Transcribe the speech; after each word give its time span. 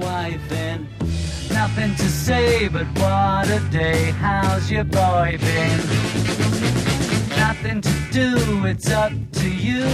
Wife 0.00 0.52
and 0.52 0.86
nothing 1.50 1.94
to 1.96 2.08
say 2.08 2.68
but 2.68 2.86
what 2.98 3.48
a 3.48 3.60
day. 3.70 4.10
How's 4.12 4.70
your 4.70 4.84
boy 4.84 5.38
been? 5.40 5.78
Nothing 7.36 7.80
to 7.80 7.94
do, 8.10 8.64
it's 8.66 8.90
up 8.90 9.12
to 9.32 9.48
you. 9.48 9.84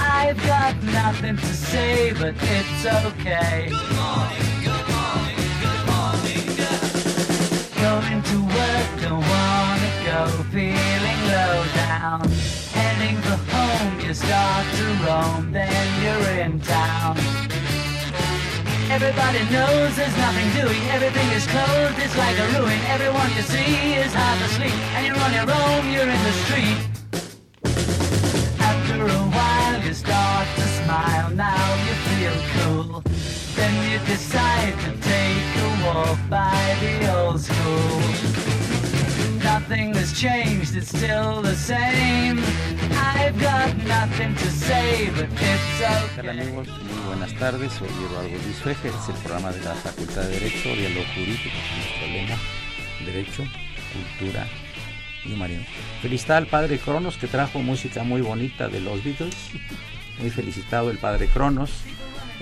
I've 0.00 0.40
got 0.46 0.74
nothing 0.82 1.36
to 1.36 1.54
say, 1.54 2.12
but 2.12 2.34
it's 2.40 2.84
okay. 3.04 3.68
Good 3.70 3.92
morning, 4.02 4.48
good 4.68 4.86
morning, 4.96 5.40
good 5.64 5.82
morning. 5.92 6.44
Going 7.84 8.22
to 8.30 8.38
work, 8.56 8.88
don't 9.02 9.24
wanna 9.36 9.92
go, 10.08 10.20
feeling 10.52 11.20
low 11.34 11.64
down. 11.74 12.28
Heading 12.76 13.16
for 13.22 13.38
home, 13.52 14.00
you 14.00 14.14
start 14.14 14.66
to 14.76 14.86
roam, 15.06 15.52
then 15.52 15.86
you're 16.02 16.44
in 16.44 16.60
town. 16.60 17.16
Everybody 18.90 19.44
knows 19.52 19.96
there's 19.96 20.16
nothing 20.16 20.48
doing. 20.58 20.82
Everything 20.88 21.28
is 21.32 21.46
closed, 21.46 21.98
it's 21.98 22.16
like 22.16 22.38
a 22.38 22.48
ruin. 22.58 22.80
Everyone 22.88 23.28
you 23.36 23.42
see 23.42 23.94
is 23.94 24.14
half 24.14 24.40
asleep. 24.46 24.72
And 24.96 25.06
you're 25.06 25.20
on 25.26 25.32
your 25.34 25.50
own, 25.60 25.92
you're 25.92 26.08
in 26.08 26.22
the 26.24 26.32
street. 26.44 26.78
After 28.58 29.04
a 29.04 29.22
while, 29.36 29.84
you 29.84 29.92
start 29.92 30.48
to 30.56 30.66
smile. 30.80 31.30
Now 31.30 31.66
you 31.86 31.94
feel 32.08 32.36
cool. 32.54 33.02
Then 33.56 33.74
you 33.92 33.98
decide 34.06 34.72
to 34.84 34.90
take 35.02 35.48
a 35.64 35.68
walk 35.84 36.18
by 36.30 36.76
the 36.80 37.14
old 37.14 37.40
school. 37.40 38.07
Nothing 39.68 39.94
has 39.96 40.18
changed, 40.18 40.76
it's 40.76 40.88
still 40.88 41.42
the 41.42 41.54
same. 41.54 42.38
I've 42.96 43.38
got 43.38 43.76
nothing 43.84 44.34
to 44.34 44.50
say, 44.50 45.10
but 45.10 45.28
it's 45.28 46.16
okay. 46.16 46.30
amigos? 46.30 46.68
Muy 46.68 47.06
buenas 47.06 47.34
tardes, 47.34 47.74
soy 47.74 47.88
Eduardo 47.88 48.30
Luis 48.30 48.56
Fejer, 48.64 48.92
es 48.94 49.08
el 49.10 49.14
programa 49.16 49.52
de 49.52 49.60
la 49.62 49.74
Facultad 49.74 50.22
de 50.22 50.40
Derecho, 50.40 50.74
Diálogo 50.74 51.04
Jurídico, 51.12 51.50
nuestro 51.76 52.06
lema, 52.06 52.36
Derecho, 53.04 53.44
Cultura 53.92 54.46
y 55.26 55.34
Humanismo. 55.34 55.66
Felicidad 56.00 56.38
al 56.38 56.46
Padre 56.46 56.78
Cronos 56.78 57.18
que 57.18 57.26
trajo 57.26 57.58
música 57.58 58.04
muy 58.04 58.22
bonita 58.22 58.68
de 58.68 58.80
los 58.80 59.04
Beatles, 59.04 59.36
muy 60.18 60.30
felicitado 60.30 60.90
el 60.90 60.96
Padre 60.96 61.26
Cronos, 61.26 61.72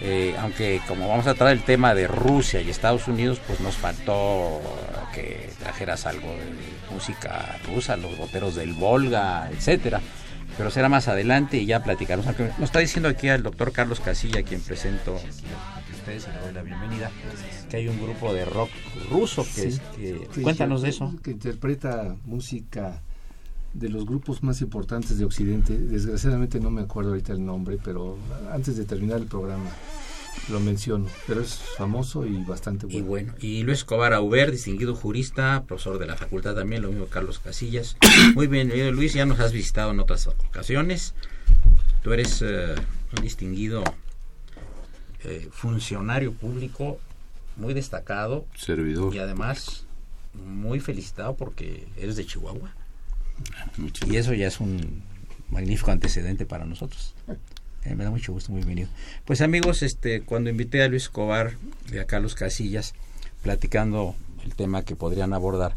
eh, 0.00 0.36
aunque 0.38 0.80
como 0.86 1.08
vamos 1.08 1.26
a 1.26 1.34
tratar 1.34 1.54
el 1.54 1.62
tema 1.62 1.92
de 1.96 2.06
Rusia 2.06 2.60
y 2.60 2.70
Estados 2.70 3.08
Unidos, 3.08 3.40
pues 3.44 3.58
nos 3.58 3.74
faltó 3.74 4.60
que 5.16 5.50
trajeras 5.58 6.04
algo 6.04 6.28
de 6.28 6.94
música 6.94 7.58
rusa, 7.66 7.96
los 7.96 8.18
boteros 8.18 8.54
del 8.54 8.74
Volga, 8.74 9.50
etcétera. 9.50 10.00
Pero 10.58 10.70
será 10.70 10.88
más 10.88 11.08
adelante 11.08 11.56
y 11.56 11.66
ya 11.66 11.82
platicaremos. 11.82 12.26
Nos 12.38 12.60
está 12.60 12.78
diciendo 12.78 13.08
aquí 13.08 13.28
el 13.28 13.42
doctor 13.42 13.72
Carlos 13.72 14.00
Casilla, 14.00 14.42
quien 14.42 14.60
presento 14.60 15.18
ustedes 15.94 16.28
y 16.28 16.32
le 16.32 16.40
doy 16.44 16.54
la 16.54 16.62
bienvenida, 16.62 17.10
que 17.70 17.78
hay 17.78 17.88
un 17.88 18.00
grupo 18.00 18.32
de 18.32 18.44
rock 18.44 18.70
ruso 19.10 19.44
que, 19.54 20.28
cuéntanos 20.42 20.82
de 20.82 20.90
eso. 20.90 21.14
Que 21.22 21.32
interpreta 21.32 22.14
música 22.24 23.02
de 23.72 23.88
los 23.88 24.06
grupos 24.06 24.42
más 24.42 24.60
importantes 24.60 25.18
de 25.18 25.24
Occidente. 25.24 25.76
Desgraciadamente 25.76 26.60
no 26.60 26.70
me 26.70 26.82
acuerdo 26.82 27.10
ahorita 27.10 27.32
el 27.32 27.44
nombre, 27.44 27.78
pero 27.82 28.18
antes 28.52 28.76
de 28.76 28.84
terminar 28.84 29.18
el 29.18 29.26
programa 29.26 29.70
lo 30.48 30.60
menciono, 30.60 31.06
pero 31.26 31.40
es 31.40 31.54
famoso 31.76 32.24
y 32.26 32.44
bastante 32.44 32.86
bueno. 32.86 32.98
Y 32.98 33.02
bueno, 33.02 33.34
y 33.40 33.62
Luis 33.62 33.78
Escobar 33.78 34.12
Auber, 34.12 34.50
distinguido 34.50 34.94
jurista, 34.94 35.64
profesor 35.66 35.98
de 35.98 36.06
la 36.06 36.16
facultad 36.16 36.54
también, 36.54 36.82
lo 36.82 36.88
mismo 36.88 37.06
Carlos 37.06 37.38
Casillas. 37.38 37.96
Muy 38.34 38.46
bien, 38.46 38.70
Luis, 38.94 39.14
ya 39.14 39.26
nos 39.26 39.40
has 39.40 39.52
visitado 39.52 39.90
en 39.90 40.00
otras 40.00 40.26
ocasiones. 40.26 41.14
Tú 42.02 42.12
eres 42.12 42.42
eh, 42.42 42.74
un 43.16 43.22
distinguido 43.22 43.82
eh, 45.24 45.48
funcionario 45.50 46.32
público 46.32 47.00
muy 47.56 47.74
destacado. 47.74 48.46
Servidor. 48.56 49.14
Y 49.14 49.18
además 49.18 49.84
muy 50.34 50.80
felicitado 50.80 51.34
porque 51.34 51.88
eres 51.96 52.16
de 52.16 52.26
Chihuahua. 52.26 52.70
y 54.06 54.16
eso 54.16 54.34
ya 54.34 54.46
es 54.46 54.60
un 54.60 55.02
magnífico 55.50 55.90
antecedente 55.90 56.46
para 56.46 56.64
nosotros. 56.64 57.14
Eh, 57.86 57.94
me 57.94 58.02
da 58.02 58.10
mucho 58.10 58.32
gusto, 58.32 58.50
muy 58.50 58.58
bienvenido. 58.58 58.88
Pues 59.24 59.40
amigos, 59.40 59.82
este, 59.82 60.22
cuando 60.22 60.50
invité 60.50 60.82
a 60.82 60.88
Luis 60.88 61.04
Escobar 61.04 61.52
y 61.92 61.98
a 61.98 62.04
Carlos 62.04 62.34
Casillas, 62.34 62.94
platicando 63.42 64.16
el 64.44 64.56
tema 64.56 64.84
que 64.84 64.96
podrían 64.96 65.32
abordar, 65.32 65.76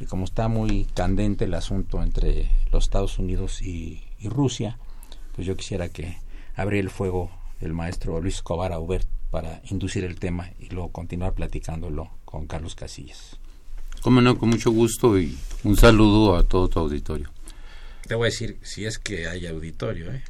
y 0.00 0.06
como 0.06 0.24
está 0.24 0.48
muy 0.48 0.86
candente 0.94 1.44
el 1.44 1.54
asunto 1.54 2.02
entre 2.02 2.50
los 2.72 2.84
Estados 2.84 3.20
Unidos 3.20 3.62
y, 3.62 4.02
Rusia, 4.24 4.78
pues 5.36 5.46
yo 5.46 5.54
quisiera 5.54 5.90
que 5.90 6.16
abriera 6.56 6.86
el 6.86 6.90
fuego 6.90 7.30
el 7.60 7.74
maestro 7.74 8.20
Luis 8.20 8.36
Escobar 8.36 8.72
Aubert 8.72 9.06
para 9.30 9.60
inducir 9.70 10.02
el 10.02 10.18
tema 10.18 10.50
y 10.58 10.70
luego 10.70 10.90
continuar 10.90 11.34
platicándolo 11.34 12.10
con 12.24 12.46
Carlos 12.46 12.74
Casillas. 12.74 13.38
Cómo 14.02 14.22
no, 14.22 14.38
con 14.38 14.48
mucho 14.48 14.70
gusto 14.70 15.18
y 15.18 15.38
un 15.62 15.76
saludo 15.76 16.36
a 16.36 16.42
todo 16.42 16.68
tu 16.68 16.80
auditorio. 16.80 17.30
Te 18.06 18.14
voy 18.14 18.26
a 18.26 18.30
decir, 18.30 18.58
si 18.62 18.86
es 18.86 18.98
que 18.98 19.28
hay 19.28 19.46
auditorio, 19.46 20.12
¿eh? 20.12 20.22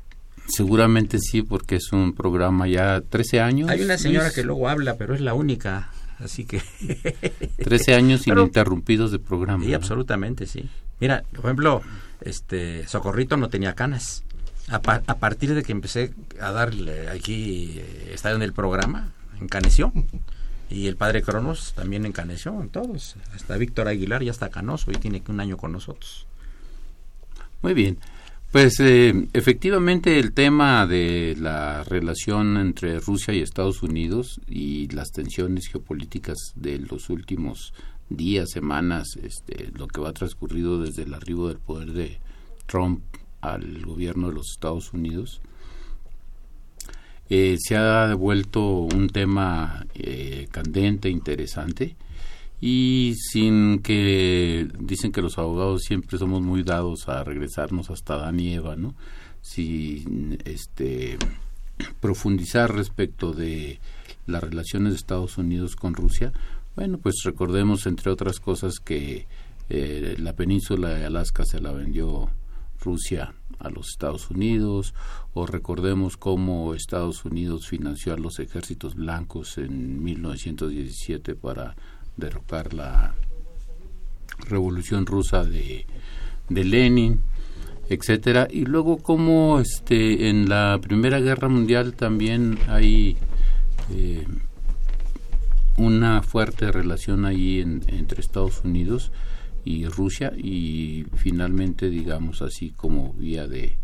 Seguramente 0.46 1.18
sí, 1.18 1.42
porque 1.42 1.76
es 1.76 1.92
un 1.92 2.14
programa 2.14 2.68
ya 2.68 3.00
13 3.00 3.40
años. 3.40 3.70
Hay 3.70 3.82
una 3.82 3.96
señora 3.98 4.30
que 4.30 4.44
luego 4.44 4.68
habla, 4.68 4.96
pero 4.96 5.14
es 5.14 5.20
la 5.20 5.34
única, 5.34 5.90
así 6.18 6.44
que... 6.44 6.62
13 7.64 7.94
años 7.94 8.26
ininterrumpidos 8.26 9.10
de 9.10 9.18
programa. 9.18 9.64
Sí, 9.64 9.72
absolutamente, 9.72 10.46
sí. 10.46 10.68
Mira, 11.00 11.24
por 11.32 11.46
ejemplo, 11.46 11.82
este 12.20 12.86
Socorrito 12.86 13.36
no 13.36 13.48
tenía 13.48 13.74
canas. 13.74 14.24
A, 14.68 14.76
a 14.76 15.18
partir 15.18 15.54
de 15.54 15.62
que 15.62 15.72
empecé 15.72 16.12
a 16.40 16.50
darle 16.50 17.08
aquí, 17.08 17.74
eh, 17.76 18.12
estar 18.14 18.34
en 18.34 18.42
el 18.42 18.52
programa, 18.52 19.12
encaneció. 19.40 19.92
Y 20.70 20.86
el 20.88 20.96
padre 20.96 21.22
Cronos 21.22 21.72
también 21.74 22.06
encaneció 22.06 22.60
en 22.60 22.68
todos. 22.68 23.16
Hasta 23.34 23.56
Víctor 23.56 23.88
Aguilar 23.88 24.22
ya 24.22 24.30
está 24.30 24.48
canoso 24.48 24.90
y 24.90 24.94
tiene 24.94 25.20
que 25.20 25.30
un 25.30 25.40
año 25.40 25.56
con 25.56 25.72
nosotros. 25.72 26.26
Muy 27.62 27.74
bien. 27.74 27.98
Pues 28.54 28.78
eh, 28.78 29.12
efectivamente 29.32 30.20
el 30.20 30.32
tema 30.32 30.86
de 30.86 31.34
la 31.36 31.82
relación 31.82 32.56
entre 32.56 33.00
Rusia 33.00 33.34
y 33.34 33.40
Estados 33.40 33.82
Unidos 33.82 34.40
y 34.46 34.86
las 34.90 35.10
tensiones 35.10 35.66
geopolíticas 35.66 36.52
de 36.54 36.78
los 36.78 37.10
últimos 37.10 37.74
días, 38.10 38.50
semanas, 38.52 39.18
este, 39.20 39.72
lo 39.72 39.88
que 39.88 40.00
va 40.00 40.12
transcurrido 40.12 40.80
desde 40.80 41.02
el 41.02 41.14
arribo 41.14 41.48
del 41.48 41.58
poder 41.58 41.94
de 41.94 42.20
Trump 42.66 43.02
al 43.40 43.84
gobierno 43.84 44.28
de 44.28 44.34
los 44.34 44.52
Estados 44.52 44.92
Unidos, 44.92 45.40
eh, 47.30 47.56
se 47.58 47.74
ha 47.74 48.14
vuelto 48.14 48.82
un 48.82 49.08
tema 49.08 49.84
eh, 49.96 50.46
candente, 50.52 51.10
interesante, 51.10 51.96
y 52.66 53.12
sin 53.16 53.80
que 53.80 54.66
dicen 54.80 55.12
que 55.12 55.20
los 55.20 55.36
abogados 55.36 55.82
siempre 55.82 56.16
somos 56.16 56.40
muy 56.40 56.62
dados 56.62 57.10
a 57.10 57.22
regresarnos 57.22 57.90
hasta 57.90 58.16
Dan 58.16 58.40
y 58.40 58.54
Eva, 58.54 58.74
¿no? 58.74 58.94
Sin 59.42 60.38
este 60.46 61.18
profundizar 62.00 62.74
respecto 62.74 63.34
de 63.34 63.80
las 64.26 64.42
relaciones 64.42 64.94
de 64.94 64.96
Estados 64.96 65.36
Unidos 65.36 65.76
con 65.76 65.92
Rusia, 65.92 66.32
bueno, 66.74 66.96
pues 66.96 67.16
recordemos 67.24 67.84
entre 67.84 68.10
otras 68.10 68.40
cosas 68.40 68.80
que 68.80 69.26
eh, 69.68 70.16
la 70.18 70.32
península 70.32 70.88
de 70.88 71.04
Alaska 71.04 71.44
se 71.44 71.60
la 71.60 71.70
vendió 71.70 72.30
Rusia 72.80 73.34
a 73.58 73.68
los 73.68 73.90
Estados 73.90 74.30
Unidos, 74.30 74.94
o 75.34 75.44
recordemos 75.44 76.16
cómo 76.16 76.72
Estados 76.72 77.26
Unidos 77.26 77.68
financió 77.68 78.14
a 78.14 78.18
los 78.18 78.38
ejércitos 78.38 78.94
blancos 78.94 79.58
en 79.58 80.02
1917 80.02 81.34
para 81.34 81.76
derrocar 82.16 82.74
la 82.74 83.14
revolución 84.48 85.06
rusa 85.06 85.44
de, 85.44 85.86
Lenin, 86.48 87.20
etcétera, 87.88 88.48
y 88.50 88.64
luego 88.64 88.98
como 88.98 89.60
este 89.60 90.28
en 90.28 90.48
la 90.48 90.78
Primera 90.82 91.20
Guerra 91.20 91.48
Mundial 91.48 91.94
también 91.94 92.58
hay 92.68 93.16
eh, 93.92 94.26
una 95.76 96.22
fuerte 96.22 96.70
relación 96.70 97.24
ahí 97.24 97.60
entre 97.60 98.20
Estados 98.20 98.62
Unidos 98.64 99.10
y 99.64 99.86
Rusia 99.86 100.32
y 100.36 101.06
finalmente, 101.16 101.88
digamos 101.88 102.42
así, 102.42 102.70
como 102.70 103.14
vía 103.14 103.46
de 103.46 103.78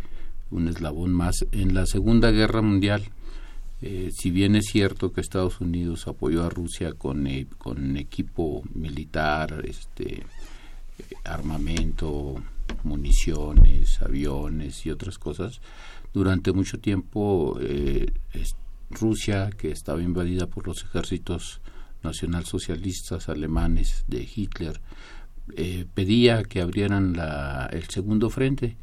un 0.51 0.69
eslabón 0.69 1.13
más 1.13 1.47
en 1.53 1.75
la 1.75 1.87
Segunda 1.87 2.31
Guerra 2.31 2.61
Mundial. 2.61 3.05
Eh, 3.83 4.11
si 4.13 4.31
bien 4.31 4.57
es 4.57 4.67
cierto 4.67 5.13
que 5.13 5.21
Estados 5.21 5.61
Unidos 5.61 6.07
apoyó 6.07 6.45
a 6.45 6.51
Rusia 6.51 6.93
con, 6.93 7.27
eh, 7.27 7.47
con 7.59 7.97
equipo 7.97 8.63
militar, 8.75 9.65
este, 9.67 10.25
armamento, 11.25 12.43
municiones, 12.85 14.03
aviones 14.03 14.85
y 14.87 14.91
otras 14.91 15.19
cosas, 15.19 15.61
durante 16.13 16.53
mucho 16.53 16.79
tiempo 16.79 17.57
eh, 17.61 18.13
Rusia, 18.91 19.51
que 19.57 19.71
estaba 19.71 20.03
invadida 20.03 20.47
por 20.47 20.67
los 20.67 20.83
ejércitos 20.83 21.61
nacionalsocialistas 22.03 23.29
alemanes 23.29 24.05
de 24.09 24.29
Hitler, 24.35 24.81
eh, 25.57 25.87
pedía 25.95 26.43
que 26.43 26.61
abrieran 26.61 27.15
la, 27.15 27.69
el 27.73 27.85
segundo 27.89 28.31
frente 28.31 28.77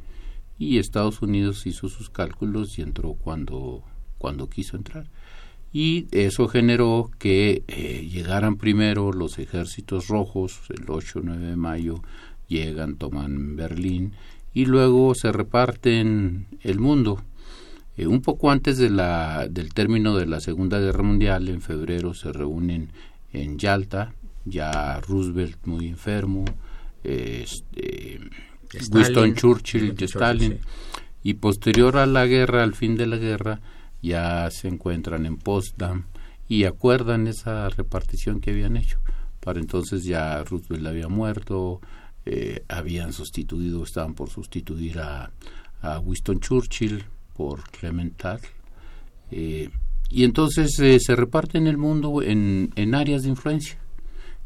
y 0.58 0.80
Estados 0.80 1.22
Unidos 1.22 1.66
hizo 1.66 1.90
sus 1.90 2.10
cálculos 2.10 2.78
y 2.80 2.82
entró 2.82 3.14
cuando, 3.14 3.84
cuando 4.18 4.50
quiso 4.50 4.78
entrar. 4.78 5.08
Y 5.74 6.08
eso 6.12 6.48
generó 6.48 7.12
que 7.20 7.64
eh, 7.68 8.08
llegaran 8.10 8.56
primero 8.56 9.12
los 9.12 9.38
ejércitos 9.38 10.08
rojos, 10.08 10.62
el 10.70 10.90
8 10.90 11.22
9 11.24 11.46
de 11.46 11.56
mayo, 11.56 12.02
llegan, 12.48 12.96
toman 12.96 13.56
Berlín 13.56 14.14
y 14.54 14.66
luego 14.66 15.14
se 15.14 15.32
reparten 15.32 16.48
el 16.64 16.80
mundo. 16.80 17.22
Eh, 17.98 18.08
un 18.08 18.22
poco 18.22 18.50
antes 18.50 18.78
de 18.78 18.90
la, 18.90 19.48
del 19.48 19.74
término 19.74 20.16
de 20.16 20.26
la 20.26 20.40
Segunda 20.40 20.80
Guerra 20.80 21.04
Mundial, 21.04 21.48
en 21.50 21.62
febrero, 21.62 22.14
se 22.14 22.32
reúnen 22.32 22.90
en 23.34 23.60
Yalta, 23.60 24.14
ya 24.46 25.00
Roosevelt 25.02 25.58
muy 25.66 25.88
enfermo, 25.88 26.46
este, 27.04 28.20
Winston 28.92 29.36
Churchill 29.36 29.96
y 29.98 30.04
Stalin, 30.06 30.60
y 31.24 31.36
posterior 31.36 31.98
a 31.98 32.06
la 32.06 32.26
guerra, 32.26 32.64
al 32.64 32.74
fin 32.74 32.96
de 32.96 33.08
la 33.08 33.18
guerra, 33.18 33.60
ya 34.02 34.50
se 34.52 34.68
encuentran 34.68 35.26
en 35.26 35.38
Potsdam 35.38 36.06
y 36.48 36.64
acuerdan 36.64 37.28
esa 37.28 37.70
repartición 37.70 38.40
que 38.40 38.52
habían 38.52 38.78
hecho. 38.78 39.00
Para 39.40 39.60
entonces 39.60 40.04
ya 40.04 40.44
Roosevelt 40.44 40.88
había 40.88 41.08
muerto, 41.08 41.82
eh, 42.26 42.64
habían 42.68 43.14
sustituido, 43.14 43.84
estaban 43.84 44.14
por 44.14 44.30
sustituir 44.30 45.00
a, 45.00 45.32
a 45.82 46.00
Winston 46.00 46.40
Churchill 46.40 47.04
por 47.36 47.64
Clemental. 47.70 48.40
Eh, 49.32 49.70
y 50.10 50.24
entonces 50.24 50.78
eh, 50.80 51.00
se 51.00 51.16
reparten 51.16 51.68
el 51.68 51.78
mundo 51.78 52.22
en, 52.22 52.72
en, 52.76 52.96
áreas 52.96 53.24
de 53.24 53.30
influencia. 53.30 53.78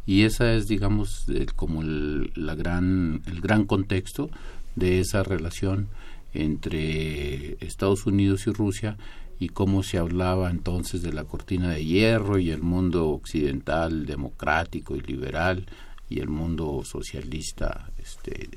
Y 0.06 0.24
esa 0.24 0.54
es, 0.54 0.68
digamos, 0.68 1.25
como 1.56 1.81
el, 1.83 2.31
la 2.36 2.56
gran, 2.56 3.21
el 3.27 3.39
gran 3.42 3.65
contexto 3.65 4.30
de 4.75 5.00
esa 5.00 5.24
relación 5.24 5.89
entre 6.33 7.57
Estados 7.65 8.06
Unidos 8.06 8.47
y 8.47 8.51
Rusia 8.51 8.97
y 9.41 9.49
cómo 9.49 9.81
se 9.81 9.97
hablaba 9.97 10.51
entonces 10.51 11.01
de 11.01 11.11
la 11.11 11.23
cortina 11.23 11.69
de 11.71 11.83
hierro 11.83 12.38
y 12.38 12.51
el 12.51 12.61
mundo 12.61 13.09
occidental 13.09 14.05
democrático 14.05 14.95
y 14.95 15.01
liberal 15.01 15.65
y 16.09 16.19
el 16.19 16.29
mundo 16.29 16.83
socialista 16.85 17.89
este, 17.97 18.49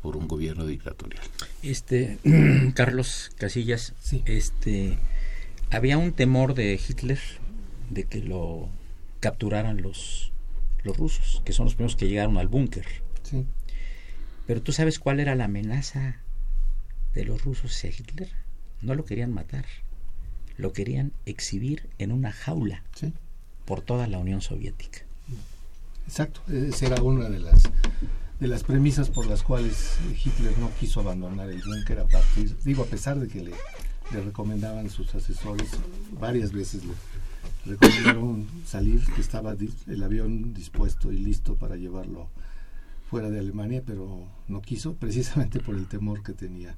por 0.00 0.16
un 0.16 0.26
gobierno 0.26 0.64
dictatorial. 0.64 1.22
Este 1.62 2.16
Carlos 2.74 3.32
Casillas, 3.36 3.92
este 4.24 4.98
había 5.70 5.98
un 5.98 6.12
temor 6.12 6.54
de 6.54 6.80
Hitler 6.88 7.20
de 7.90 8.04
que 8.04 8.22
lo 8.22 8.70
capturaran 9.20 9.82
los 9.82 10.32
los 10.84 10.96
rusos, 10.96 11.42
que 11.44 11.52
son 11.52 11.66
los 11.66 11.74
primeros 11.74 11.96
que 11.96 12.08
llegaron 12.08 12.38
al 12.38 12.48
búnker. 12.48 12.86
Sí. 13.24 13.44
Pero 14.46 14.62
tú 14.62 14.72
sabes 14.72 14.98
cuál 14.98 15.20
era 15.20 15.34
la 15.34 15.44
amenaza 15.44 16.22
de 17.12 17.26
los 17.26 17.44
rusos 17.44 17.76
hacia 17.76 17.90
Hitler? 17.90 18.30
No 18.80 18.94
lo 18.94 19.04
querían 19.04 19.34
matar, 19.34 19.66
lo 20.58 20.72
querían 20.72 21.12
exhibir 21.24 21.88
en 21.98 22.12
una 22.12 22.32
jaula 22.32 22.82
por 23.64 23.80
toda 23.80 24.06
la 24.06 24.18
Unión 24.18 24.42
Soviética. 24.42 25.00
Exacto, 26.06 26.40
esa 26.52 26.86
era 26.86 27.02
una 27.02 27.28
de 27.28 27.38
las 27.38 27.62
de 28.40 28.46
las 28.46 28.62
premisas 28.62 29.10
por 29.10 29.26
las 29.26 29.42
cuales 29.42 29.96
Hitler 30.24 30.56
no 30.58 30.70
quiso 30.78 31.00
abandonar 31.00 31.50
el 31.50 31.60
búnker 31.60 31.98
a 31.98 32.06
partir, 32.06 32.56
digo, 32.64 32.84
a 32.84 32.86
pesar 32.86 33.18
de 33.18 33.26
que 33.26 33.42
le, 33.42 33.50
le 34.12 34.20
recomendaban 34.20 34.90
sus 34.90 35.12
asesores, 35.14 35.68
varias 36.20 36.52
veces 36.52 36.82
le 36.84 37.72
recomendaron 37.72 38.46
salir, 38.64 39.04
que 39.12 39.20
estaba 39.20 39.56
el 39.88 40.02
avión 40.02 40.54
dispuesto 40.54 41.10
y 41.10 41.18
listo 41.18 41.56
para 41.56 41.76
llevarlo 41.76 42.28
fuera 43.10 43.28
de 43.28 43.40
Alemania, 43.40 43.82
pero 43.84 44.24
no 44.46 44.62
quiso, 44.62 44.94
precisamente 44.94 45.58
por 45.58 45.74
el 45.74 45.86
temor 45.86 46.22
que 46.22 46.32
tenía 46.32 46.76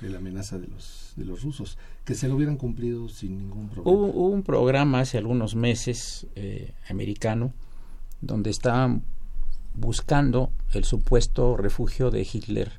de 0.00 0.10
la 0.10 0.18
amenaza 0.18 0.58
de 0.58 0.68
los, 0.68 1.12
de 1.16 1.24
los 1.24 1.42
rusos, 1.42 1.76
que 2.04 2.14
se 2.14 2.28
lo 2.28 2.36
hubieran 2.36 2.56
cumplido 2.56 3.08
sin 3.08 3.38
ningún 3.38 3.68
problema. 3.68 3.96
Hubo, 3.96 4.28
un 4.28 4.42
programa 4.42 5.00
hace 5.00 5.18
algunos 5.18 5.54
meses 5.54 6.26
eh, 6.36 6.72
americano 6.88 7.52
donde 8.20 8.50
estaban 8.50 9.02
buscando 9.74 10.50
el 10.72 10.84
supuesto 10.84 11.56
refugio 11.56 12.10
de 12.10 12.26
Hitler 12.30 12.72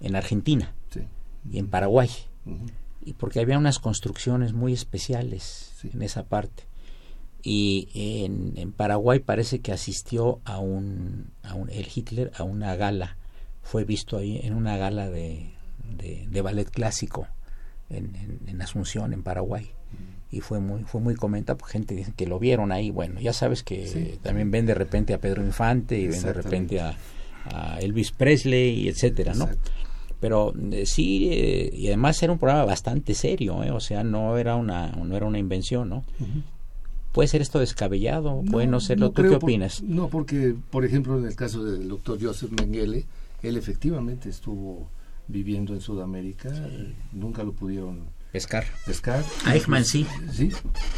en 0.00 0.16
Argentina 0.16 0.72
y 1.50 1.58
en 1.58 1.68
Paraguay, 1.68 2.10
y 3.04 3.14
porque 3.14 3.40
había 3.40 3.58
unas 3.58 3.78
construcciones 3.78 4.52
muy 4.52 4.72
especiales 4.72 5.72
en 5.92 6.02
esa 6.02 6.24
parte. 6.24 6.64
Y 7.42 7.88
en, 7.94 8.54
en, 8.56 8.72
Paraguay 8.72 9.20
parece 9.20 9.60
que 9.60 9.72
asistió 9.72 10.40
a 10.44 10.58
un, 10.58 11.30
a 11.42 11.54
un, 11.54 11.70
el 11.70 11.86
Hitler 11.92 12.32
a 12.36 12.42
una 12.42 12.74
gala, 12.74 13.16
fue 13.62 13.84
visto 13.84 14.18
ahí 14.18 14.40
en 14.42 14.54
una 14.54 14.76
gala 14.76 15.08
de, 15.08 15.52
de, 15.96 16.42
ballet 16.42 16.70
clásico 16.70 17.26
en, 17.90 18.40
en, 18.46 18.62
Asunción, 18.62 19.12
en 19.12 19.22
Paraguay. 19.22 19.70
Y 20.30 20.40
fue 20.40 20.60
muy 20.60 20.84
fue 20.84 21.00
muy 21.00 21.14
comentado 21.14 21.56
porque 21.56 21.72
gente 21.72 21.94
dice 21.94 22.12
que 22.14 22.26
lo 22.26 22.38
vieron 22.38 22.70
ahí. 22.70 22.90
Bueno 22.90 23.20
ya 23.20 23.32
sabes 23.32 23.62
que 23.62 24.18
también 24.22 24.50
ven 24.50 24.66
de 24.66 24.74
repente 24.74 25.14
a 25.14 25.18
Pedro 25.20 25.42
Infante 25.42 25.98
y 25.98 26.06
ven 26.06 26.22
de 26.22 26.32
repente 26.32 26.80
a, 26.80 26.96
Elvis 27.80 28.12
Presley 28.12 28.80
y 28.80 28.88
etcétera 28.88 29.32
no 29.32 29.48
pero 30.20 30.52
eh, 30.72 30.84
sí 30.86 31.28
eh, 31.32 31.70
y 31.72 31.86
además 31.88 32.22
era 32.22 32.32
un 32.32 32.38
programa 32.38 32.64
bastante 32.64 33.14
serio 33.14 33.62
¿eh? 33.62 33.70
o 33.70 33.80
sea 33.80 34.02
no 34.04 34.36
era 34.36 34.56
una 34.56 34.92
no 34.92 35.16
era 35.16 35.26
una 35.26 35.38
invención 35.38 35.88
no 35.88 36.04
puede 37.12 37.28
ser 37.28 37.40
esto 37.40 37.60
descabellado 37.60 38.42
puede 38.50 38.66
no 38.66 38.80
serlo 38.80 39.10
tú 39.10 39.22
qué 39.22 39.36
opinas. 39.36 39.82
no 39.82 40.08
porque 40.08 40.54
por 40.70 40.84
ejemplo 40.84 41.18
en 41.18 41.26
el 41.26 41.36
caso 41.36 41.64
del 41.64 41.88
doctor 41.88 42.18
Joseph 42.20 42.50
Mengele 42.50 43.06
él 43.42 43.56
efectivamente 43.56 44.28
estuvo 44.28 44.88
viviendo 45.28 45.74
en 45.74 45.80
Sudamérica 45.80 46.50
nunca 47.12 47.42
lo 47.42 47.52
pudieron 47.52 48.10
Pescar. 48.32 48.64
Pescar. 48.84 49.24
Eichmann 49.46 49.84
sí. 49.84 50.06
Sí, 50.30 50.50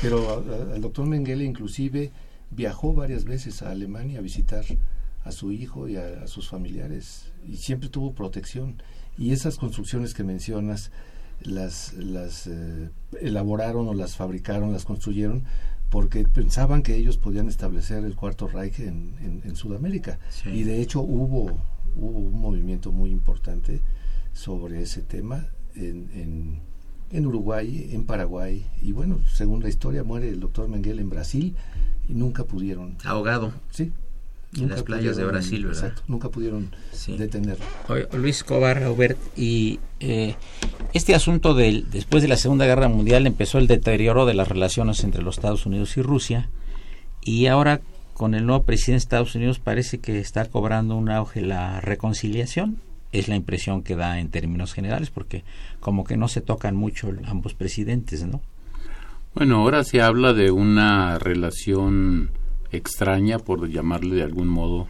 pero 0.02 0.44
el 0.74 0.80
doctor 0.80 1.06
Mengele 1.06 1.44
inclusive 1.44 2.10
viajó 2.50 2.92
varias 2.92 3.24
veces 3.24 3.62
a 3.62 3.70
Alemania 3.70 4.18
a 4.18 4.22
visitar 4.22 4.64
a 5.24 5.32
su 5.32 5.52
hijo 5.52 5.88
y 5.88 5.96
a, 5.96 6.26
sus 6.26 6.48
familiares 6.48 7.32
y 7.46 7.56
siempre 7.56 7.88
tuvo 7.88 8.14
protección. 8.14 8.82
Y 9.16 9.32
esas 9.32 9.58
construcciones 9.58 10.12
que 10.12 10.24
mencionas 10.24 10.90
las, 11.42 11.92
las 11.94 12.48
eh, 12.48 12.90
elaboraron 13.20 13.88
o 13.88 13.94
las 13.94 14.16
fabricaron, 14.16 14.72
las 14.72 14.84
construyeron 14.84 15.44
porque 15.88 16.24
pensaban 16.24 16.82
que 16.82 16.96
ellos 16.96 17.16
podían 17.16 17.48
establecer 17.48 18.04
el 18.04 18.16
cuarto 18.16 18.48
Reich 18.48 18.80
en, 18.80 19.42
en, 19.44 19.56
Sudamérica. 19.56 20.18
Y 20.46 20.62
de 20.62 20.80
hecho 20.80 21.00
hubo, 21.00 21.58
hubo 21.96 22.18
un 22.18 22.40
movimiento 22.40 22.92
muy 22.92 23.10
importante 23.10 23.80
sobre 24.32 24.82
ese 24.82 25.02
tema 25.02 25.46
en 25.74 26.60
en 27.12 27.26
Uruguay, 27.26 27.90
en 27.92 28.04
Paraguay, 28.04 28.64
y 28.82 28.92
bueno, 28.92 29.20
según 29.32 29.62
la 29.62 29.68
historia, 29.68 30.04
muere 30.04 30.28
el 30.28 30.40
doctor 30.40 30.68
Mengele 30.68 31.02
en 31.02 31.10
Brasil 31.10 31.56
y 32.08 32.14
nunca 32.14 32.44
pudieron. 32.44 32.96
Ahogado. 33.04 33.52
Sí. 33.70 33.92
En 34.56 34.68
las 34.68 34.82
playas 34.82 35.16
de 35.16 35.24
Brasil, 35.24 35.64
¿verdad? 35.64 35.84
Exacto, 35.84 36.02
nunca 36.08 36.28
pudieron 36.28 36.74
detenerlo. 37.06 37.64
Luis 38.14 38.42
Cobar, 38.42 38.82
Robert, 38.82 39.16
y 39.36 39.78
eh, 40.00 40.34
este 40.92 41.14
asunto 41.14 41.54
del 41.54 41.88
después 41.88 42.22
de 42.22 42.28
la 42.28 42.36
Segunda 42.36 42.66
Guerra 42.66 42.88
Mundial 42.88 43.28
empezó 43.28 43.58
el 43.58 43.68
deterioro 43.68 44.26
de 44.26 44.34
las 44.34 44.48
relaciones 44.48 45.04
entre 45.04 45.22
los 45.22 45.36
Estados 45.36 45.66
Unidos 45.66 45.96
y 45.96 46.02
Rusia, 46.02 46.50
y 47.22 47.46
ahora 47.46 47.80
con 48.14 48.34
el 48.34 48.44
nuevo 48.44 48.64
presidente 48.64 48.94
de 48.94 49.04
Estados 49.04 49.34
Unidos 49.36 49.60
parece 49.60 49.98
que 49.98 50.18
está 50.18 50.44
cobrando 50.46 50.96
un 50.96 51.10
auge 51.10 51.42
la 51.42 51.80
reconciliación 51.80 52.80
es 53.12 53.28
la 53.28 53.36
impresión 53.36 53.82
que 53.82 53.96
da 53.96 54.20
en 54.20 54.30
términos 54.30 54.72
generales, 54.72 55.10
porque 55.10 55.44
como 55.80 56.04
que 56.04 56.16
no 56.16 56.28
se 56.28 56.40
tocan 56.40 56.76
mucho 56.76 57.12
ambos 57.24 57.54
presidentes, 57.54 58.24
¿no? 58.24 58.40
Bueno, 59.34 59.58
ahora 59.58 59.84
se 59.84 60.00
habla 60.00 60.32
de 60.32 60.50
una 60.50 61.18
relación 61.18 62.30
extraña, 62.72 63.38
por 63.38 63.68
llamarle 63.68 64.16
de 64.16 64.22
algún 64.22 64.48
modo, 64.48 64.88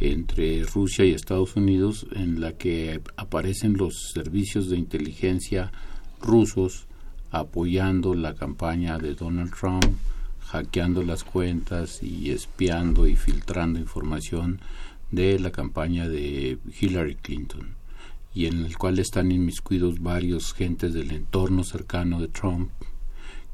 entre 0.00 0.64
Rusia 0.64 1.04
y 1.04 1.12
Estados 1.12 1.56
Unidos, 1.56 2.06
en 2.12 2.40
la 2.40 2.52
que 2.52 3.00
aparecen 3.16 3.76
los 3.76 4.10
servicios 4.12 4.68
de 4.68 4.76
inteligencia 4.76 5.72
rusos 6.20 6.86
apoyando 7.30 8.14
la 8.14 8.34
campaña 8.34 8.98
de 8.98 9.14
Donald 9.14 9.52
Trump, 9.54 9.84
hackeando 10.40 11.02
las 11.02 11.24
cuentas 11.24 12.02
y 12.02 12.30
espiando 12.30 13.06
y 13.06 13.16
filtrando 13.16 13.78
información 13.78 14.60
de 15.10 15.38
la 15.38 15.50
campaña 15.50 16.08
de 16.08 16.58
Hillary 16.80 17.16
Clinton 17.16 17.76
y 18.34 18.46
en 18.46 18.64
el 18.64 18.76
cual 18.76 18.98
están 18.98 19.32
inmiscuidos 19.32 20.00
varios 20.00 20.52
gentes 20.52 20.92
del 20.92 21.10
entorno 21.12 21.64
cercano 21.64 22.20
de 22.20 22.28
Trump 22.28 22.70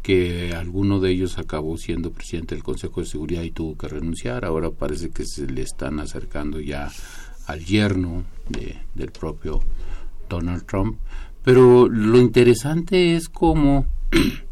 que 0.03 0.53
alguno 0.55 0.99
de 0.99 1.13
ellos 1.13 1.39
acabó 1.39 1.79
siendo 1.79 2.11
presidente 2.11 2.55
del 2.55 2.65
Consejo 2.65 3.01
de 3.01 3.07
Seguridad 3.07 3.43
y 3.43 3.53
tuvo 3.53 3.77
que 3.79 3.89
renunciar. 3.89 4.45
Ahora 4.45 4.71
parece 4.71 5.11
que 5.11 5.25
se 5.25 5.47
le 5.47 5.63
están 5.63 6.01
acercando 6.01 6.59
ya 6.59 6.91
al 7.47 7.65
yerno 7.65 8.25
de, 8.49 8.79
del 8.95 9.13
propio 9.13 9.61
Donald 10.29 10.67
Trump. 10.67 10.99
Pero 11.45 11.89
lo 11.89 12.19
interesante 12.19 13.15
es 13.15 13.29
cómo, 13.29 13.87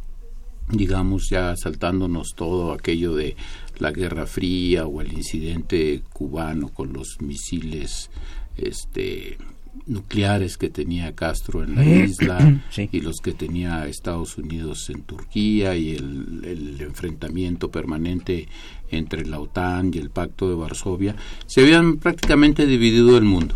digamos, 0.73 1.29
ya 1.31 1.55
saltándonos 1.57 2.35
todo 2.35 2.73
aquello 2.73 3.15
de 3.15 3.37
la 3.79 3.91
Guerra 3.91 4.27
Fría 4.27 4.87
o 4.87 5.00
el 5.00 5.12
incidente 5.12 6.03
cubano 6.12 6.69
con 6.69 6.93
los 6.93 7.21
misiles 7.21 8.11
este 8.57 9.39
nucleares 9.87 10.57
que 10.57 10.69
tenía 10.69 11.15
Castro 11.15 11.62
en 11.62 11.77
la 11.77 11.85
isla 11.85 12.61
y 12.93 13.00
los 13.00 13.21
que 13.21 13.33
tenía 13.33 13.87
Estados 13.87 14.37
Unidos 14.37 14.91
en 14.91 15.03
Turquía 15.03 15.77
y 15.77 15.95
el, 15.95 16.43
el, 16.45 16.81
enfrentamiento 16.81 17.71
permanente 17.71 18.49
entre 18.91 19.27
la 19.27 19.41
OTAN 19.41 19.93
y 19.95 19.99
el 19.99 20.11
Pacto 20.11 20.49
de 20.49 20.57
Varsovia, 20.57 21.15
se 21.47 21.62
habían 21.62 21.97
prácticamente 21.97 22.67
dividido 22.67 23.17
el 23.17 23.25
mundo. 23.25 23.55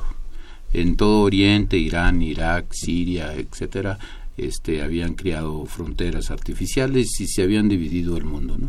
En 0.72 0.96
todo 0.96 1.22
Oriente, 1.22 1.76
Irán, 1.78 2.22
Irak, 2.22 2.66
Siria, 2.72 3.34
etcétera, 3.34 3.98
este, 4.36 4.82
habían 4.82 5.14
creado 5.14 5.64
fronteras 5.66 6.30
artificiales 6.30 7.20
y 7.20 7.26
se 7.26 7.42
habían 7.42 7.68
dividido 7.68 8.16
el 8.16 8.24
mundo. 8.24 8.56
¿no? 8.58 8.68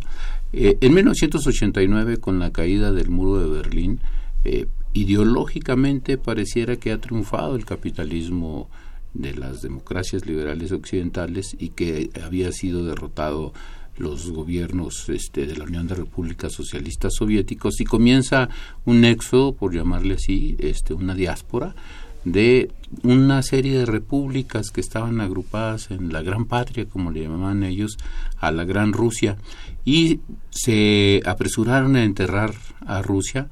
Eh, 0.53 0.77
en 0.81 0.93
1989, 0.93 2.17
con 2.17 2.39
la 2.39 2.51
caída 2.51 2.91
del 2.91 3.09
muro 3.09 3.39
de 3.39 3.49
Berlín, 3.49 3.99
eh, 4.43 4.67
ideológicamente 4.93 6.17
pareciera 6.17 6.77
que 6.77 6.91
ha 6.91 7.01
triunfado 7.01 7.55
el 7.55 7.65
capitalismo 7.65 8.69
de 9.13 9.33
las 9.33 9.61
democracias 9.61 10.25
liberales 10.25 10.71
occidentales 10.71 11.55
y 11.57 11.69
que 11.69 12.09
había 12.23 12.51
sido 12.51 12.85
derrotado 12.85 13.53
los 13.97 14.29
gobiernos 14.29 15.07
este, 15.09 15.45
de 15.45 15.55
la 15.55 15.63
Unión 15.63 15.87
de 15.87 15.95
Repúblicas 15.95 16.51
Socialistas 16.51 17.13
Soviéticos 17.15 17.79
y 17.79 17.85
comienza 17.85 18.49
un 18.83 19.05
éxodo, 19.05 19.53
por 19.53 19.73
llamarle 19.73 20.15
así, 20.15 20.55
este, 20.59 20.93
una 20.93 21.15
diáspora 21.15 21.75
de 22.25 22.71
una 23.03 23.41
serie 23.43 23.77
de 23.77 23.85
repúblicas 23.85 24.71
que 24.71 24.81
estaban 24.81 25.21
agrupadas 25.21 25.91
en 25.91 26.11
la 26.11 26.21
gran 26.21 26.45
patria, 26.45 26.85
como 26.85 27.11
le 27.11 27.21
llamaban 27.21 27.63
ellos, 27.63 27.97
a 28.37 28.51
la 28.51 28.65
gran 28.65 28.91
Rusia, 28.93 29.37
y 29.85 30.19
se 30.49 31.21
apresuraron 31.25 31.95
a 31.95 32.03
enterrar 32.03 32.53
a 32.85 33.01
Rusia 33.01 33.47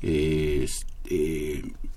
eh, 0.00 0.66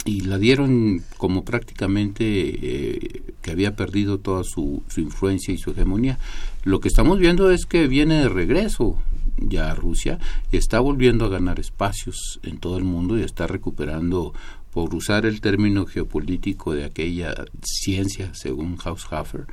y 0.03 0.21
la 0.21 0.37
dieron 0.37 1.01
como 1.17 1.45
prácticamente 1.45 2.23
eh, 2.25 3.21
que 3.41 3.51
había 3.51 3.75
perdido 3.75 4.19
toda 4.19 4.43
su, 4.43 4.83
su, 4.87 5.01
influencia 5.01 5.53
y 5.53 5.57
su 5.57 5.71
hegemonía. 5.71 6.19
Lo 6.63 6.79
que 6.79 6.87
estamos 6.87 7.19
viendo 7.19 7.49
es 7.51 7.65
que 7.65 7.87
viene 7.87 8.15
de 8.15 8.29
regreso 8.29 8.97
ya 9.37 9.73
Rusia 9.73 10.19
y 10.51 10.57
está 10.57 10.79
volviendo 10.79 11.25
a 11.25 11.29
ganar 11.29 11.59
espacios 11.59 12.39
en 12.43 12.57
todo 12.57 12.77
el 12.77 12.83
mundo 12.83 13.17
y 13.17 13.23
está 13.23 13.47
recuperando, 13.47 14.33
por 14.75 14.93
usar 14.93 15.25
el 15.25 15.39
término 15.39 15.85
geopolítico 15.85 16.73
de 16.73 16.83
aquella 16.83 17.33
ciencia, 17.63 18.35
según 18.35 18.77
Haushofer, 18.83 19.45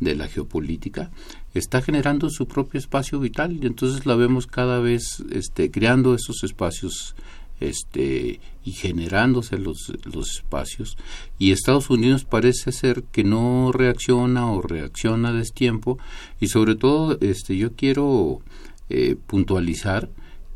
de 0.00 0.14
la 0.14 0.26
geopolítica, 0.26 1.10
está 1.52 1.82
generando 1.82 2.30
su 2.30 2.48
propio 2.48 2.80
espacio 2.80 3.20
vital. 3.20 3.52
Y 3.52 3.66
entonces 3.66 4.06
la 4.06 4.14
vemos 4.14 4.46
cada 4.46 4.78
vez 4.78 5.22
este, 5.32 5.70
creando 5.70 6.14
esos 6.14 6.42
espacios 6.44 7.14
este 7.60 8.40
y 8.64 8.72
generándose 8.72 9.58
los, 9.58 9.92
espacios. 10.14 10.96
Y 11.38 11.52
Estados 11.52 11.90
Unidos 11.90 12.24
parece 12.24 12.72
ser 12.72 13.02
que 13.02 13.22
no 13.22 13.72
reacciona 13.72 14.50
o 14.50 14.62
reacciona 14.62 15.28
a 15.28 15.34
destiempo. 15.34 15.98
Y 16.40 16.48
sobre 16.48 16.74
todo 16.74 17.18
este 17.20 17.54
yo 17.58 17.76
quiero 17.76 18.40
eh, 18.88 19.14
puntualizar 19.26 20.08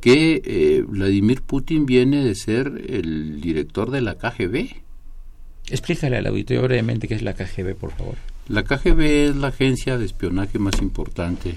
que 0.04 0.42
eh, 0.44 0.84
Vladimir 0.86 1.40
Putin 1.40 1.86
viene 1.86 2.22
de 2.22 2.34
ser 2.34 2.66
el 2.90 3.40
director 3.40 3.90
de 3.90 4.02
la 4.02 4.16
KGB. 4.16 4.68
Explícale 5.70 6.18
al 6.18 6.26
auditorio 6.26 6.62
brevemente 6.62 7.08
qué 7.08 7.14
es 7.14 7.22
la 7.22 7.32
KGB, 7.32 7.74
por 7.74 7.92
favor. 7.92 8.16
La 8.46 8.64
KGB 8.64 9.00
es 9.00 9.36
la 9.36 9.48
agencia 9.48 9.96
de 9.96 10.04
espionaje 10.04 10.58
más 10.58 10.82
importante 10.82 11.54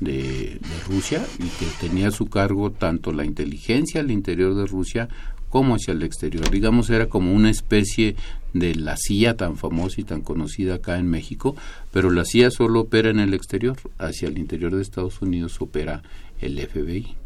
de, 0.00 0.58
Rusia 0.88 1.22
y 1.38 1.42
que 1.42 1.66
tenía 1.78 2.08
a 2.08 2.10
su 2.10 2.30
cargo 2.30 2.70
tanto 2.70 3.12
la 3.12 3.26
inteligencia 3.26 4.00
al 4.00 4.10
interior 4.10 4.54
de 4.54 4.64
Rusia 4.64 5.10
como 5.50 5.74
hacia 5.74 5.92
el 5.92 6.02
exterior. 6.02 6.48
Digamos, 6.48 6.88
era 6.88 7.10
como 7.10 7.34
una 7.34 7.50
especie 7.50 8.16
de 8.54 8.76
la 8.76 8.96
CIA 8.96 9.36
tan 9.36 9.58
famosa 9.58 10.00
y 10.00 10.04
tan 10.04 10.22
conocida 10.22 10.76
acá 10.76 10.96
en 10.96 11.06
México, 11.06 11.54
pero 11.92 12.08
la 12.08 12.24
CIA 12.24 12.50
solo 12.50 12.80
opera 12.80 13.10
en 13.10 13.18
el 13.20 13.34
exterior, 13.34 13.76
hacia 13.98 14.28
el 14.28 14.38
interior 14.38 14.74
de 14.74 14.80
Estados 14.80 15.20
Unidos 15.20 15.60
opera 15.60 16.02
el 16.40 16.58
FBI. 16.66 17.19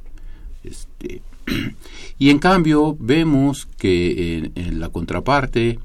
Este, 0.64 1.23
y 2.18 2.30
en 2.30 2.38
cambio 2.38 2.97
vemos 2.99 3.68
que 3.78 4.50
en, 4.54 4.80
la 4.80 4.88
contraparte, 4.88 5.78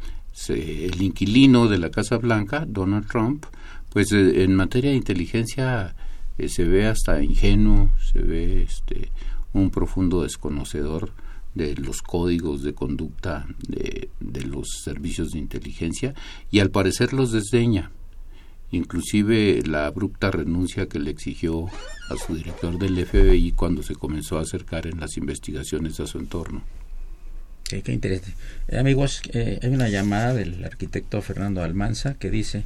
el 0.48 1.02
inquilino 1.02 1.68
de 1.68 1.78
la 1.78 1.92
Casa 1.92 2.18
Blanca, 2.18 2.66
Donald 2.68 3.08
Trump, 3.08 3.46
pues 3.92 4.12
eh, 4.12 4.44
en 4.44 4.56
materia 4.56 4.92
de 4.92 4.98
inteligencia 4.98 5.96
eh, 6.38 6.48
se 6.48 6.64
ve 6.64 6.88
hasta 6.88 7.22
ingenuo, 7.22 7.90
se 8.12 8.20
ve 8.20 8.64
este, 8.64 9.12
un 9.54 9.70
profundo 9.70 10.24
desconocedor 10.24 11.12
de 11.56 11.76
los 11.76 12.02
códigos 12.02 12.62
de 12.64 12.74
conducta 12.74 13.48
de, 13.68 14.10
los 14.46 14.68
servicios 14.84 15.32
de 15.32 15.40
inteligencia 15.40 16.14
y 16.52 16.60
al 16.60 16.70
parecer 16.70 17.14
los 17.14 17.32
desdeña. 17.32 17.92
Inclusive 18.72 19.62
la 19.66 19.88
abrupta 19.88 20.32
renuncia 20.32 20.88
que 20.88 21.00
le 21.00 21.12
exigió 21.12 21.66
a 22.10 22.16
su 22.16 22.36
director 22.36 22.78
del 22.78 23.06
FBI 23.06 23.52
cuando 23.54 23.82
se 23.82 23.96
comenzó 23.96 24.38
a 24.38 24.42
acercar 24.42 24.86
en 24.88 25.00
las 25.00 25.18
investigaciones 25.18 26.00
a 26.00 26.08
su 26.08 26.20
entorno. 26.20 26.64
qué 27.64 27.92
interesante. 27.92 28.36
Eh, 28.68 28.78
amigos, 28.78 29.22
eh, 29.34 29.60
hay 29.62 29.70
una 29.70 29.90
llamada 29.90 30.34
del 30.34 30.64
arquitecto 30.64 31.22
Fernando 31.22 31.64
Almanza 31.64 32.16
que 32.16 32.30
dice, 32.30 32.64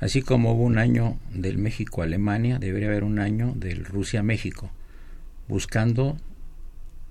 Así 0.00 0.22
como 0.22 0.52
hubo 0.52 0.62
un 0.62 0.78
año 0.78 1.18
del 1.32 1.58
México-Alemania, 1.58 2.58
debería 2.58 2.88
haber 2.88 3.02
un 3.02 3.18
año 3.18 3.52
del 3.56 3.84
Rusia-México, 3.84 4.70
buscando 5.48 6.16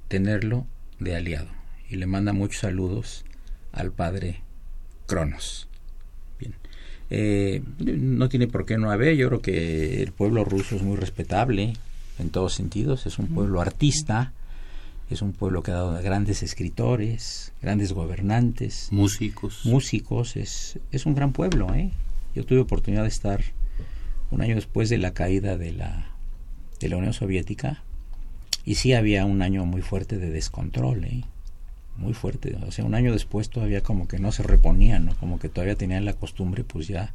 tenerlo 0.07 0.65
de 0.99 1.15
aliado. 1.15 1.49
Y 1.89 1.97
le 1.97 2.05
manda 2.05 2.31
muchos 2.31 2.61
saludos 2.61 3.25
al 3.73 3.91
padre 3.91 4.41
Cronos. 5.05 5.66
Eh, 7.09 7.63
no 7.79 8.27
tiene 8.29 8.47
por 8.47 8.65
qué 8.65 8.77
no 8.77 8.91
haber, 8.91 9.15
yo 9.15 9.27
creo 9.29 9.41
que 9.41 10.03
el 10.03 10.11
pueblo 10.11 10.43
ruso 10.43 10.75
es 10.75 10.81
muy 10.81 10.97
respetable 10.97 11.73
en 12.19 12.29
todos 12.29 12.53
sentidos, 12.53 13.05
es 13.05 13.17
un 13.19 13.27
pueblo 13.27 13.61
artista, 13.61 14.33
es 15.09 15.21
un 15.21 15.31
pueblo 15.31 15.63
que 15.63 15.71
ha 15.71 15.75
dado 15.75 16.01
grandes 16.01 16.43
escritores, 16.43 17.53
grandes 17.61 17.93
gobernantes, 17.93 18.89
músicos. 18.91 19.61
Músicos, 19.63 20.35
es, 20.35 20.79
es 20.91 21.05
un 21.05 21.15
gran 21.15 21.31
pueblo, 21.31 21.73
¿eh? 21.73 21.91
Yo 22.35 22.45
tuve 22.45 22.59
oportunidad 22.59 23.03
de 23.03 23.09
estar 23.09 23.41
un 24.31 24.41
año 24.41 24.55
después 24.55 24.89
de 24.89 24.97
la 24.97 25.13
caída 25.13 25.57
de 25.57 25.71
la, 25.71 26.11
de 26.79 26.89
la 26.89 26.97
Unión 26.97 27.13
Soviética 27.13 27.83
y 28.65 28.75
sí 28.75 28.93
había 28.93 29.25
un 29.25 29.41
año 29.41 29.65
muy 29.65 29.81
fuerte 29.81 30.17
de 30.17 30.29
descontrol, 30.29 31.05
¿eh? 31.05 31.23
Muy 31.97 32.13
fuerte. 32.13 32.55
O 32.67 32.71
sea, 32.71 32.85
un 32.85 32.95
año 32.95 33.11
después 33.11 33.49
todavía 33.49 33.81
como 33.81 34.07
que 34.07 34.19
no 34.19 34.31
se 34.31 34.43
reponían, 34.43 35.05
¿no? 35.05 35.15
como 35.15 35.39
que 35.39 35.49
todavía 35.49 35.75
tenían 35.75 36.05
la 36.05 36.13
costumbre, 36.13 36.63
pues 36.63 36.87
ya 36.87 37.13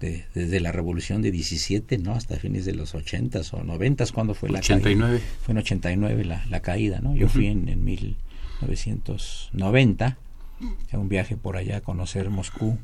de, 0.00 0.24
desde 0.34 0.60
la 0.60 0.72
revolución 0.72 1.22
de 1.22 1.30
17, 1.30 1.98
¿no? 1.98 2.12
Hasta 2.12 2.36
fines 2.36 2.64
de 2.64 2.74
los 2.74 2.94
80 2.94 3.40
o 3.52 3.62
90, 3.62 4.04
cuando 4.12 4.34
fue 4.34 4.50
la 4.50 4.58
89. 4.58 5.18
caída? 5.18 5.30
Fue 5.42 5.52
en 5.52 5.58
89 5.58 6.24
la, 6.24 6.44
la 6.46 6.60
caída, 6.60 7.00
¿no? 7.00 7.14
Yo 7.14 7.28
fui 7.28 7.46
en, 7.46 7.68
en 7.68 7.84
1990 7.84 10.18
a 10.92 10.98
un 10.98 11.08
viaje 11.08 11.36
por 11.36 11.56
allá 11.56 11.78
a 11.78 11.80
conocer 11.80 12.30
Moscú 12.30 12.78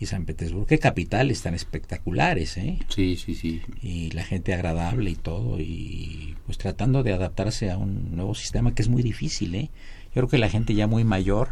y 0.00 0.06
San 0.06 0.24
Petersburgo. 0.24 0.66
Qué 0.66 0.78
capitales 0.78 1.42
tan 1.42 1.54
espectaculares, 1.54 2.56
¿eh? 2.56 2.78
Sí, 2.88 3.16
sí, 3.16 3.34
sí. 3.34 3.62
Y 3.82 4.10
la 4.12 4.22
gente 4.22 4.54
agradable 4.54 5.10
y 5.10 5.16
todo, 5.16 5.60
y 5.60 6.36
pues 6.46 6.58
tratando 6.58 7.02
de 7.02 7.12
adaptarse 7.12 7.70
a 7.70 7.78
un 7.78 8.14
nuevo 8.14 8.34
sistema 8.34 8.74
que 8.74 8.82
es 8.82 8.88
muy 8.88 9.02
difícil, 9.02 9.54
¿eh? 9.54 9.70
Yo 10.08 10.22
creo 10.22 10.28
que 10.28 10.38
la 10.38 10.48
gente 10.48 10.74
ya 10.74 10.86
muy 10.86 11.04
mayor 11.04 11.50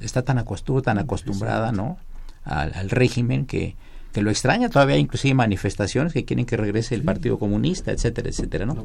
está 0.00 0.22
tan, 0.22 0.38
acostumbrada, 0.38 0.84
tan 0.84 0.98
acostumbrada, 0.98 1.72
¿no? 1.72 1.98
Al, 2.44 2.74
al 2.74 2.90
régimen 2.90 3.46
que 3.46 3.76
que 4.12 4.20
lo 4.20 4.30
extraña 4.30 4.68
todavía 4.68 4.98
inclusive 4.98 5.34
manifestaciones 5.34 6.12
que 6.12 6.24
quieren 6.24 6.44
que 6.44 6.56
regrese 6.56 6.94
el 6.94 7.02
Partido 7.02 7.38
Comunista, 7.38 7.92
etcétera, 7.92 8.28
etcétera, 8.28 8.66
¿no? 8.66 8.84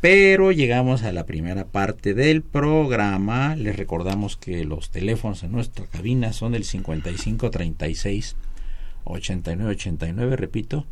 Pero 0.00 0.52
llegamos 0.52 1.02
a 1.02 1.12
la 1.12 1.24
primera 1.24 1.64
parte 1.64 2.12
del 2.12 2.42
programa. 2.42 3.56
Les 3.56 3.74
recordamos 3.74 4.36
que 4.36 4.64
los 4.64 4.90
teléfonos 4.90 5.42
en 5.42 5.52
nuestra 5.52 5.86
cabina 5.86 6.32
son 6.32 6.54
el 6.54 6.64
5536 6.64 8.36
8989, 9.04 10.36
repito, 10.36 10.86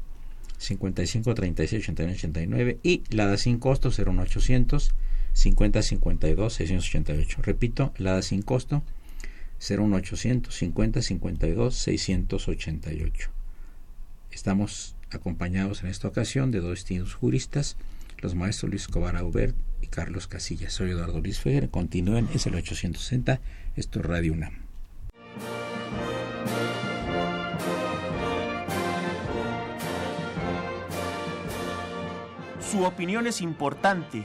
55 0.56 1.34
36 1.34 1.82
89 1.82 2.16
89 2.16 2.78
y 2.82 3.02
la 3.10 3.26
da 3.26 3.36
sin 3.36 3.58
costo 3.58 3.90
01800 3.90 4.94
50 5.32 5.82
52 5.82 6.52
688. 6.52 7.42
Repito, 7.42 7.92
la 7.98 8.14
da 8.14 8.22
sin 8.22 8.42
costo 8.42 8.82
01800 9.60 10.54
50 10.54 11.02
52 11.02 11.74
688. 11.74 13.30
Estamos 14.30 14.94
acompañados 15.10 15.82
en 15.82 15.90
esta 15.90 16.08
ocasión 16.08 16.50
de 16.50 16.60
dos 16.60 16.74
distintos 16.74 17.14
juristas, 17.14 17.76
los 18.18 18.34
maestros 18.34 18.70
Luis 18.70 18.82
Escobar 18.82 19.16
Aubert 19.16 19.56
y 19.82 19.88
Carlos 19.88 20.26
Casillas. 20.26 20.72
Soy 20.72 20.90
Eduardo 20.90 21.20
Luis 21.20 21.40
Fejer. 21.40 21.68
Continúen, 21.70 22.28
es 22.34 22.46
el 22.46 22.54
860. 22.54 23.40
Esto 23.76 24.00
es 24.00 24.06
Radio 24.06 24.32
UNAM. 24.32 24.54
Su 32.70 32.84
opinión 32.84 33.26
es 33.26 33.40
importante. 33.40 34.24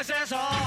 This 0.00 0.08
is 0.22 0.32
all. 0.32 0.59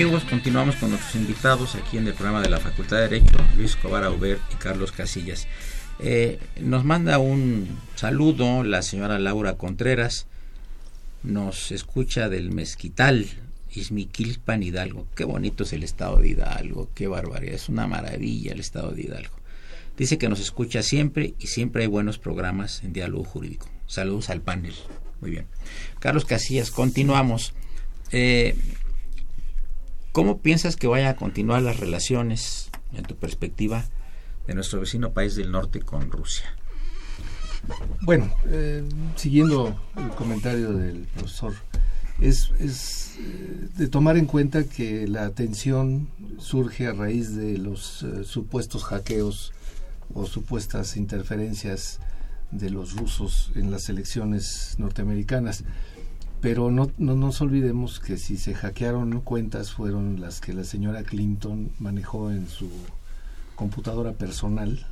Amigos, 0.00 0.24
continuamos 0.24 0.76
con 0.76 0.88
nuestros 0.88 1.14
invitados 1.14 1.74
aquí 1.74 1.98
en 1.98 2.06
el 2.06 2.14
programa 2.14 2.40
de 2.40 2.48
la 2.48 2.58
Facultad 2.58 2.96
de 2.96 3.02
Derecho, 3.02 3.36
Luis 3.54 3.72
Escobar 3.72 4.02
Aubert 4.04 4.40
y 4.50 4.54
Carlos 4.54 4.92
Casillas. 4.92 5.46
Eh, 5.98 6.38
nos 6.58 6.86
manda 6.86 7.18
un 7.18 7.78
saludo 7.96 8.64
la 8.64 8.80
señora 8.80 9.18
Laura 9.18 9.58
Contreras, 9.58 10.26
nos 11.22 11.70
escucha 11.70 12.30
del 12.30 12.50
Mezquital, 12.50 13.26
Izmiquilpan, 13.72 14.62
Hidalgo. 14.62 15.06
Qué 15.14 15.24
bonito 15.24 15.64
es 15.64 15.74
el 15.74 15.82
estado 15.82 16.16
de 16.16 16.28
Hidalgo, 16.28 16.88
qué 16.94 17.06
barbaridad, 17.06 17.56
es 17.56 17.68
una 17.68 17.86
maravilla 17.86 18.52
el 18.52 18.60
estado 18.60 18.92
de 18.92 19.02
Hidalgo. 19.02 19.36
Dice 19.98 20.16
que 20.16 20.30
nos 20.30 20.40
escucha 20.40 20.82
siempre 20.82 21.34
y 21.38 21.48
siempre 21.48 21.82
hay 21.82 21.88
buenos 21.88 22.16
programas 22.16 22.82
en 22.84 22.94
diálogo 22.94 23.24
jurídico. 23.24 23.68
Saludos 23.86 24.30
al 24.30 24.40
panel. 24.40 24.72
Muy 25.20 25.30
bien. 25.30 25.44
Carlos 25.98 26.24
Casillas, 26.24 26.70
continuamos. 26.70 27.52
Eh, 28.12 28.56
¿Cómo 30.12 30.38
piensas 30.38 30.74
que 30.74 30.88
vayan 30.88 31.08
a 31.08 31.16
continuar 31.16 31.62
las 31.62 31.78
relaciones, 31.78 32.70
en 32.92 33.04
tu 33.04 33.14
perspectiva, 33.14 33.84
de 34.48 34.54
nuestro 34.54 34.80
vecino 34.80 35.12
país 35.12 35.36
del 35.36 35.52
norte 35.52 35.80
con 35.80 36.10
Rusia? 36.10 36.46
Bueno, 38.00 38.32
eh, 38.46 38.82
siguiendo 39.14 39.80
el 39.96 40.10
comentario 40.10 40.72
del 40.72 41.06
profesor, 41.14 41.54
es, 42.20 42.50
es, 42.58 43.18
eh, 43.20 43.68
de 43.76 43.86
tomar 43.86 44.16
en 44.16 44.26
cuenta 44.26 44.64
que 44.64 45.06
la 45.06 45.30
tensión 45.30 46.08
surge 46.38 46.88
a 46.88 46.92
raíz 46.92 47.36
de 47.36 47.58
los 47.58 48.02
eh, 48.02 48.24
supuestos 48.24 48.82
hackeos 48.84 49.52
o 50.12 50.26
supuestas 50.26 50.96
interferencias 50.96 52.00
de 52.50 52.70
los 52.70 52.96
rusos 52.96 53.52
en 53.54 53.70
las 53.70 53.88
elecciones 53.88 54.74
norteamericanas. 54.78 55.62
Pero 56.40 56.70
no, 56.70 56.90
no 56.98 57.16
nos 57.16 57.40
olvidemos 57.40 58.00
que 58.00 58.16
si 58.16 58.36
se 58.36 58.54
hackearon 58.54 59.20
cuentas 59.20 59.72
fueron 59.72 60.20
las 60.20 60.40
que 60.40 60.54
la 60.54 60.64
señora 60.64 61.02
Clinton 61.02 61.70
manejó 61.78 62.30
en 62.30 62.48
su 62.48 62.70
computadora 63.56 64.12
personal 64.12 64.86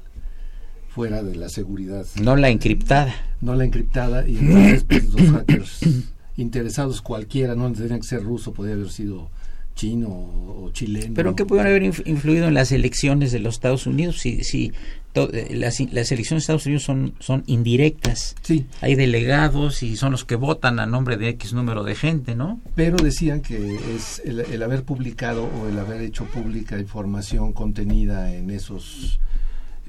fuera 0.88 1.22
de 1.22 1.36
la 1.36 1.48
seguridad 1.48 2.04
No 2.20 2.36
la 2.36 2.50
encriptada. 2.50 3.14
no 3.40 3.54
la 3.54 3.64
encriptada 3.64 4.28
y 4.28 4.36
entonces 4.36 4.84
pues, 4.84 5.14
los 5.14 5.30
hackers 5.30 5.80
interesados 6.36 7.00
cualquiera, 7.00 7.54
no 7.54 7.72
tenían 7.72 8.00
que 8.00 8.06
ser 8.06 8.22
ruso, 8.22 8.52
podía 8.52 8.74
haber 8.74 8.90
sido 8.90 9.30
chino 9.78 10.08
o, 10.08 10.70
chileno. 10.72 11.14
¿Pero 11.14 11.36
qué 11.36 11.44
pudieron 11.46 11.70
haber 11.70 11.82
inf- 11.84 12.02
influido 12.04 12.48
en 12.48 12.54
las 12.54 12.72
elecciones 12.72 13.30
de 13.32 13.38
los 13.38 13.54
Estados 13.54 13.86
Unidos? 13.86 14.18
Si, 14.18 14.42
si 14.42 14.72
to- 15.12 15.32
eh, 15.32 15.54
las, 15.54 15.78
las 15.92 16.10
elecciones 16.12 16.28
de 16.42 16.44
Estados 16.44 16.66
Unidos 16.66 16.82
son, 16.82 17.14
son 17.20 17.44
indirectas. 17.46 18.34
Sí, 18.42 18.66
Hay 18.80 18.96
delegados 18.96 19.82
y 19.84 19.96
son 19.96 20.10
los 20.12 20.24
que 20.24 20.34
votan 20.34 20.80
a 20.80 20.86
nombre 20.86 21.16
de 21.16 21.28
X 21.30 21.52
número 21.52 21.84
de 21.84 21.94
gente, 21.94 22.34
¿no? 22.34 22.60
pero 22.74 22.96
decían 22.96 23.40
que 23.40 23.78
es 23.94 24.20
el, 24.24 24.40
el 24.40 24.62
haber 24.62 24.82
publicado 24.82 25.44
o 25.44 25.68
el 25.68 25.78
haber 25.78 26.02
hecho 26.02 26.24
pública 26.24 26.78
información 26.78 27.52
contenida 27.52 28.34
en 28.34 28.50
esos 28.50 29.20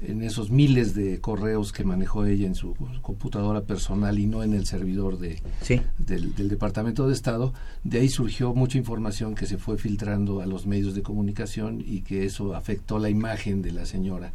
en 0.06 0.22
esos 0.22 0.50
miles 0.50 0.94
de 0.94 1.20
correos 1.20 1.72
que 1.72 1.84
manejó 1.84 2.24
ella 2.24 2.46
en 2.46 2.54
su 2.54 2.74
computadora 3.02 3.62
personal 3.62 4.18
y 4.18 4.26
no 4.26 4.42
en 4.42 4.54
el 4.54 4.66
servidor 4.66 5.18
de, 5.18 5.42
Sí. 5.62 5.80
del, 5.98 6.34
del 6.34 6.48
Departamento 6.48 7.06
de 7.06 7.14
Estado, 7.14 7.52
de 7.84 8.00
ahí 8.00 8.08
surgió 8.08 8.54
mucha 8.54 8.78
información 8.78 9.34
que 9.34 9.46
se 9.46 9.58
fue 9.58 9.76
filtrando 9.78 10.40
a 10.40 10.46
los 10.46 10.66
medios 10.66 10.94
de 10.94 11.02
comunicación 11.02 11.82
y 11.86 12.00
que 12.00 12.24
eso 12.24 12.54
afectó 12.54 12.98
la 12.98 13.10
imagen 13.10 13.62
de 13.62 13.72
la 13.72 13.86
señora 13.86 14.32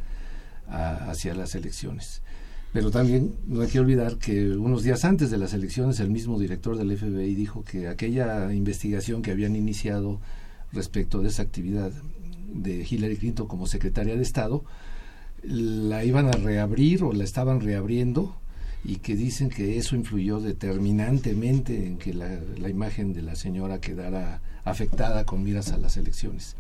a- 0.67 1.09
hacia 1.09 1.33
las 1.35 1.55
elecciones. 1.55 2.21
Pero 2.73 2.91
también 2.91 3.33
no 3.47 3.61
hay 3.61 3.69
que 3.69 3.79
olvidar 3.79 4.17
que 4.17 4.49
unos 4.57 4.83
días 4.83 5.05
antes 5.05 5.31
de 5.31 5.37
las 5.37 5.53
elecciones 5.53 5.99
el 6.01 6.09
mismo 6.09 6.37
director 6.39 6.77
del 6.77 6.91
FBI 6.97 7.33
dijo 7.33 7.63
que 7.63 7.87
aquella 7.87 8.53
investigación 8.53 9.21
que 9.21 9.31
habían 9.31 9.55
iniciado 9.55 10.19
respecto 10.73 11.21
de 11.21 11.29
esa 11.29 11.41
actividad 11.43 11.91
de 12.53 12.85
Hillary 12.89 13.15
Clinton 13.17 13.47
como 13.47 13.65
secretaria 13.65 14.15
de 14.15 14.21
Estado 14.21 14.63
la 15.47 16.03
iban 16.03 16.27
a 16.27 16.31
reabrir 16.33 17.03
o 17.03 17.13
la 17.13 17.23
estaban 17.23 17.61
reabriendo 17.61 18.35
y 18.83 18.97
que 18.97 19.15
dicen 19.15 19.49
que 19.49 19.77
eso 19.77 19.95
influyó 19.95 20.39
determinantemente 20.39 21.85
en 21.87 21.97
que 21.97 22.13
la, 22.13 22.39
la 22.59 22.69
imagen 22.69 23.13
de 23.13 23.21
la 23.21 23.35
señora 23.35 23.79
quedara 23.81 24.41
afectada 24.63 25.23
con 25.25 25.43
miras 25.43 25.71
a 25.71 25.77
las 25.77 25.97
elecciones. 25.97 26.55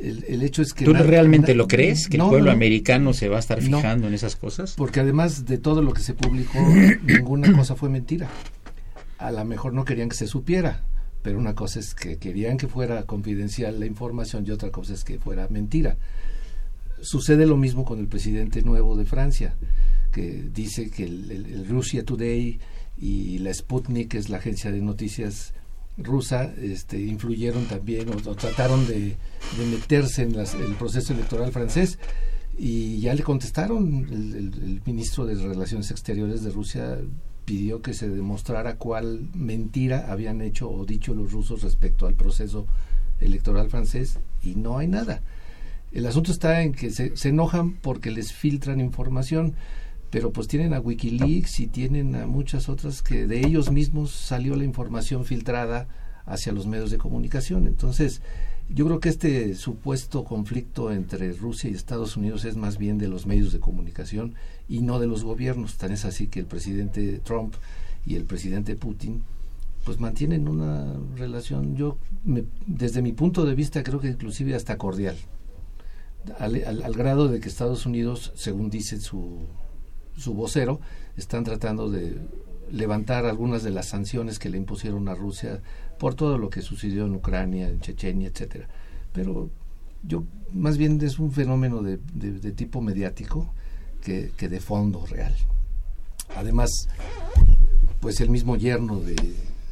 El, 0.00 0.24
el 0.28 0.42
hecho 0.42 0.62
es 0.62 0.72
que... 0.72 0.84
¿Tú 0.84 0.92
realmente 0.94 1.54
lo 1.54 1.68
crees? 1.68 2.08
¿Que 2.08 2.16
No, 2.16 2.24
el 2.24 2.30
pueblo 2.30 2.46
no, 2.46 2.52
americano 2.52 3.12
se 3.12 3.28
va 3.28 3.36
a 3.36 3.40
estar 3.40 3.62
No. 3.62 3.78
fijando 3.78 4.08
en 4.08 4.14
esas 4.14 4.34
cosas? 4.34 4.74
Porque 4.76 5.00
además 5.00 5.44
de 5.44 5.58
todo 5.58 5.82
lo 5.82 5.92
que 5.92 6.00
se 6.02 6.14
publicó, 6.14 6.58
ninguna 7.04 7.52
cosa 7.52 7.76
fue 7.76 7.90
mentira. 7.90 8.28
A 9.18 9.30
lo 9.30 9.44
mejor 9.44 9.74
no 9.74 9.84
querían 9.84 10.08
que 10.08 10.16
se 10.16 10.26
supiera, 10.26 10.82
pero 11.22 11.38
una 11.38 11.54
cosa 11.54 11.80
es 11.80 11.94
que 11.94 12.16
querían 12.16 12.56
que 12.56 12.66
fuera 12.66 13.02
confidencial 13.02 13.78
la 13.78 13.86
información 13.86 14.44
y 14.46 14.50
otra 14.52 14.70
cosa 14.70 14.94
es 14.94 15.04
que 15.04 15.18
fuera 15.18 15.46
mentira. 15.50 15.96
Sucede 17.02 17.46
lo 17.46 17.56
mismo 17.56 17.84
con 17.84 17.98
el 17.98 18.06
presidente 18.06 18.62
nuevo 18.62 18.96
de 18.96 19.04
Francia, 19.04 19.56
que 20.12 20.44
dice 20.52 20.90
que 20.90 21.04
el, 21.04 21.66
Russia 21.68 22.04
Today 22.04 22.58
y 22.98 23.38
la 23.38 23.52
Sputnik, 23.54 24.08
que 24.08 24.18
es 24.18 24.28
la 24.28 24.38
agencia 24.38 24.70
de 24.70 24.80
noticias 24.80 25.54
rusa, 25.96 26.52
este, 26.60 27.00
influyeron 27.00 27.66
también 27.66 28.08
o, 28.10 28.34
trataron 28.34 28.86
de, 28.86 29.16
meterse 29.70 30.22
en 30.22 30.34
el 30.34 30.74
proceso 30.76 31.12
electoral 31.12 31.52
francés 31.52 31.98
y 32.58 33.00
ya 33.00 33.14
le 33.14 33.22
contestaron 33.22 34.06
el 34.10 34.82
ministro 34.84 35.24
de 35.24 35.34
Relaciones 35.34 35.90
Exteriores 35.90 36.42
de 36.42 36.50
Rusia 36.50 36.98
pidió 37.50 37.82
que 37.82 37.94
se 37.94 38.08
demostrara 38.08 38.76
cuál 38.76 39.28
mentira 39.34 40.12
habían 40.12 40.40
hecho 40.40 40.70
o 40.70 40.84
dicho 40.84 41.14
los 41.14 41.32
rusos 41.32 41.62
respecto 41.62 42.06
al 42.06 42.14
proceso 42.14 42.66
electoral 43.20 43.68
francés 43.68 44.18
y 44.42 44.54
no 44.54 44.78
hay 44.78 44.86
nada. 44.86 45.22
El 45.92 46.06
asunto 46.06 46.30
está 46.30 46.62
en 46.62 46.72
que 46.72 46.90
se, 46.90 47.12
enojan 47.28 47.72
porque 47.74 48.10
les 48.10 48.32
filtran 48.32 48.80
información, 48.80 49.54
pero 50.10 50.32
pues 50.32 50.46
tienen 50.48 50.72
a 50.74 50.80
Wikileaks 50.80 51.60
y 51.60 51.66
tienen 51.66 52.14
a 52.14 52.26
muchas 52.26 52.68
otras 52.68 53.02
que 53.02 53.26
de 53.26 53.40
ellos 53.40 53.70
mismos 53.70 54.10
salió 54.12 54.54
la 54.56 54.64
información 54.64 55.24
filtrada 55.24 55.88
hacia 56.26 56.52
los 56.52 56.66
medios 56.66 56.90
de 56.90 56.98
comunicación. 56.98 57.66
Entonces, 57.66 58.22
yo 58.68 58.86
creo 58.86 59.00
que 59.00 59.08
este 59.08 59.54
supuesto 59.56 60.22
conflicto 60.22 60.92
entre 60.92 61.32
Rusia 61.32 61.70
y 61.70 61.74
Estados 61.74 62.16
Unidos 62.16 62.44
es 62.44 62.56
más 62.56 62.78
bien 62.78 62.98
de 62.98 63.08
los 63.08 63.26
medios 63.26 63.52
de 63.52 63.58
comunicación 63.58 64.34
y 64.68 64.80
no 64.82 65.00
de 65.00 65.08
los 65.08 65.24
gobiernos. 65.24 65.76
Tan 65.76 65.90
es 65.90 66.04
así 66.04 66.28
que 66.28 66.38
el 66.38 66.46
presidente 66.46 67.18
Trump 67.24 67.54
y 68.06 68.14
el 68.14 68.24
presidente 68.24 68.76
Putin 68.76 69.22
pues 69.84 69.98
mantienen 69.98 70.46
una 70.46 70.92
relación, 71.16 71.74
yo 71.74 71.96
me- 72.24 72.44
desde 72.66 73.02
mi 73.02 73.12
punto 73.12 73.44
de 73.44 73.54
vista 73.54 73.82
creo 73.82 73.98
que 73.98 74.08
inclusive 74.08 74.54
hasta 74.54 74.76
cordial, 74.76 75.16
al, 76.38 76.94
grado 76.94 77.28
de 77.28 77.40
que 77.40 77.48
Estados 77.48 77.86
Unidos, 77.86 78.32
según 78.34 78.70
dice 78.70 79.00
su, 79.00 79.40
su 80.16 80.34
vocero, 80.34 80.80
están 81.16 81.44
tratando 81.44 81.90
de 81.90 82.18
levantar 82.70 83.26
algunas 83.26 83.62
de 83.62 83.70
las 83.70 83.86
sanciones 83.88 84.38
que 84.38 84.48
le 84.48 84.56
impusieron 84.56 85.08
a 85.08 85.14
Rusia 85.14 85.60
por 85.98 86.14
todo 86.14 86.38
lo 86.38 86.50
que 86.50 86.62
sucedió 86.62 87.06
en 87.06 87.14
Ucrania, 87.14 87.68
en 87.68 87.80
Chechenia, 87.80 88.28
etcétera. 88.28 88.68
Pero 89.12 89.50
yo 90.02 90.24
más 90.52 90.78
bien 90.78 91.00
es 91.02 91.18
un 91.18 91.32
fenómeno 91.32 91.82
de 91.82 91.98
tipo 92.52 92.80
mediático 92.80 93.52
que, 94.00 94.32
que 94.36 94.48
de 94.48 94.60
fondo 94.60 95.04
real. 95.06 95.34
Además, 96.36 96.88
pues 98.00 98.20
el 98.20 98.30
mismo 98.30 98.56
yerno 98.56 99.00
de, 99.00 99.16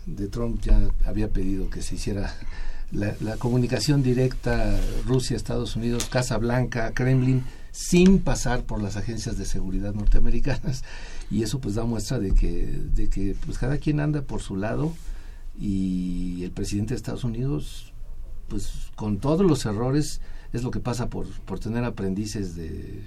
de 0.06 0.28
Trump 0.28 0.60
ya 0.60 0.90
había 1.04 1.28
pedido 1.28 1.70
que 1.70 1.82
se 1.82 1.94
hiciera 1.94 2.34
la, 2.92 3.14
la 3.20 3.36
comunicación 3.36 4.02
directa 4.02 4.78
Rusia-Estados 5.06 5.76
Unidos, 5.76 6.06
Casa 6.06 6.38
Blanca, 6.38 6.92
Kremlin, 6.94 7.44
sin 7.70 8.18
pasar 8.20 8.64
por 8.64 8.82
las 8.82 8.96
agencias 8.96 9.38
de 9.38 9.44
seguridad 9.44 9.94
norteamericanas. 9.94 10.82
Y 11.30 11.42
eso 11.42 11.60
pues 11.60 11.74
da 11.74 11.84
muestra 11.84 12.18
de 12.18 12.32
que, 12.32 12.64
de 12.94 13.10
que 13.10 13.36
pues 13.44 13.58
cada 13.58 13.76
quien 13.76 14.00
anda 14.00 14.22
por 14.22 14.40
su 14.40 14.56
lado 14.56 14.94
y 15.60 16.42
el 16.42 16.52
presidente 16.52 16.94
de 16.94 16.96
Estados 16.96 17.22
Unidos, 17.22 17.92
pues 18.48 18.90
con 18.96 19.18
todos 19.18 19.44
los 19.44 19.66
errores, 19.66 20.22
es 20.54 20.62
lo 20.62 20.70
que 20.70 20.80
pasa 20.80 21.10
por, 21.10 21.28
por 21.42 21.60
tener 21.60 21.84
aprendices 21.84 22.56
de, 22.56 23.02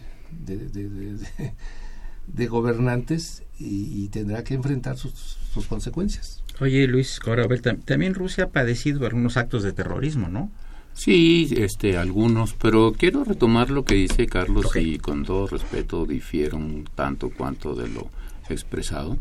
de, 2.28 2.48
gobernantes 2.48 3.42
y, 3.58 4.04
y 4.04 4.10
tendrá 4.10 4.44
que 4.44 4.54
enfrentar 4.54 4.98
sus, 5.00 5.40
sus 5.52 5.66
consecuencias. 5.66 6.41
Oye, 6.62 6.88
Luis, 6.88 7.20
tam- 7.20 7.84
también 7.84 8.14
Rusia 8.14 8.46
ha 8.46 8.50
padecido 8.50 9.06
algunos 9.06 9.36
actos 9.36 9.64
de 9.64 9.74
terrorismo, 9.74 10.30
¿no? 10.30 10.52
Sí, 10.94 11.50
este, 11.58 11.98
algunos, 11.98 12.54
pero 12.54 12.94
quiero 12.98 13.24
retomar 13.24 13.70
lo 13.72 13.84
que 13.84 13.96
dice 13.96 14.28
Carlos 14.28 14.68
y 14.76 14.98
con 15.00 15.26
todo 15.26 15.48
respeto 15.48 16.06
difiero 16.06 16.58
un 16.58 16.86
tanto 16.96 17.30
cuanto 17.32 17.74
de 17.76 17.88
lo 17.90 18.10
expresado. 18.50 19.18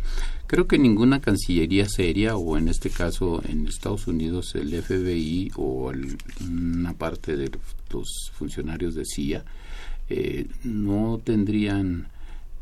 Creo 0.48 0.66
que 0.66 0.78
ninguna 0.78 1.20
cancillería 1.20 1.88
seria, 1.88 2.36
o 2.36 2.58
en 2.58 2.68
este 2.68 2.90
caso 2.90 3.40
en 3.48 3.68
Estados 3.68 4.06
Unidos 4.08 4.54
el 4.56 4.74
FBI 4.82 5.52
o 5.56 5.92
el- 5.92 6.18
una 6.46 6.92
parte 6.94 7.36
de 7.36 7.50
los 7.92 8.30
funcionarios 8.34 8.94
de 8.94 9.04
CIA, 9.06 9.44
eh, 10.08 10.46
no 10.64 11.20
tendrían 11.24 12.08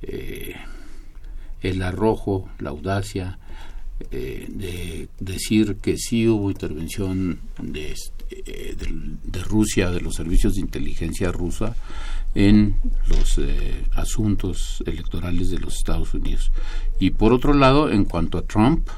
eh, 0.02 0.54
el 1.62 1.82
arrojo, 1.82 2.48
la 2.60 2.70
audacia 2.70 3.38
eh, 4.11 4.46
de 4.48 5.08
decir 5.18 5.76
que 5.76 5.96
sí 5.96 6.28
hubo 6.28 6.50
intervención 6.50 7.40
de, 7.61 7.92
este, 7.92 8.18
eh, 8.46 8.76
de 9.24 9.42
Rusia, 9.42 9.90
de 9.90 10.00
los 10.00 10.14
servicios 10.14 10.54
de 10.54 10.61
inteligencia 10.61 11.32
rusa, 11.32 11.74
en 12.34 12.76
los 13.08 13.38
eh, 13.38 13.84
asuntos 13.94 14.82
electorales 14.87 15.50
de 15.50 15.58
los 15.58 15.76
Estados 15.76 16.14
Unidos. 16.14 16.52
Y 17.00 17.11
por 17.11 17.32
otro 17.32 17.54
lado, 17.54 17.90
en 17.90 18.04
cuanto 18.04 18.38
a 18.38 18.42
Trump, 18.42 18.88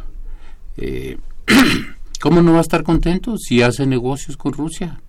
eh, 0.77 1.19
¿cómo 2.21 2.43
no 2.43 2.53
va 2.53 2.59
a 2.59 2.63
estar 2.63 2.83
contento 2.83 3.37
si 3.39 3.63
hace 3.63 3.87
negocios 3.87 4.37
con 4.37 4.53
Rusia? 4.53 5.01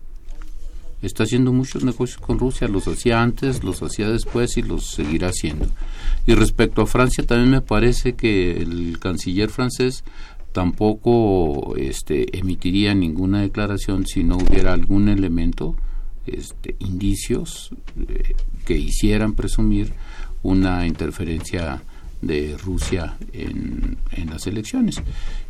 Está 1.01 1.23
haciendo 1.23 1.51
muchos 1.51 1.83
negocios 1.83 2.19
con 2.19 2.37
Rusia, 2.37 2.67
los 2.67 2.87
hacía 2.87 3.21
antes, 3.21 3.63
los 3.63 3.81
hacía 3.81 4.09
después 4.09 4.57
y 4.57 4.61
los 4.61 4.85
seguirá 4.85 5.29
haciendo. 5.29 5.67
Y 6.27 6.35
respecto 6.35 6.83
a 6.83 6.87
Francia, 6.87 7.25
también 7.25 7.49
me 7.49 7.61
parece 7.61 8.13
que 8.13 8.61
el 8.61 8.99
canciller 8.99 9.49
francés 9.49 10.03
tampoco 10.51 11.75
este, 11.75 12.37
emitiría 12.37 12.93
ninguna 12.93 13.41
declaración 13.41 14.05
si 14.05 14.23
no 14.23 14.37
hubiera 14.37 14.73
algún 14.73 15.09
elemento, 15.09 15.75
este, 16.27 16.75
indicios 16.79 17.71
eh, 18.07 18.35
que 18.65 18.77
hicieran 18.77 19.33
presumir 19.33 19.93
una 20.43 20.85
interferencia 20.85 21.81
de 22.21 22.57
Rusia 22.63 23.17
en, 23.33 23.97
en 24.11 24.29
las 24.29 24.45
elecciones. 24.45 25.01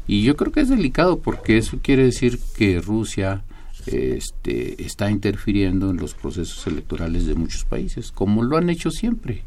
Y 0.07 0.23
yo 0.23 0.37
creo 0.37 0.51
que 0.51 0.61
es 0.61 0.69
delicado 0.69 1.19
porque 1.19 1.57
eso 1.57 1.79
quiere 1.81 2.05
decir 2.05 2.39
que 2.55 2.79
Rusia 2.79 3.43
este, 3.87 4.83
está 4.83 5.09
interfiriendo 5.09 5.89
en 5.89 5.97
los 5.97 6.13
procesos 6.13 6.65
electorales 6.67 7.25
de 7.25 7.35
muchos 7.35 7.65
países, 7.65 8.11
como 8.11 8.43
lo 8.43 8.57
han 8.57 8.69
hecho 8.69 8.91
siempre 8.91 9.43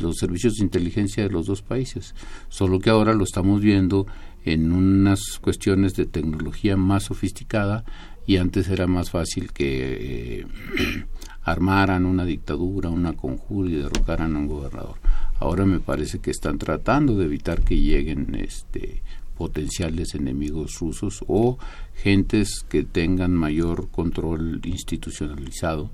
los 0.00 0.16
servicios 0.16 0.54
de 0.54 0.64
inteligencia 0.64 1.22
de 1.22 1.30
los 1.30 1.46
dos 1.46 1.62
países, 1.62 2.14
solo 2.48 2.78
que 2.78 2.90
ahora 2.90 3.12
lo 3.12 3.24
estamos 3.24 3.60
viendo 3.60 4.06
en 4.44 4.72
unas 4.72 5.38
cuestiones 5.40 5.94
de 5.94 6.06
tecnología 6.06 6.76
más 6.76 7.04
sofisticada 7.04 7.84
y 8.26 8.36
antes 8.36 8.68
era 8.68 8.86
más 8.86 9.10
fácil 9.10 9.52
que 9.52 10.40
eh, 10.40 10.46
armaran 11.42 12.06
una 12.06 12.24
dictadura, 12.24 12.88
una 12.88 13.12
conjura 13.12 13.70
y 13.70 13.74
derrocaran 13.74 14.36
a 14.36 14.38
un 14.38 14.46
gobernador. 14.46 14.96
Ahora 15.38 15.64
me 15.64 15.80
parece 15.80 16.18
que 16.18 16.30
están 16.30 16.58
tratando 16.58 17.16
de 17.16 17.24
evitar 17.24 17.62
que 17.62 17.78
lleguen 17.78 18.34
este 18.34 19.02
potenciales 19.40 20.14
enemigos 20.14 20.78
rusos 20.80 21.24
o 21.26 21.56
gentes 21.94 22.62
que 22.68 22.84
tengan 22.84 23.32
mayor 23.32 23.90
control 23.90 24.60
institucionalizado 24.64 25.90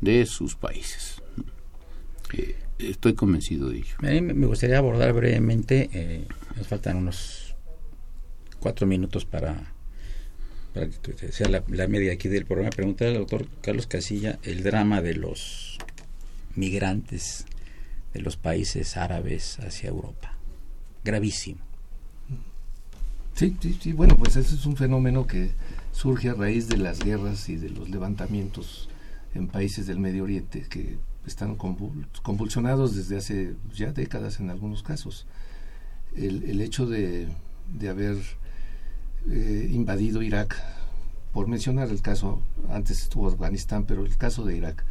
de 0.00 0.24
sus 0.24 0.56
países. 0.56 1.22
Eh, 2.32 2.56
estoy 2.78 3.12
convencido 3.12 3.68
de 3.68 3.80
ello. 3.80 3.96
Me 4.00 4.46
gustaría 4.46 4.78
abordar 4.78 5.12
brevemente, 5.12 5.90
eh, 5.92 6.26
nos 6.56 6.68
faltan 6.68 6.96
unos 6.96 7.54
cuatro 8.60 8.86
minutos 8.86 9.26
para, 9.26 9.74
para 10.72 10.88
que 10.88 11.32
sea 11.32 11.50
la, 11.50 11.62
la 11.68 11.88
media 11.88 12.14
aquí 12.14 12.28
del 12.28 12.46
programa, 12.46 12.70
preguntar 12.70 13.08
al 13.08 13.18
doctor 13.18 13.46
Carlos 13.60 13.86
Casilla 13.86 14.38
el 14.42 14.62
drama 14.62 15.02
de 15.02 15.16
los 15.16 15.76
migrantes 16.54 17.44
de 18.14 18.22
los 18.22 18.38
países 18.38 18.96
árabes 18.96 19.58
hacia 19.58 19.90
Europa. 19.90 20.38
Gravísimo. 21.04 21.65
Sí, 23.36 23.56
sí, 23.60 23.78
sí. 23.80 23.92
Bueno, 23.92 24.16
pues 24.16 24.34
ese 24.36 24.54
es 24.54 24.66
un 24.66 24.76
fenómeno 24.76 25.26
que 25.26 25.50
surge 25.92 26.30
a 26.30 26.34
raíz 26.34 26.68
de 26.68 26.78
las 26.78 27.00
guerras 27.00 27.48
y 27.48 27.56
de 27.56 27.68
los 27.70 27.88
levantamientos 27.90 28.88
en 29.34 29.46
países 29.48 29.86
del 29.86 30.00
Medio 30.00 30.24
Oriente, 30.24 30.62
que 30.70 30.98
están 31.26 31.58
convul- 31.58 32.06
convulsionados 32.22 32.96
desde 32.96 33.18
hace 33.18 33.54
ya 33.74 33.92
décadas 33.92 34.40
en 34.40 34.48
algunos 34.50 34.82
casos. 34.82 35.26
El, 36.16 36.44
el 36.44 36.60
hecho 36.62 36.86
de, 36.86 37.28
haber 37.88 38.16
eh, 39.30 39.68
invadido 39.70 40.22
Irak, 40.22 40.56
por 41.34 41.46
mencionar 41.46 41.90
el 41.90 42.00
caso, 42.00 42.40
antes 42.70 43.02
estuvo 43.02 43.28
Afganistán, 43.28 43.84
pero 43.84 44.06
el 44.06 44.16
caso 44.16 44.44
de 44.46 44.56
Irak, 44.56 44.82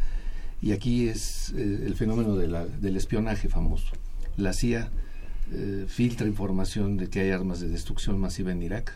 y 0.61 0.71
aquí 0.73 1.07
es 1.09 1.51
eh, 1.57 1.83
el 1.87 1.95
fenómeno 1.95 2.35
de 2.35 2.47
la- 2.47 2.65
del 2.67 2.95
espionaje 2.95 3.49
famoso. 3.49 3.87
La 4.37 4.53
CIA 4.53 4.91
eh, 5.51 5.85
filtra 5.87 6.27
información 6.27 6.97
de 6.97 7.09
que 7.09 7.19
hay 7.21 7.31
armas 7.31 7.59
de 7.59 7.69
destrucción 7.69 8.19
masiva 8.19 8.51
en 8.51 8.63
Irak, 8.63 8.93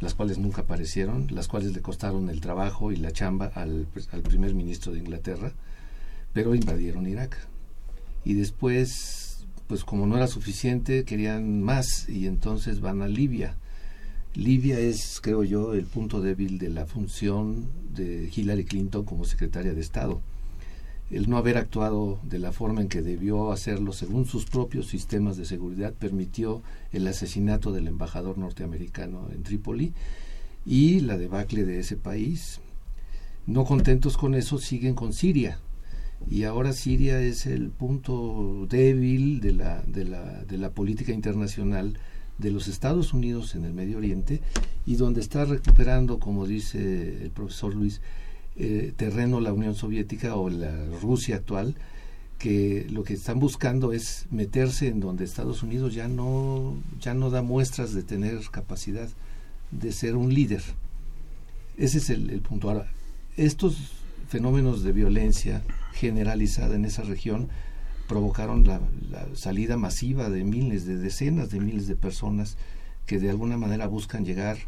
las 0.00 0.14
cuales 0.14 0.38
nunca 0.38 0.62
aparecieron, 0.62 1.28
las 1.30 1.46
cuales 1.46 1.72
le 1.72 1.80
costaron 1.80 2.28
el 2.28 2.40
trabajo 2.40 2.90
y 2.90 2.96
la 2.96 3.12
chamba 3.12 3.46
al, 3.54 3.86
pues, 3.92 4.08
al 4.12 4.22
primer 4.22 4.54
ministro 4.54 4.92
de 4.92 4.98
Inglaterra, 4.98 5.52
pero 6.32 6.54
invadieron 6.54 7.06
Irak. 7.06 7.36
Y 8.24 8.34
después, 8.34 9.46
pues 9.68 9.84
como 9.84 10.06
no 10.06 10.16
era 10.16 10.26
suficiente, 10.26 11.04
querían 11.04 11.62
más 11.62 12.08
y 12.08 12.26
entonces 12.26 12.80
van 12.80 13.02
a 13.02 13.08
Libia. 13.08 13.56
Libia 14.34 14.78
es, 14.78 15.20
creo 15.22 15.44
yo, 15.44 15.74
el 15.74 15.84
punto 15.84 16.20
débil 16.20 16.58
de 16.58 16.70
la 16.70 16.86
función 16.86 17.68
de 17.94 18.30
Hillary 18.34 18.64
Clinton 18.64 19.04
como 19.04 19.24
secretaria 19.24 19.74
de 19.74 19.80
Estado. 19.80 20.20
El 21.12 21.28
no 21.28 21.36
haber 21.36 21.58
actuado 21.58 22.18
de 22.22 22.38
la 22.38 22.52
forma 22.52 22.80
en 22.80 22.88
que 22.88 23.02
debió 23.02 23.52
hacerlo 23.52 23.92
según 23.92 24.24
sus 24.24 24.46
propios 24.46 24.86
sistemas 24.86 25.36
de 25.36 25.44
seguridad 25.44 25.92
permitió 25.92 26.62
el 26.90 27.06
asesinato 27.06 27.70
del 27.70 27.86
embajador 27.86 28.38
norteamericano 28.38 29.28
en 29.30 29.42
Trípoli 29.42 29.92
y 30.64 31.00
la 31.00 31.18
debacle 31.18 31.66
de 31.66 31.80
ese 31.80 31.98
país. 31.98 32.60
No 33.46 33.66
contentos 33.66 34.16
con 34.16 34.34
eso, 34.34 34.56
siguen 34.56 34.94
con 34.94 35.12
Siria. 35.12 35.58
Y 36.30 36.44
ahora 36.44 36.72
Siria 36.72 37.20
es 37.20 37.44
el 37.44 37.68
punto 37.68 38.66
débil 38.70 39.40
de 39.40 39.52
la, 39.52 39.82
de 39.82 40.06
la, 40.06 40.44
de 40.44 40.56
la 40.56 40.70
política 40.70 41.12
internacional 41.12 41.98
de 42.38 42.50
los 42.50 42.68
Estados 42.68 43.12
Unidos 43.12 43.54
en 43.54 43.66
el 43.66 43.74
Medio 43.74 43.98
Oriente 43.98 44.40
y 44.86 44.96
donde 44.96 45.20
está 45.20 45.44
recuperando, 45.44 46.18
como 46.18 46.46
dice 46.46 47.22
el 47.22 47.30
profesor 47.32 47.74
Luis, 47.74 48.00
eh, 48.56 48.92
terreno 48.96 49.40
la 49.40 49.52
Unión 49.52 49.74
Soviética 49.74 50.36
o 50.36 50.50
la 50.50 50.72
Rusia 51.00 51.36
actual, 51.36 51.74
que 52.38 52.86
lo 52.90 53.04
que 53.04 53.14
están 53.14 53.38
buscando 53.38 53.92
es 53.92 54.26
meterse 54.30 54.88
en 54.88 55.00
donde 55.00 55.24
Estados 55.24 55.62
Unidos 55.62 55.94
ya 55.94 56.08
no, 56.08 56.76
ya 57.00 57.14
no 57.14 57.30
da 57.30 57.40
muestras 57.40 57.94
de 57.94 58.02
tener 58.02 58.40
capacidad 58.50 59.08
de 59.70 59.92
ser 59.92 60.16
un 60.16 60.34
líder. 60.34 60.62
Ese 61.76 61.98
es 61.98 62.10
el, 62.10 62.40
punto. 62.40 62.68
Ahora, 62.68 62.90
estos 63.36 63.92
fenómenos 64.28 64.82
de 64.82 64.92
violencia 64.92 65.62
generalizada 65.94 66.74
en 66.74 66.84
esa 66.84 67.02
región 67.02 67.48
provocaron 68.08 68.64
la 68.64 68.80
salida 69.34 69.76
masiva 69.76 70.28
de 70.28 70.44
miles, 70.44 70.84
de 70.84 70.96
decenas 70.96 71.50
de 71.50 71.60
miles 71.60 71.86
de 71.86 71.96
personas 71.96 72.56
que 73.06 73.18
de 73.18 73.30
alguna 73.30 73.56
manera 73.56 73.86
buscan 73.86 74.24
llegar 74.24 74.58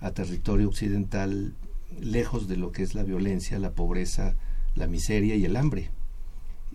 a 0.00 0.10
territorio 0.10 0.68
occidental 0.68 1.54
lejos 2.00 2.48
de 2.48 2.56
lo 2.56 2.72
que 2.72 2.82
es 2.82 2.94
la 2.94 3.02
violencia, 3.02 3.58
la 3.58 3.72
pobreza, 3.72 4.34
la 4.74 4.86
miseria 4.86 5.36
y 5.36 5.44
el 5.44 5.56
hambre. 5.56 5.90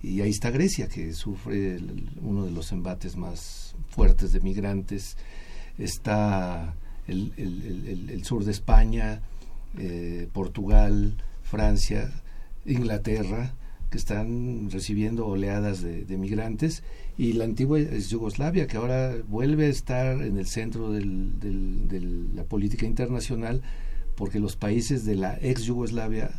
Y 0.01 0.21
ahí 0.21 0.30
está 0.30 0.51
Grecia, 0.51 0.88
que 0.88 1.13
sufre 1.13 1.80
uno 2.21 2.45
de 2.45 2.51
los 2.51 2.71
embates 2.71 3.15
más 3.15 3.75
fuertes 3.89 4.32
de 4.32 4.39
migrantes. 4.39 5.17
Está 5.78 6.75
el, 7.08 8.21
sur 8.23 8.43
de 8.45 8.51
España, 8.51 9.21
eh, 9.78 10.28
Portugal, 10.32 11.15
Francia, 11.43 12.12
Inglaterra, 12.65 13.54
que 13.89 13.97
están 13.97 14.69
recibiendo 14.71 15.28
oleadas 15.28 15.82
de, 15.82 16.17
migrantes, 16.17 16.84
y 17.17 17.34
la 17.34 17.45
antigua 17.45 17.80
Yugoslavia, 17.80 18.67
que 18.67 18.78
ahora 18.78 19.15
vuelve 19.28 19.67
a 19.67 19.69
estar 19.69 20.21
en 20.21 20.38
el 20.38 20.47
centro 20.47 20.91
de 20.91 21.01
la 22.34 22.43
política 22.43 22.86
internacional, 22.86 23.62
porque 24.15 24.39
los 24.39 24.56
países 24.56 25.06
de 25.06 25.15
la 25.15 25.38
ex 25.41 25.63
Yugoslavia 25.63 26.32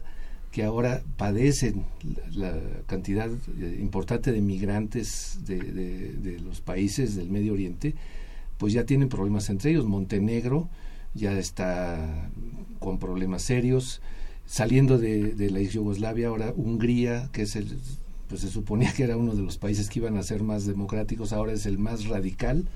que 0.52 0.64
ahora 0.64 1.02
padecen 1.18 1.84
la, 2.32 2.58
cantidad 2.86 3.28
eh, 3.28 3.78
importante 3.78 4.32
de 4.32 4.40
migrantes 4.40 5.40
de, 5.44 6.40
los 6.42 6.62
países 6.62 7.14
del 7.14 7.28
Medio 7.28 7.52
Oriente, 7.52 7.94
pues 8.56 8.72
ya 8.72 8.84
tienen 8.84 9.10
problemas 9.10 9.50
entre 9.50 9.72
ellos. 9.72 9.84
Montenegro 9.84 10.68
ya 11.12 11.38
está 11.38 12.30
con 12.78 12.98
problemas 12.98 13.42
serios. 13.42 14.00
Saliendo 14.46 14.96
de, 14.96 15.34
de 15.34 15.50
la 15.50 15.60
ex 15.60 15.74
Yugoslavia, 15.74 16.28
ahora 16.28 16.54
Hungría, 16.56 17.28
que 17.32 17.42
es 17.42 17.56
el, 17.56 17.78
pues 18.28 18.40
se 18.40 18.48
suponía 18.48 18.92
que 18.92 19.02
era 19.02 19.16
uno 19.16 19.34
de 19.34 19.42
los 19.42 19.58
países 19.58 19.88
que 19.88 19.98
iban 19.98 20.16
a 20.16 20.22
ser 20.22 20.42
más 20.42 20.66
democráticos, 20.66 21.32
ahora 21.32 21.52
es 21.52 21.66
el 21.66 21.78
más 21.78 22.06
radical 22.06 22.66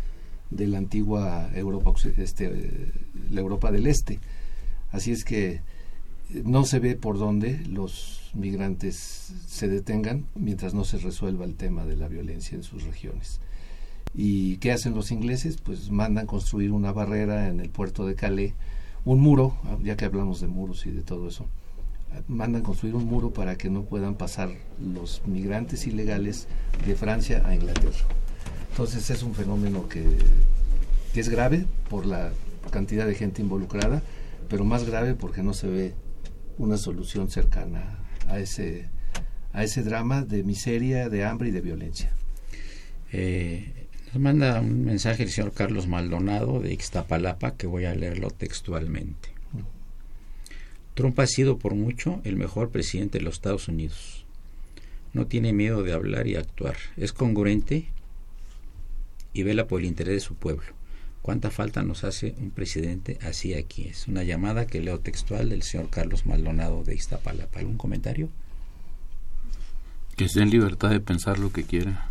de 0.51 0.67
la 0.67 0.79
antigua 0.79 1.51
Europa, 1.55 1.93
este, 2.19 2.47
eh, 2.47 2.93
la 3.31 3.41
Europa 3.41 3.71
del 3.71 3.87
Este. 3.87 4.19
Así 4.93 5.13
es 5.13 5.25
que 5.25 5.53
eh, 5.53 5.63
no 6.45 6.65
se 6.65 6.79
ve 6.79 6.97
por 6.97 7.19
dónde 7.19 7.61
los 7.67 8.31
migrantes 8.35 9.33
se 9.47 9.69
detengan 9.69 10.27
mientras 10.35 10.75
no 10.75 10.85
se 10.85 10.99
resuelva 10.99 11.45
el 11.45 11.55
tema 11.55 11.85
de 11.85 11.97
la 11.97 12.09
violencia 12.09 12.57
en 12.57 12.63
sus 12.63 12.85
regiones. 12.85 13.41
¿Y 14.15 14.57
qué 14.57 14.73
hacen 14.73 14.95
los 14.95 15.13
ingleses? 15.13 15.59
Pues 15.59 15.91
mandan 15.91 16.27
construir 16.27 16.73
una 16.73 16.93
barrera 16.93 17.49
en 17.49 17.61
el 17.61 17.71
puerto 17.71 18.07
de 18.07 18.15
Calais, 18.17 18.55
un 19.05 19.21
muro, 19.21 19.57
ah, 19.65 19.79
ya 19.83 19.97
que 19.97 20.05
hablamos 20.05 20.41
de 20.41 20.49
muros 20.49 20.85
y 20.87 20.91
de 20.91 21.03
todo 21.03 21.29
eso, 21.29 21.47
mandan 22.27 22.63
construir 22.63 22.97
un 22.97 23.05
muro 23.05 23.31
para 23.31 23.57
que 23.57 23.71
no 23.71 23.83
puedan 23.83 24.15
pasar 24.15 24.51
los 24.81 25.23
migrantes 25.27 25.87
ilegales 25.87 26.49
de 26.87 26.97
Francia 26.97 27.43
a 27.47 27.55
Inglaterra. 27.55 28.07
Entonces 28.71 29.11
es 29.11 29.23
un 29.23 29.35
fenómeno 29.35 29.89
que, 29.89 30.05
que 31.15 31.21
es 31.21 31.29
grave 31.29 31.67
por 31.89 32.07
la 32.07 32.33
cantidad 32.71 33.07
de 33.07 33.15
gente 33.15 33.43
involucrada, 33.43 34.03
pero 34.51 34.65
más 34.65 34.85
grave 34.85 35.15
porque 35.15 35.43
no 35.43 35.55
se 35.55 35.69
ve 35.69 35.95
una 36.59 36.77
solución 36.77 37.31
cercana 37.31 38.01
a 38.29 38.41
ese, 38.41 38.91
a 39.53 39.63
ese 39.63 39.83
drama 39.83 40.23
de 40.23 40.43
miseria, 40.43 41.09
de 41.09 41.25
hambre 41.25 41.49
y 41.49 41.53
de 41.53 41.61
violencia. 41.61 42.13
Eh, 43.13 43.87
nos 44.13 44.21
manda 44.21 44.61
un 44.61 44.85
mensaje 44.85 45.23
el 45.23 45.31
señor 45.31 45.53
Carlos 45.53 45.87
Maldonado 45.87 46.61
de 46.61 46.73
Ixtapalapa 46.73 47.57
que 47.57 47.69
voy 47.69 47.85
a 47.85 47.95
leerlo 47.95 48.31
textualmente. 48.31 49.31
Trump 50.95 51.19
ha 51.21 51.27
sido 51.29 51.57
por 51.57 51.75
mucho 51.75 52.21
el 52.25 52.37
mejor 52.37 52.71
presidente 52.71 53.19
de 53.19 53.25
los 53.25 53.35
Estados 53.35 53.69
Unidos. 53.69 54.27
No 55.13 55.29
tiene 55.29 55.53
miedo 55.53 55.85
de 55.85 55.93
hablar 55.93 56.27
y 56.27 56.35
actuar. 56.35 56.77
Es 56.97 57.13
congruente 57.13 57.87
y 59.33 59.45
vela 59.45 59.69
por 59.69 59.81
el 59.81 59.87
interés 59.87 60.15
de 60.15 60.21
su 60.21 60.35
pueblo. 60.35 60.80
¿Cuánta 61.23 61.51
falta 61.51 61.83
nos 61.83 62.05
hace 62.05 62.35
un 62.39 62.51
presidente 62.51 63.19
así 63.23 63.55
aquí? 63.55 63.89
Es 63.89 64.09
una 64.09 64.23
llamada 64.23 64.67
que 64.67 64.81
leo 64.81 65.01
textual 65.01 65.51
del 65.51 65.63
señor 65.63 65.91
Carlos 65.91 66.25
Maldonado 66.25 66.83
de 66.83 66.95
Ixtapalapa. 66.95 67.61
¿Algún 67.61 67.77
comentario? 67.77 68.31
Que 70.17 70.25
esté 70.25 70.41
en 70.41 70.51
libertad 70.51 70.91
de 70.91 71.01
pensar 71.01 71.39
lo 71.39 71.53
que 71.53 71.65
quiera. 71.65 72.11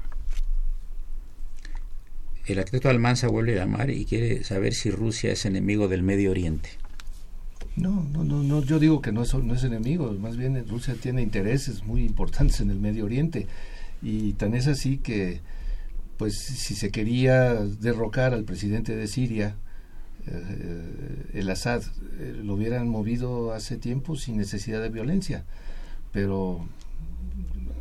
El 2.46 2.60
arquitecto 2.60 2.90
Almanza 2.90 3.28
vuelve 3.28 3.54
a 3.54 3.66
llamar 3.66 3.90
y 3.90 4.06
quiere 4.06 4.44
saber 4.44 4.74
si 4.74 4.90
Rusia 4.90 5.32
es 5.32 5.46
enemigo 5.46 5.88
del 5.88 6.02
Medio 6.02 6.32
Oriente. 6.32 6.70
No, 7.76 8.08
no, 8.12 8.24
no, 8.24 8.44
no, 8.44 8.64
yo 8.64 8.80
digo 8.80 9.02
que 9.02 9.12
no 9.12 9.24
es, 9.24 9.34
no 9.34 9.54
es 9.54 9.64
enemigo, 9.64 10.12
más 10.14 10.36
bien 10.36 10.68
Rusia 10.68 10.96
tiene 11.00 11.22
intereses 11.22 11.84
muy 11.84 12.04
importantes 12.04 12.60
en 12.60 12.72
el 12.72 12.80
Medio 12.80 13.06
Oriente 13.06 13.48
y 14.02 14.34
tan 14.34 14.54
es 14.54 14.68
así 14.68 14.98
que, 14.98 15.42
pues, 16.20 16.38
si 16.38 16.76
se 16.76 16.92
quería 16.92 17.56
derrocar 17.56 18.34
al 18.34 18.44
presidente 18.44 18.94
de 18.94 19.08
Siria, 19.08 19.56
eh, 20.28 21.30
el 21.34 21.50
Assad, 21.50 21.82
eh, 22.20 22.38
lo 22.44 22.56
hubieran 22.56 22.90
movido 22.90 23.54
hace 23.54 23.78
tiempo 23.78 24.18
sin 24.18 24.36
necesidad 24.36 24.82
de 24.82 24.90
violencia, 24.90 25.46
pero 26.12 26.68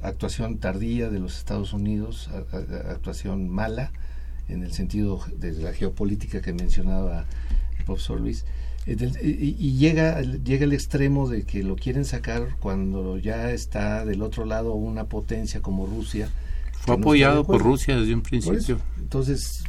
actuación 0.03 0.59
tardía 0.59 1.11
de 1.11 1.18
los 1.18 1.37
Estados 1.37 1.72
Unidos, 1.72 2.31
actuación 2.88 3.48
mala 3.48 3.90
en 4.48 4.62
el 4.62 4.72
sentido 4.72 5.20
de 5.37 5.51
la 5.53 5.72
geopolítica 5.72 6.40
que 6.40 6.53
mencionaba 6.53 7.27
el 7.77 7.85
profesor 7.85 8.20
Luis. 8.20 8.44
Eh, 8.87 9.57
Y, 9.59 9.79
llega, 9.79 10.22
llega 10.22 10.64
el 10.64 10.72
extremo 10.72 11.29
de 11.29 11.42
que 11.42 11.64
lo 11.64 11.74
quieren 11.74 12.05
sacar 12.05 12.57
cuando 12.61 13.18
ya 13.18 13.51
está 13.51 14.05
del 14.05 14.22
otro 14.22 14.44
lado 14.44 14.74
una 14.74 15.07
potencia 15.09 15.61
como 15.61 15.87
Rusia. 15.87 16.31
Fue 16.88 16.96
no 16.96 17.03
apoyado 17.03 17.44
por. 17.44 17.62
Rusia 17.62 17.96
desde 17.96 18.14
un 18.14 18.22
principio. 18.22 18.79
Entonces, 18.98 19.64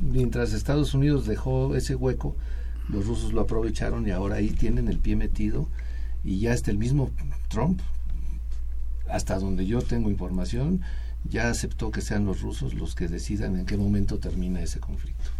mientras 0.00 0.52
Estados 0.52 0.94
Unidos 0.94 1.26
dejó 1.26 1.74
ese 1.74 1.94
hueco, 1.94 2.36
los 2.88 3.06
rusos 3.06 3.32
lo 3.32 3.40
aprovecharon 3.40 4.06
y 4.06 4.10
ahora 4.10 4.36
ahí 4.36 4.50
tienen 4.50 4.88
el 4.88 4.98
pie 4.98 5.16
metido 5.16 5.68
y 6.24 6.40
ya 6.40 6.52
hasta 6.52 6.70
el 6.70 6.78
mismo 6.78 7.10
Trump, 7.48 7.80
hasta 9.08 9.38
donde 9.38 9.66
yo 9.66 9.80
tengo 9.82 10.10
información, 10.10 10.82
ya 11.24 11.50
aceptó 11.50 11.90
que 11.90 12.00
sean 12.00 12.24
los 12.26 12.40
rusos 12.40 12.74
los 12.74 12.94
que 12.94 13.08
decidan 13.08 13.56
en 13.56 13.66
qué 13.66 13.76
momento 13.76 14.18
termina 14.18 14.60
ese 14.60 14.80
conflicto. 14.80 15.30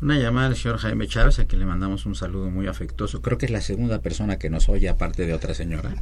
Una 0.00 0.18
llamada 0.18 0.48
al 0.48 0.56
señor 0.56 0.76
Jaime 0.78 1.08
Chávez, 1.08 1.38
a 1.38 1.46
quien 1.46 1.60
le 1.60 1.66
mandamos 1.66 2.04
un 2.04 2.14
saludo 2.14 2.50
muy 2.50 2.66
afectuoso. 2.66 3.22
Creo 3.22 3.38
que 3.38 3.46
es 3.46 3.52
la 3.52 3.62
segunda 3.62 4.00
persona 4.02 4.38
que 4.38 4.50
nos 4.50 4.68
oye, 4.68 4.90
aparte 4.90 5.26
de 5.26 5.32
otra 5.32 5.54
señora. 5.54 5.94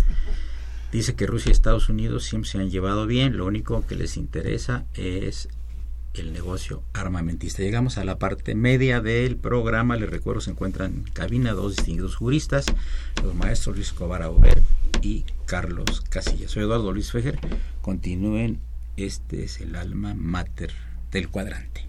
Dice 0.94 1.16
que 1.16 1.26
Rusia 1.26 1.48
y 1.48 1.52
Estados 1.52 1.88
Unidos 1.88 2.22
siempre 2.22 2.48
se 2.48 2.58
han 2.58 2.70
llevado 2.70 3.08
bien, 3.08 3.36
lo 3.36 3.46
único 3.46 3.84
que 3.84 3.96
les 3.96 4.16
interesa 4.16 4.84
es 4.94 5.48
el 6.14 6.32
negocio 6.32 6.84
armamentista. 6.92 7.64
Llegamos 7.64 7.98
a 7.98 8.04
la 8.04 8.20
parte 8.20 8.54
media 8.54 9.00
del 9.00 9.34
programa, 9.34 9.96
les 9.96 10.08
recuerdo, 10.08 10.40
se 10.40 10.52
encuentran 10.52 10.94
en 10.94 11.02
cabina 11.02 11.52
dos 11.52 11.74
distinguidos 11.74 12.14
juristas, 12.14 12.66
los 13.24 13.34
maestros 13.34 13.74
Luis 13.74 13.92
Auber 13.98 14.62
y 15.02 15.24
Carlos 15.46 16.00
Casillas. 16.00 16.52
Soy 16.52 16.62
Eduardo 16.62 16.92
Luis 16.92 17.10
Fejer, 17.10 17.40
continúen, 17.82 18.60
este 18.96 19.42
es 19.42 19.60
el 19.60 19.74
alma 19.74 20.14
mater 20.14 20.70
del 21.10 21.28
cuadrante. 21.28 21.88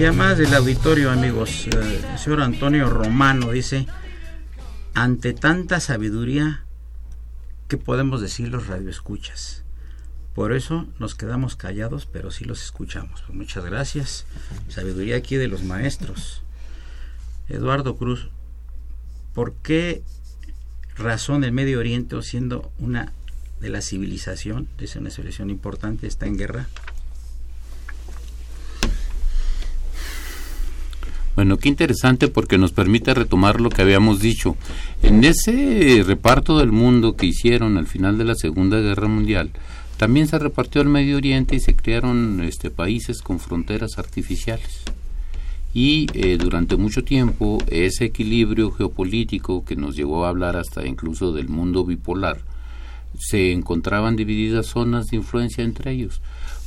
Más 0.00 0.38
del 0.38 0.52
auditorio, 0.54 1.10
amigos. 1.10 1.66
Eh, 1.66 2.00
el 2.12 2.18
señor 2.18 2.40
Antonio 2.40 2.88
Romano 2.88 3.50
dice, 3.52 3.86
ante 4.94 5.34
tanta 5.34 5.78
sabiduría, 5.78 6.64
¿qué 7.68 7.76
podemos 7.76 8.22
decir 8.22 8.48
los 8.48 8.66
radioescuchas? 8.66 9.62
Por 10.34 10.52
eso 10.52 10.88
nos 10.98 11.14
quedamos 11.14 11.54
callados, 11.54 12.06
pero 12.06 12.30
sí 12.30 12.44
los 12.44 12.64
escuchamos. 12.64 13.20
Pues 13.20 13.36
muchas 13.36 13.64
gracias. 13.64 14.24
Sabiduría 14.68 15.16
aquí 15.16 15.36
de 15.36 15.48
los 15.48 15.62
maestros. 15.64 16.42
Eduardo 17.48 17.96
Cruz, 17.96 18.30
¿por 19.34 19.52
qué 19.56 20.02
razón 20.96 21.44
el 21.44 21.52
Medio 21.52 21.78
Oriente, 21.78 22.20
siendo 22.22 22.72
una 22.78 23.12
de 23.60 23.68
la 23.68 23.82
civilización, 23.82 24.66
es 24.78 24.96
una 24.96 25.10
civilización 25.10 25.50
importante, 25.50 26.06
está 26.06 26.26
en 26.26 26.38
guerra? 26.38 26.68
Bueno, 31.36 31.58
qué 31.58 31.68
interesante 31.68 32.28
porque 32.28 32.58
nos 32.58 32.72
permite 32.72 33.14
retomar 33.14 33.60
lo 33.60 33.70
que 33.70 33.82
habíamos 33.82 34.20
dicho. 34.20 34.56
En 35.02 35.22
ese 35.24 36.02
reparto 36.06 36.58
del 36.58 36.72
mundo 36.72 37.16
que 37.16 37.26
hicieron 37.26 37.78
al 37.78 37.86
final 37.86 38.18
de 38.18 38.24
la 38.24 38.34
Segunda 38.34 38.78
Guerra 38.80 39.08
Mundial, 39.08 39.50
también 39.96 40.26
se 40.26 40.38
repartió 40.38 40.80
el 40.82 40.88
Medio 40.88 41.18
Oriente 41.18 41.56
y 41.56 41.60
se 41.60 41.76
crearon 41.76 42.42
este, 42.42 42.70
países 42.70 43.22
con 43.22 43.38
fronteras 43.38 43.98
artificiales. 43.98 44.82
Y 45.72 46.08
eh, 46.14 46.36
durante 46.36 46.76
mucho 46.76 47.04
tiempo 47.04 47.58
ese 47.68 48.06
equilibrio 48.06 48.72
geopolítico 48.72 49.64
que 49.64 49.76
nos 49.76 49.94
llevó 49.94 50.24
a 50.24 50.30
hablar 50.30 50.56
hasta 50.56 50.86
incluso 50.86 51.32
del 51.32 51.48
mundo 51.48 51.84
bipolar, 51.84 52.40
se 53.18 53.52
encontraban 53.52 54.16
divididas 54.16 54.66
zonas 54.66 55.06
de 55.06 55.18
influencia 55.18 55.62
entre 55.62 55.92
ellos. 55.92 56.20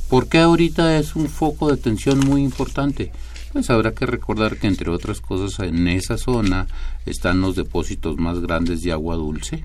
¿Por 0.08 0.28
qué 0.28 0.38
ahorita 0.38 0.98
es 0.98 1.16
un 1.16 1.28
foco 1.28 1.70
de 1.70 1.76
tensión 1.76 2.20
muy 2.20 2.42
importante? 2.42 3.12
Pues 3.54 3.70
habrá 3.70 3.92
que 3.92 4.04
recordar 4.04 4.56
que 4.56 4.66
entre 4.66 4.90
otras 4.90 5.20
cosas 5.20 5.60
en 5.60 5.86
esa 5.86 6.18
zona 6.18 6.66
están 7.06 7.40
los 7.40 7.54
depósitos 7.54 8.16
más 8.16 8.40
grandes 8.40 8.82
de 8.82 8.90
agua 8.90 9.14
dulce, 9.14 9.64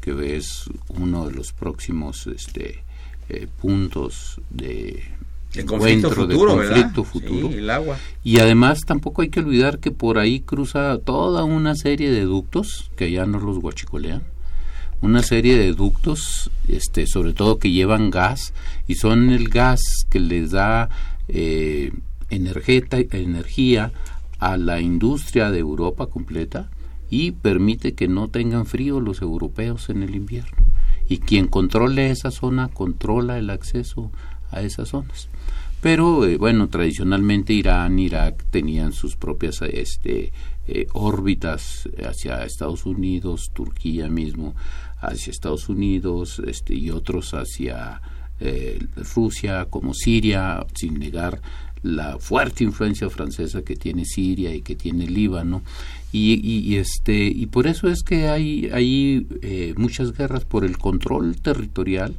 que 0.00 0.36
es 0.36 0.64
uno 0.88 1.28
de 1.28 1.32
los 1.32 1.52
próximos 1.52 2.26
este, 2.26 2.82
eh, 3.28 3.46
puntos 3.62 4.40
de 4.50 5.04
El 5.54 5.60
encuentro, 5.60 6.10
futuro, 6.10 6.26
de 6.26 6.58
¿verdad? 6.58 6.74
conflicto 6.74 7.04
futuro. 7.04 7.48
Sí, 7.50 7.58
el 7.58 7.70
agua. 7.70 7.98
Y 8.24 8.40
además 8.40 8.80
tampoco 8.84 9.22
hay 9.22 9.28
que 9.28 9.38
olvidar 9.38 9.78
que 9.78 9.92
por 9.92 10.18
ahí 10.18 10.40
cruza 10.40 10.98
toda 10.98 11.44
una 11.44 11.76
serie 11.76 12.10
de 12.10 12.22
ductos 12.22 12.90
que 12.96 13.12
ya 13.12 13.26
nos 13.26 13.44
los 13.44 13.60
guachicolean. 13.60 14.24
Una 15.02 15.22
serie 15.22 15.56
de 15.56 15.72
ductos, 15.72 16.50
este, 16.66 17.06
sobre 17.06 17.32
todo 17.32 17.60
que 17.60 17.70
llevan 17.70 18.10
gas 18.10 18.52
y 18.88 18.96
son 18.96 19.30
el 19.30 19.50
gas 19.50 19.80
que 20.10 20.18
les 20.18 20.50
da 20.50 20.88
eh, 21.28 21.92
energía 22.30 23.92
a 24.38 24.56
la 24.56 24.80
industria 24.80 25.50
de 25.50 25.58
Europa 25.58 26.06
completa 26.06 26.70
y 27.10 27.32
permite 27.32 27.94
que 27.94 28.08
no 28.08 28.28
tengan 28.28 28.66
frío 28.66 29.00
los 29.00 29.22
europeos 29.22 29.88
en 29.88 30.02
el 30.02 30.14
invierno. 30.14 30.66
Y 31.08 31.18
quien 31.18 31.46
controle 31.46 32.10
esa 32.10 32.30
zona 32.30 32.68
controla 32.68 33.38
el 33.38 33.50
acceso 33.50 34.12
a 34.50 34.60
esas 34.62 34.88
zonas. 34.88 35.28
Pero 35.80 36.26
eh, 36.26 36.36
bueno, 36.36 36.68
tradicionalmente 36.68 37.52
Irán, 37.52 37.98
Irak 37.98 38.44
tenían 38.50 38.92
sus 38.92 39.16
propias 39.16 39.62
este, 39.62 40.32
eh, 40.66 40.86
órbitas 40.92 41.88
hacia 42.04 42.44
Estados 42.44 42.84
Unidos, 42.84 43.50
Turquía 43.54 44.08
mismo 44.08 44.54
hacia 45.00 45.30
Estados 45.30 45.68
Unidos 45.68 46.42
este, 46.44 46.74
y 46.74 46.90
otros 46.90 47.32
hacia 47.32 48.02
eh, 48.40 48.78
Rusia, 49.14 49.66
como 49.70 49.94
Siria, 49.94 50.66
sin 50.74 50.98
negar 50.98 51.40
la 51.82 52.18
fuerte 52.18 52.64
influencia 52.64 53.08
francesa 53.10 53.62
que 53.62 53.76
tiene 53.76 54.04
Siria 54.04 54.54
y 54.54 54.62
que 54.62 54.76
tiene 54.76 55.06
Líbano. 55.06 55.62
Y, 56.10 56.76
este 56.76 57.26
y 57.26 57.46
por 57.46 57.66
eso 57.66 57.88
es 57.88 58.02
que 58.02 58.28
hay 58.28 58.70
hay 58.72 59.26
eh, 59.42 59.74
muchas 59.76 60.16
guerras 60.16 60.44
por 60.44 60.64
el 60.64 60.78
control 60.78 61.36
territorial 61.36 62.14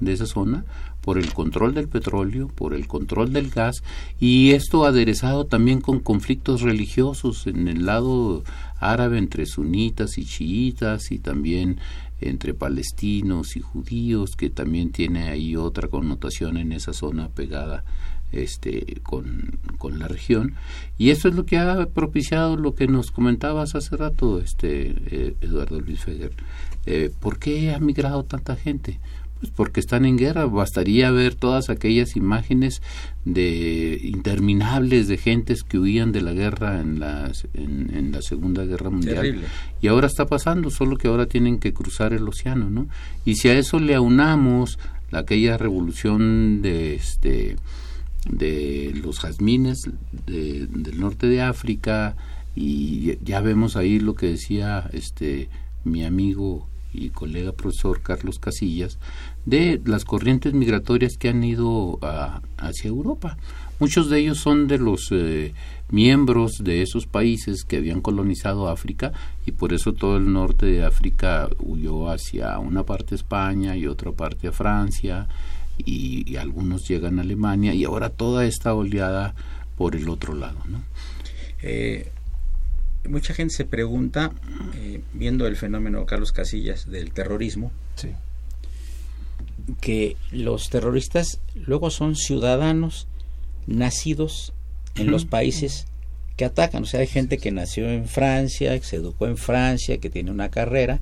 de 0.00 0.12
esa 0.12 0.26
zona 0.26 0.64
por 1.08 1.16
el 1.16 1.32
control 1.32 1.72
del 1.72 1.88
petróleo, 1.88 2.48
por 2.48 2.74
el 2.74 2.86
control 2.86 3.32
del 3.32 3.48
gas 3.48 3.82
y 4.20 4.50
esto 4.50 4.84
aderezado 4.84 5.46
también 5.46 5.80
con 5.80 6.00
conflictos 6.00 6.60
religiosos 6.60 7.46
en 7.46 7.66
el 7.68 7.86
lado 7.86 8.44
árabe 8.78 9.16
entre 9.16 9.46
sunitas 9.46 10.18
y 10.18 10.26
chiitas 10.26 11.10
y 11.10 11.18
también 11.18 11.78
entre 12.20 12.52
palestinos 12.52 13.56
y 13.56 13.60
judíos 13.60 14.32
que 14.36 14.50
también 14.50 14.90
tiene 14.90 15.28
ahí 15.28 15.56
otra 15.56 15.88
connotación 15.88 16.58
en 16.58 16.72
esa 16.72 16.92
zona 16.92 17.28
pegada 17.28 17.84
este 18.32 19.00
con, 19.02 19.58
con 19.78 19.98
la 19.98 20.08
región 20.08 20.54
y 20.98 21.10
esto 21.10 21.28
es 21.28 21.34
lo 21.34 21.46
que 21.46 21.56
ha 21.58 21.86
propiciado 21.86 22.56
lo 22.56 22.74
que 22.74 22.86
nos 22.86 23.10
comentabas 23.10 23.74
hace 23.74 23.96
rato 23.96 24.40
este 24.40 24.94
eh, 25.10 25.34
Eduardo 25.40 25.80
Luis 25.80 26.00
Feger 26.04 26.32
Eh, 26.86 27.10
¿por 27.20 27.38
qué 27.38 27.74
ha 27.74 27.78
migrado 27.80 28.24
tanta 28.24 28.56
gente? 28.56 28.98
Pues 29.40 29.52
porque 29.54 29.78
están 29.78 30.04
en 30.06 30.16
guerra. 30.16 30.46
Bastaría 30.46 31.10
ver 31.10 31.34
todas 31.34 31.68
aquellas 31.70 32.16
imágenes 32.16 32.80
de 33.26 34.00
interminables 34.02 35.06
de 35.06 35.16
gentes 35.18 35.62
que 35.64 35.78
huían 35.78 36.12
de 36.12 36.22
la 36.22 36.32
guerra 36.32 36.80
en, 36.80 36.98
las, 36.98 37.46
en, 37.54 37.94
en 37.94 38.10
la 38.10 38.22
Segunda 38.22 38.64
Guerra 38.64 38.90
Mundial. 38.90 39.16
Terrible. 39.22 39.46
Y 39.82 39.88
ahora 39.88 40.06
está 40.06 40.24
pasando, 40.26 40.70
solo 40.70 40.96
que 40.96 41.08
ahora 41.08 41.26
tienen 41.26 41.58
que 41.58 41.72
cruzar 41.74 42.12
el 42.14 42.26
océano, 42.26 42.70
¿no? 42.70 42.88
Y 43.24 43.34
si 43.36 43.48
a 43.48 43.58
eso 43.58 43.78
le 43.78 43.94
aunamos 43.94 44.78
la- 45.10 45.20
aquella 45.20 45.56
revolución 45.58 46.62
de 46.62 46.94
este 46.94 47.56
de 48.30 48.92
los 49.02 49.20
jazmines 49.20 49.88
de- 50.26 50.66
del 50.66 51.00
norte 51.00 51.26
de 51.28 51.42
África 51.42 52.16
y 52.54 53.16
ya 53.24 53.40
vemos 53.40 53.76
ahí 53.76 54.00
lo 54.00 54.14
que 54.14 54.26
decía 54.26 54.88
este 54.92 55.48
mi 55.84 56.04
amigo 56.04 56.66
y 56.92 57.10
colega 57.10 57.52
profesor 57.52 58.00
Carlos 58.00 58.38
Casillas 58.38 58.98
de 59.46 59.80
las 59.84 60.04
corrientes 60.04 60.54
migratorias 60.54 61.16
que 61.18 61.28
han 61.28 61.44
ido 61.44 61.98
a- 62.02 62.40
hacia 62.56 62.88
Europa. 62.88 63.36
Muchos 63.78 64.10
de 64.10 64.18
ellos 64.20 64.38
son 64.38 64.66
de 64.66 64.78
los 64.78 65.08
eh, 65.12 65.52
miembros 65.90 66.64
de 66.64 66.82
esos 66.82 67.06
países 67.06 67.64
que 67.64 67.76
habían 67.76 68.00
colonizado 68.00 68.68
África 68.68 69.12
y 69.46 69.52
por 69.52 69.72
eso 69.72 69.92
todo 69.92 70.16
el 70.16 70.32
norte 70.32 70.66
de 70.66 70.84
África 70.84 71.48
huyó 71.60 72.10
hacia 72.10 72.58
una 72.58 72.82
parte 72.82 73.14
a 73.14 73.16
España 73.16 73.76
y 73.76 73.86
otra 73.86 74.10
parte 74.12 74.48
a 74.48 74.52
Francia 74.52 75.28
y, 75.78 76.30
y 76.30 76.36
algunos 76.36 76.86
llegan 76.88 77.18
a 77.18 77.22
Alemania 77.22 77.74
y 77.74 77.84
ahora 77.84 78.10
toda 78.10 78.44
esta 78.46 78.74
oleada 78.74 79.34
por 79.76 79.94
el 79.96 80.08
otro 80.08 80.34
lado, 80.34 80.58
¿no? 80.68 80.82
Eh, 81.62 82.10
mucha 83.08 83.32
gente 83.34 83.54
se 83.54 83.64
pregunta, 83.64 84.32
eh, 84.76 85.00
viendo 85.14 85.46
el 85.46 85.56
fenómeno 85.56 86.04
Carlos 86.06 86.32
Casillas 86.32 86.90
del 86.90 87.12
terrorismo, 87.12 87.72
Sí. 87.96 88.08
que 89.80 90.16
los 90.30 90.70
terroristas 90.70 91.40
luego 91.54 91.90
son 91.90 92.16
ciudadanos 92.16 93.06
nacidos 93.66 94.52
en 94.94 95.10
los 95.10 95.24
países 95.26 95.86
que 96.36 96.44
atacan. 96.44 96.84
O 96.84 96.86
sea, 96.86 97.00
hay 97.00 97.06
gente 97.06 97.38
que 97.38 97.50
nació 97.50 97.88
en 97.90 98.06
Francia, 98.08 98.78
que 98.78 98.84
se 98.86 98.96
educó 98.96 99.26
en 99.26 99.36
Francia, 99.36 99.98
que 99.98 100.10
tiene 100.10 100.30
una 100.30 100.48
carrera 100.50 101.00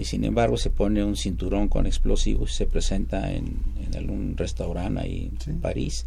y 0.00 0.04
sin 0.04 0.24
embargo 0.24 0.56
se 0.56 0.70
pone 0.70 1.04
un 1.04 1.16
cinturón 1.16 1.68
con 1.68 1.86
explosivos 1.86 2.52
y 2.52 2.54
se 2.54 2.66
presenta 2.66 3.32
en, 3.32 3.56
en 3.86 3.96
algún 3.96 4.36
restaurante 4.36 5.00
ahí 5.00 5.30
en. 5.46 5.60
París. 5.60 6.06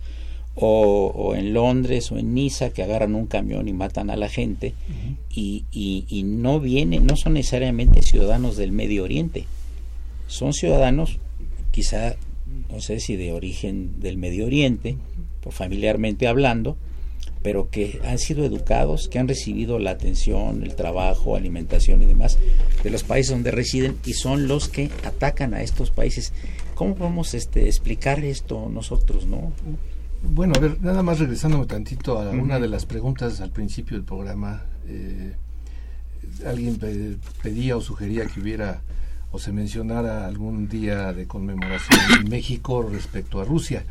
O, 0.56 1.12
o 1.16 1.36
en 1.36 1.54
Londres 1.54 2.12
o 2.12 2.18
en 2.18 2.34
Niza 2.34 2.70
que 2.70 2.84
agarran 2.84 3.16
un 3.16 3.26
camión 3.26 3.68
y 3.68 3.74
matan 3.74 4.12
a 4.12 4.16
la 4.16 4.30
gente 4.30 4.76
y, 5.32 5.66
y, 5.72 6.06
y 6.10 6.24
no 6.24 6.60
vienen, 6.60 7.08
no 7.08 7.16
son 7.16 7.34
necesariamente 7.34 8.04
ciudadanos 8.04 8.56
del 8.56 8.72
Medio 8.72 9.04
Oriente, 9.04 9.46
son 10.28 10.54
ciudadanos 10.54 11.18
quizá, 11.72 12.16
no 12.72 12.82
sé 12.82 13.00
si 13.00 13.16
de 13.16 13.34
origen 13.34 14.00
del 14.00 14.18
Medio 14.18 14.46
Oriente, 14.46 14.96
por 15.41 15.54
familiarmente 15.54 16.28
hablando, 16.28 16.78
pero 17.44 17.70
que 17.70 18.00
han 18.06 18.18
sido 18.18 18.44
educados, 18.46 19.08
que 19.10 19.20
han 19.20 19.28
recibido 19.28 19.78
la 19.78 19.91
atención, 19.91 20.64
el 20.64 20.76
trabajo, 20.76 21.36
alimentación 21.36 22.02
y 22.02 22.06
demás 22.08 22.39
de 22.82 22.89
los 22.89 23.04
países 23.04 23.32
donde 23.34 23.52
residen 23.52 23.98
y 24.06 24.14
son 24.14 24.48
los 24.48 24.70
que 24.70 24.89
atacan 25.06 25.54
a 25.54 25.62
estos 25.62 25.91
países. 25.91 26.34
¿Cómo 26.74 26.96
podemos 26.96 27.34
este, 27.36 27.68
explicar 27.68 28.24
esto 28.24 28.70
nosotros, 28.74 29.28
no? 29.28 29.52
Bueno, 30.24 30.54
a 30.56 30.60
ver, 30.60 30.82
nada 30.82 31.04
más 31.04 31.20
regresándome 31.20 31.66
tantito 31.66 32.18
a 32.18 32.30
una 32.32 32.60
de 32.60 32.70
las 32.70 32.86
preguntas 32.86 33.41
al 33.41 33.52
principio 33.52 33.98
del 33.98 34.06
programa. 34.06 34.64
eh, 34.88 35.34
alguien 36.46 36.78
pe- 36.78 37.18
pedía 37.41 37.76
o 37.78 37.82
sugería 37.82 38.26
que 38.26 38.39
hubiera 38.39 38.82
o 39.32 39.39
se 39.39 39.52
mencionara 39.52 40.26
algún 40.28 40.68
día 40.70 41.12
de 41.12 41.26
conmemoración 41.28 42.00
en 42.22 42.30
México 42.30 42.82
respecto 42.84 43.41
a 43.41 43.46
Rusia. 43.46 43.84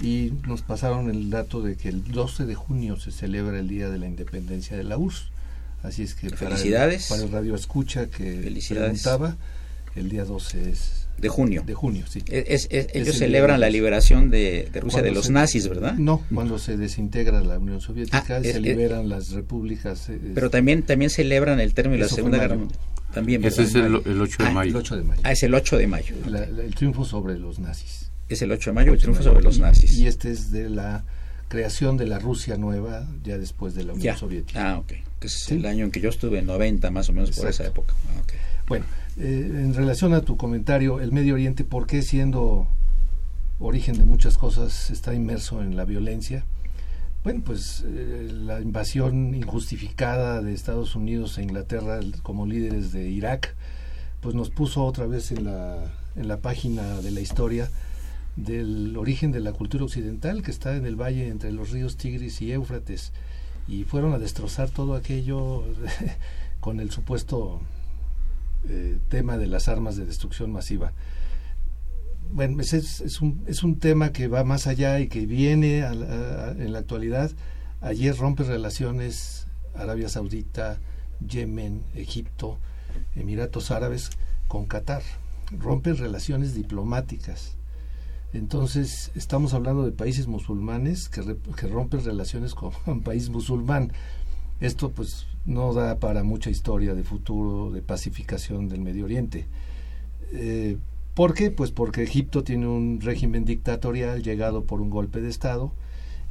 Y 0.00 0.32
nos 0.46 0.62
pasaron 0.62 1.08
el 1.10 1.30
dato 1.30 1.62
de 1.62 1.76
que 1.76 1.88
el 1.88 2.04
12 2.04 2.46
de 2.46 2.54
junio 2.54 2.96
se 2.98 3.10
celebra 3.12 3.58
el 3.58 3.68
Día 3.68 3.88
de 3.90 3.98
la 3.98 4.06
Independencia 4.06 4.76
de 4.76 4.84
la 4.84 4.98
URSS. 4.98 5.28
Así 5.82 6.02
es 6.02 6.14
que 6.14 6.30
para 6.30 6.42
el- 6.42 6.56
Felicidades. 6.56 7.06
para 7.08 7.22
el, 7.22 7.30
radio 7.30 7.54
escucha 7.54 8.06
que 8.10 8.40
Felicidades. 8.42 9.02
preguntaba, 9.02 9.36
el 9.94 10.08
día 10.08 10.24
12 10.24 10.70
es 10.70 11.06
De 11.18 11.28
junio. 11.28 11.62
de 11.64 11.74
junio, 11.74 12.04
sí. 12.08 12.22
Es- 12.26 12.66
es- 12.70 12.88
ellos 12.94 13.08
el 13.08 13.14
celebran 13.14 13.60
la 13.60 13.70
liberación 13.70 14.30
de, 14.30 14.68
de 14.72 14.80
Rusia 14.80 15.00
Cuando 15.00 15.02
de 15.10 15.14
los 15.14 15.26
se- 15.26 15.32
nazis, 15.32 15.68
¿verdad? 15.68 15.94
No, 15.94 16.22
cuando 16.34 16.58
se 16.58 16.76
desintegra 16.76 17.40
la 17.42 17.58
Unión 17.58 17.80
Soviética 17.80 18.24
Ah, 18.28 18.38
y 18.42 18.46
es- 18.46 18.52
se 18.52 18.58
es- 18.58 18.62
liberan 18.62 19.08
las 19.08 19.30
repúblicas. 19.30 20.10
Pero 20.34 20.50
también, 20.50 20.82
también 20.82 21.10
celebran 21.10 21.60
el 21.60 21.72
término 21.74 22.02
de 22.04 22.10
la 22.10 22.14
Segunda 22.16 22.38
Guerra. 22.38 22.56
Mundial. 22.56 22.80
También, 23.12 23.44
Ese 23.44 23.62
es 23.62 23.74
el, 23.76 24.02
el 24.06 24.20
8 24.20 24.42
de 24.42 24.48
Ah, 24.48 24.52
mayo. 24.52 24.70
el 24.70 24.76
8 24.76 24.96
de 24.96 25.02
mayo. 25.04 25.20
Ah, 25.22 25.30
es 25.32 25.42
el 25.44 25.54
8 25.54 25.78
de 25.78 25.86
mayo. 25.86 26.16
La- 26.26 26.46
la- 26.46 26.62
el 26.64 26.74
triunfo 26.74 27.04
sobre 27.04 27.38
los 27.38 27.60
nazis. 27.60 28.03
Es 28.34 28.42
el 28.42 28.50
8 28.50 28.70
de 28.70 28.74
mayo, 28.74 28.92
el 28.92 28.98
triunfo 28.98 29.22
sobre 29.22 29.44
los 29.44 29.60
nazis. 29.60 29.96
Y 29.96 30.08
este 30.08 30.32
es 30.32 30.50
de 30.50 30.68
la 30.68 31.04
creación 31.46 31.96
de 31.96 32.06
la 32.06 32.18
Rusia 32.18 32.56
nueva, 32.56 33.06
ya 33.22 33.38
después 33.38 33.74
de 33.76 33.84
la 33.84 33.92
Unión 33.92 34.04
ya. 34.04 34.16
Soviética. 34.16 34.72
Ah, 34.72 34.78
ok. 34.78 34.92
Que 35.20 35.26
es 35.28 35.32
Sí. 35.44 35.54
el 35.54 35.66
año 35.66 35.84
en 35.84 35.92
que 35.92 36.00
yo 36.00 36.08
estuve, 36.08 36.42
90 36.42 36.90
más 36.90 37.08
o 37.08 37.12
menos 37.12 37.30
por 37.30 37.46
esa 37.48 37.62
Exacto. 37.62 37.82
época. 37.82 37.94
Ah, 38.08 38.20
ok. 38.20 38.32
Bueno, 38.66 38.84
eh, 39.20 39.50
en 39.54 39.72
relación 39.74 40.14
a 40.14 40.22
tu 40.22 40.36
comentario, 40.36 41.00
el 41.00 41.12
Medio 41.12 41.34
Oriente, 41.34 41.62
¿por 41.62 41.86
qué 41.86 42.02
siendo 42.02 42.66
origen 43.60 43.96
de 43.98 44.04
muchas 44.04 44.36
cosas 44.36 44.90
está 44.90 45.14
inmerso 45.14 45.62
en 45.62 45.76
la 45.76 45.84
violencia? 45.84 46.44
Bueno, 47.22 47.42
pues 47.44 47.84
eh, 47.86 48.28
la 48.32 48.60
invasión 48.60 49.32
injustificada 49.36 50.42
de 50.42 50.52
Estados 50.52 50.96
Unidos 50.96 51.38
e 51.38 51.42
Inglaterra 51.44 52.00
como 52.24 52.46
líderes 52.46 52.90
de 52.90 53.08
Irak, 53.08 53.54
pues 54.20 54.34
nos 54.34 54.50
puso 54.50 54.84
otra 54.84 55.06
vez 55.06 55.30
en 55.30 55.44
la, 55.44 55.84
en 56.16 56.26
la 56.26 56.38
página 56.38 57.00
de 57.00 57.12
la 57.12 57.20
historia 57.20 57.70
del 58.36 58.96
origen 58.96 59.30
de 59.32 59.40
la 59.40 59.52
cultura 59.52 59.84
occidental 59.84 60.42
que 60.42 60.50
está 60.50 60.76
en 60.76 60.86
el 60.86 60.96
valle 60.96 61.28
entre 61.28 61.52
los 61.52 61.70
ríos 61.70 61.96
Tigris 61.96 62.42
y 62.42 62.52
Éufrates 62.52 63.12
y 63.68 63.84
fueron 63.84 64.12
a 64.12 64.18
destrozar 64.18 64.70
todo 64.70 64.94
aquello 64.94 65.64
con 66.60 66.80
el 66.80 66.90
supuesto 66.90 67.60
eh, 68.68 68.98
tema 69.08 69.36
de 69.38 69.46
las 69.46 69.68
armas 69.68 69.96
de 69.96 70.04
destrucción 70.06 70.50
masiva. 70.52 70.92
Bueno, 72.32 72.60
es, 72.60 72.72
es 72.72 73.20
un, 73.20 73.42
es 73.46 73.62
un 73.62 73.78
tema 73.78 74.10
que 74.10 74.28
va 74.28 74.42
más 74.44 74.66
allá 74.66 74.98
y 74.98 75.08
que 75.08 75.26
viene 75.26 75.82
a- 75.82 76.52
en 76.58 76.72
la 76.72 76.78
actualidad. 76.80 77.30
Ayer 77.80 78.16
rompe 78.16 78.42
relaciones 78.44 79.46
Arabia 79.74 80.08
Saudita, 80.08 80.78
Yemen, 81.26 81.82
Egipto, 81.94 82.58
Emiratos 83.14 83.70
Árabes, 83.70 84.10
con 84.48 84.66
Qatar, 84.66 85.02
rompen 85.52 85.96
relaciones 85.96 86.54
diplomáticas. 86.54 87.56
Entonces, 88.34 89.12
estamos 89.14 89.54
hablando 89.54 89.84
de 89.84 89.92
países 89.92 90.26
musulmanes 90.26 91.08
que, 91.08 91.22
re- 91.22 91.36
que 91.56 91.68
rompen 91.68 92.04
relaciones 92.04 92.54
con 92.54 92.72
un 92.86 93.00
país 93.00 93.30
musulmán. 93.30 93.92
Esto 94.60 94.90
pues 94.90 95.26
no 95.46 95.72
da 95.72 95.98
para 95.98 96.22
mucha 96.24 96.50
historia 96.50 96.94
de 96.94 97.02
futuro, 97.04 97.70
de 97.70 97.80
pacificación 97.80 98.68
del 98.68 98.80
Medio 98.80 99.04
Oriente. 99.04 99.46
Eh, 100.32 100.78
¿Por 101.14 101.34
qué? 101.34 101.50
Pues 101.52 101.70
porque 101.70 102.02
Egipto 102.02 102.42
tiene 102.42 102.66
un 102.66 103.00
régimen 103.00 103.44
dictatorial 103.44 104.22
llegado 104.22 104.64
por 104.64 104.80
un 104.80 104.90
golpe 104.90 105.20
de 105.20 105.28
Estado 105.30 105.72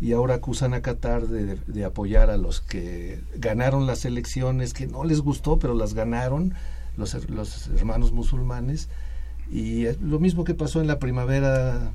y 0.01 0.11
ahora 0.11 0.35
acusan 0.35 0.73
a 0.73 0.81
Qatar 0.81 1.27
de, 1.27 1.55
de 1.55 1.85
apoyar 1.85 2.29
a 2.29 2.35
los 2.35 2.59
que 2.59 3.21
ganaron 3.37 3.87
las 3.87 4.03
elecciones, 4.03 4.73
que 4.73 4.87
no 4.87 5.05
les 5.05 5.21
gustó, 5.21 5.57
pero 5.57 5.73
las 5.73 5.93
ganaron 5.93 6.53
los, 6.97 7.29
los 7.29 7.67
hermanos 7.69 8.11
musulmanes. 8.11 8.89
Y 9.51 9.85
lo 10.01 10.19
mismo 10.19 10.43
que 10.43 10.53
pasó 10.53 10.81
en 10.81 10.87
la 10.87 10.99
primavera, 10.99 11.91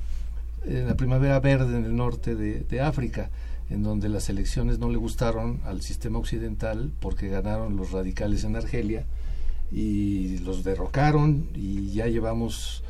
en 0.64 0.86
la 0.86 0.96
primavera 0.96 1.40
verde 1.40 1.76
en 1.76 1.84
el 1.84 1.96
norte 1.96 2.34
de, 2.34 2.60
de 2.60 2.80
África, 2.80 3.30
en 3.70 3.82
donde 3.82 4.08
las 4.08 4.28
elecciones 4.28 4.78
no 4.78 4.88
le 4.88 4.96
gustaron 4.96 5.60
al 5.64 5.82
sistema 5.82 6.18
occidental 6.18 6.90
porque 7.00 7.28
ganaron 7.28 7.76
los 7.76 7.92
radicales 7.92 8.44
en 8.44 8.56
Argelia 8.56 9.04
y 9.70 10.38
los 10.38 10.64
derrocaron 10.64 11.48
y 11.54 11.92
ya 11.92 12.06
llevamos 12.06 12.82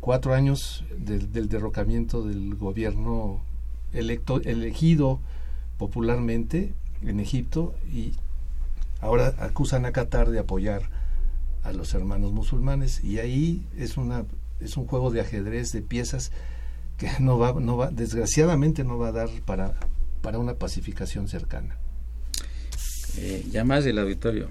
cuatro 0.00 0.34
años 0.34 0.84
del, 0.98 1.32
del 1.32 1.48
derrocamiento 1.48 2.22
del 2.22 2.54
gobierno 2.54 3.40
electo, 3.92 4.40
elegido 4.42 5.20
popularmente 5.78 6.72
en 7.02 7.18
Egipto 7.18 7.74
y 7.92 8.12
ahora 9.00 9.34
acusan 9.38 9.84
a 9.84 9.92
Qatar 9.92 10.30
de 10.30 10.38
apoyar 10.38 10.82
a 11.62 11.72
los 11.72 11.94
hermanos 11.94 12.32
musulmanes 12.32 13.02
y 13.04 13.18
ahí 13.18 13.66
es 13.76 13.96
una 13.96 14.24
es 14.60 14.76
un 14.76 14.86
juego 14.86 15.10
de 15.10 15.20
ajedrez 15.20 15.72
de 15.72 15.82
piezas 15.82 16.32
que 16.96 17.08
no 17.20 17.38
va 17.38 17.52
no 17.60 17.76
va 17.76 17.90
desgraciadamente 17.90 18.84
no 18.84 18.98
va 18.98 19.08
a 19.08 19.12
dar 19.12 19.28
para 19.44 19.74
para 20.22 20.38
una 20.38 20.54
pacificación 20.54 21.28
cercana. 21.28 21.76
Eh, 23.18 23.44
llamadas 23.50 23.84
del 23.84 23.98
auditorio. 23.98 24.48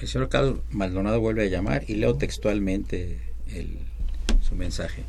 El 0.00 0.08
señor 0.08 0.28
Carlos 0.30 0.60
Maldonado 0.70 1.20
vuelve 1.20 1.44
a 1.44 1.48
llamar 1.48 1.84
y 1.86 1.94
leo 1.94 2.16
textualmente 2.16 3.20
su 4.40 4.54
mensaje. 4.54 5.04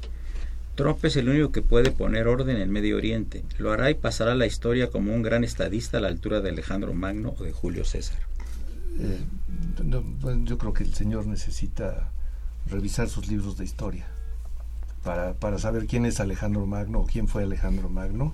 Trump 0.76 1.04
es 1.06 1.16
el 1.16 1.30
único 1.30 1.52
que 1.52 1.62
puede 1.62 1.92
poner 1.92 2.28
orden 2.28 2.58
en 2.58 2.70
Medio 2.70 2.98
Oriente. 2.98 3.44
Lo 3.58 3.72
hará 3.72 3.90
y 3.90 3.96
pasará 3.96 4.34
a 4.34 4.36
la 4.36 4.46
historia 4.46 4.90
como 4.90 5.14
un 5.14 5.22
gran 5.22 5.44
estadista 5.44 5.98
a 5.98 6.02
la 6.02 6.10
altura 6.10 6.42
de 6.42 6.50
Alejandro 6.50 6.94
Magno 6.94 7.36
o 7.38 7.44
de 7.44 7.52
Julio 7.52 7.86
César. 7.86 8.20
Eh, 9.00 9.24
no, 9.84 10.02
bueno, 10.02 10.46
yo 10.46 10.58
creo 10.58 10.74
que 10.74 10.84
el 10.84 10.94
señor 10.94 11.26
necesita 11.28 12.12
revisar 12.68 13.10
sus 13.10 13.28
libros 13.28 13.58
de 13.58 13.66
historia 13.66 14.06
para, 15.04 15.34
para 15.34 15.58
saber 15.58 15.88
quién 15.88 16.06
es 16.06 16.20
Alejandro 16.20 16.66
Magno 16.66 17.00
o 17.00 17.06
quién 17.06 17.28
fue 17.28 17.44
Alejandro 17.44 17.90
Magno 17.90 18.34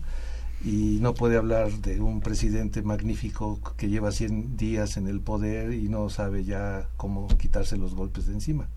y 0.63 0.97
no 1.01 1.13
puede 1.13 1.37
hablar 1.37 1.71
de 1.71 2.01
un 2.01 2.19
presidente 2.19 2.81
magnífico 2.81 3.59
que 3.77 3.89
lleva 3.89 4.11
100 4.11 4.57
días 4.57 4.97
en 4.97 5.07
el 5.07 5.19
poder 5.21 5.73
y 5.73 5.87
no 5.87 6.09
sabe 6.09 6.43
ya 6.43 6.87
cómo 6.97 7.27
quitarse 7.37 7.77
los 7.77 7.93
golpes 7.93 8.25
de 8.25 8.33
encima. 8.33 8.67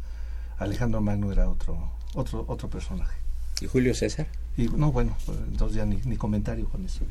Alejandro 0.59 1.01
Magno 1.01 1.33
era 1.33 1.49
otro 1.49 1.91
otro 2.15 2.45
otro 2.49 2.69
personaje. 2.69 3.17
¿Y 3.61 3.67
Julio 3.67 3.95
César? 3.95 4.27
Y 4.57 4.69
no, 4.69 4.93
bueno, 4.93 5.17
pues, 5.25 5.39
entonces 5.49 5.77
ya 5.77 5.87
ni, 5.87 5.97
ni 6.05 6.17
comentario 6.17 6.69
con 6.69 6.85
eso. 6.85 7.05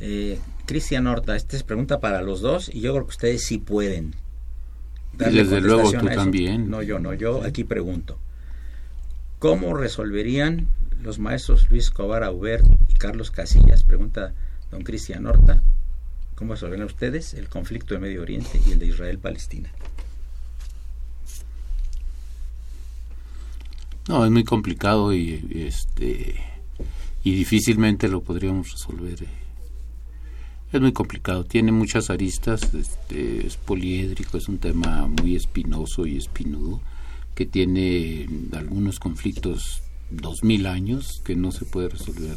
Eh, 0.00 0.38
Cristian 0.66 1.06
Horta, 1.06 1.36
esta 1.36 1.56
es 1.56 1.62
pregunta 1.62 2.00
para 2.00 2.22
los 2.22 2.40
dos 2.40 2.70
y 2.72 2.80
yo 2.80 2.92
creo 2.92 3.04
que 3.04 3.10
ustedes 3.10 3.44
sí 3.44 3.58
pueden. 3.58 4.14
darle 5.12 5.44
desde 5.44 5.60
luego 5.60 5.92
tú 5.92 6.06
también. 6.06 6.70
No, 6.70 6.82
yo 6.82 6.98
no, 6.98 7.12
yo 7.14 7.42
aquí 7.44 7.64
pregunto. 7.64 8.18
¿Cómo 9.38 9.74
resolverían 9.74 10.68
los 11.02 11.18
maestros 11.18 11.70
Luis 11.70 11.90
Cobar 11.90 12.24
Aubert 12.24 12.64
y 12.88 12.94
Carlos 12.94 13.30
Casillas? 13.30 13.84
Pregunta 13.84 14.32
don 14.70 14.82
Cristian 14.82 15.26
Horta. 15.26 15.62
¿Cómo 16.34 16.54
resolverían 16.54 16.86
ustedes 16.86 17.34
el 17.34 17.48
conflicto 17.48 17.94
de 17.94 18.00
Medio 18.00 18.22
Oriente 18.22 18.60
y 18.66 18.72
el 18.72 18.78
de 18.78 18.86
Israel-Palestina? 18.86 19.70
No, 24.08 24.24
es 24.24 24.30
muy 24.30 24.44
complicado 24.44 25.12
y 25.14 25.46
este 25.54 26.36
y 27.22 27.34
difícilmente 27.34 28.08
lo 28.08 28.22
podríamos 28.22 28.72
resolver. 28.72 29.18
Es 30.72 30.80
muy 30.80 30.92
complicado, 30.92 31.42
tiene 31.42 31.72
muchas 31.72 32.10
aristas, 32.10 32.74
este, 32.74 33.44
es 33.44 33.56
poliédrico, 33.56 34.38
es 34.38 34.48
un 34.48 34.58
tema 34.58 35.08
muy 35.08 35.34
espinoso 35.34 36.06
y 36.06 36.16
espinudo 36.16 36.80
que 37.34 37.44
tiene 37.44 38.28
algunos 38.52 39.00
conflictos 39.00 39.82
dos 40.12 40.44
mil 40.44 40.66
años 40.66 41.22
que 41.24 41.34
no 41.34 41.50
se 41.50 41.64
puede 41.64 41.88
resolver 41.88 42.36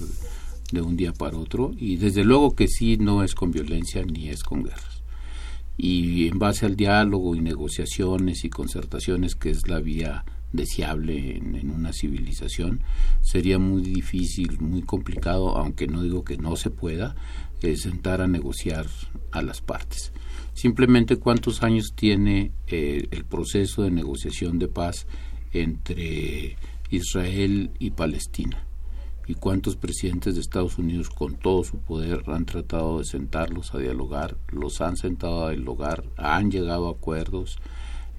de 0.72 0.82
un 0.82 0.98
día 0.98 1.14
para 1.14 1.38
otro 1.38 1.74
y 1.78 1.98
desde 1.98 2.24
luego 2.24 2.56
que 2.56 2.68
sí 2.68 2.98
no 2.98 3.24
es 3.24 3.36
con 3.36 3.52
violencia 3.52 4.04
ni 4.04 4.30
es 4.30 4.42
con 4.42 4.64
guerras. 4.64 5.04
Y 5.78 6.28
en 6.28 6.40
base 6.40 6.66
al 6.66 6.76
diálogo 6.76 7.36
y 7.36 7.42
negociaciones 7.42 8.46
y 8.46 8.50
concertaciones 8.50 9.36
que 9.36 9.52
es 9.52 9.68
la 9.68 9.80
vía 9.80 10.26
deseable 10.54 11.38
en, 11.38 11.70
una 11.70 11.92
civilización 11.92 12.82
sería 13.22 13.60
muy 13.60 13.82
difícil 13.82 14.60
muy 14.60 14.84
complicado 14.84 15.58
aunque 15.58 15.88
no 15.88 16.02
digo 16.02 16.24
que 16.24 16.38
no 16.38 16.56
se 16.56 16.70
pueda 16.70 17.16
eh, 17.62 17.76
sentar 17.76 18.22
a 18.22 18.28
negociar 18.28 18.86
a 19.32 19.42
las 19.42 19.62
partes. 19.62 20.14
Simplemente 20.54 21.18
cuántos 21.18 21.64
años 21.64 21.94
tiene 21.96 22.52
eh, 22.68 23.08
el 23.12 23.26
proceso 23.26 23.82
de 23.82 23.92
negociación 23.92 24.60
de 24.60 24.68
paz 24.68 25.08
entre 25.52 26.56
Israel 26.90 27.72
y 27.80 27.92
Palestina 27.92 28.66
y 29.28 29.36
cuántos 29.36 29.76
presidentes 29.76 30.36
de 30.36 30.42
Estados 30.42 30.78
Unidos 30.78 31.10
con 31.10 31.36
todo 31.36 31.64
su 31.64 31.80
poder 31.80 32.24
han 32.28 32.46
tratado 32.46 33.00
de 33.00 33.06
sentarlos 33.06 33.74
a 33.74 33.80
dialogar, 33.80 34.38
los 34.50 34.82
han 34.82 34.98
sentado 34.98 35.46
a 35.46 35.52
dialogar, 35.52 36.04
han 36.18 36.52
llegado 36.52 36.90
a 36.90 36.92
acuerdos 36.92 37.58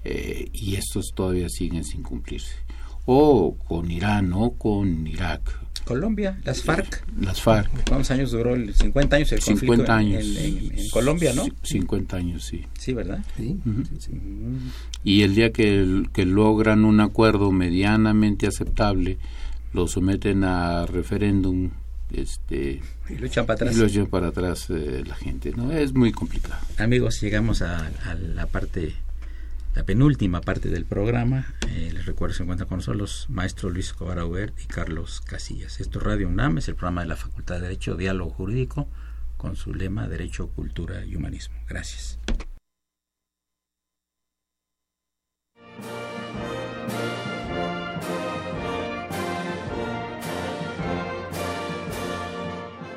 eh, 0.05 0.47
y 0.53 0.75
estos 0.75 1.11
todavía 1.13 1.49
siguen 1.49 1.83
sin 1.83 2.01
cumplirse. 2.03 2.53
O 3.05 3.55
con 3.67 3.91
Irán 3.91 4.31
o 4.33 4.51
con 4.51 5.05
Irak, 5.05 5.41
Colombia, 5.83 6.39
las 6.43 6.63
FARC. 6.63 7.03
las 7.21 7.39
FARC. 7.41 7.69
¿Cuántos 7.87 8.09
años 8.09 8.31
duró? 8.31 8.55
el 8.55 8.73
50 8.73 9.15
años 9.17 9.31
el 9.33 9.39
conflicto 9.39 9.75
50 9.75 9.93
en- 9.93 9.99
años. 10.15 10.25
En, 10.37 10.57
en- 10.57 10.79
en 10.79 10.89
Colombia, 10.89 11.33
¿no? 11.35 11.43
Sí, 11.43 11.51
50 11.63 12.17
años, 12.17 12.43
sí. 12.43 12.65
Sí, 12.79 12.93
¿verdad? 12.93 13.23
¿Sí? 13.37 13.59
Ujú. 13.63 13.83
Sí, 13.85 13.95
sí. 13.99 14.11
y 15.03 15.21
el 15.21 15.35
día 15.35 15.51
que, 15.51 16.03
que 16.13 16.25
logran 16.25 16.85
un 16.85 17.01
acuerdo 17.01 17.51
medianamente 17.51 18.47
aceptable 18.47 19.19
lo 19.73 19.87
someten 19.87 20.43
a 20.43 20.85
referéndum 20.87 21.69
este 22.11 22.81
Y 23.09 23.15
lo 23.17 23.25
echan 23.27 23.45
para 23.45 23.55
atrás. 23.55 23.75
y 23.75 23.79
lo 23.79 23.87
llevan 23.87 24.09
para 24.09 24.27
atrás 24.29 24.67
eh, 24.69 25.03
la 25.05 25.15
gente 25.15 25.51
no 25.55 25.71
es 25.71 25.93
muy 25.93 26.11
complicado 26.11 26.55
Amigos, 26.77 27.19
llegamos 27.21 27.61
a, 27.61 27.87
a 28.05 28.13
la 28.15 28.45
parte, 28.47 28.93
la 29.75 29.83
penúltima 29.83 30.41
parte 30.41 30.69
del 30.69 30.85
programa. 30.85 31.53
Eh, 31.69 31.91
les 31.93 32.05
recuerdo 32.05 32.31
que 32.33 32.37
se 32.37 32.43
encuentran 32.43 32.69
con 32.69 32.77
nosotros 32.77 32.97
los 32.97 33.29
maestros 33.29 33.73
Luis 33.73 33.87
Escobar 33.87 34.19
y 34.57 34.65
Carlos 34.67 35.21
Casillas. 35.21 35.81
Esto 35.81 35.99
es 35.99 36.05
Radio 36.05 36.29
UNAM, 36.29 36.57
es 36.57 36.69
el 36.69 36.75
programa 36.75 37.01
de 37.01 37.07
la 37.07 37.17
Facultad 37.17 37.55
de 37.55 37.61
Derecho, 37.61 37.95
Diálogo 37.95 38.31
Jurídico, 38.31 38.87
con 39.37 39.57
su 39.57 39.73
lema 39.73 40.07
Derecho, 40.07 40.47
Cultura 40.47 41.05
y 41.05 41.15
Humanismo. 41.15 41.55
Gracias. 41.67 42.19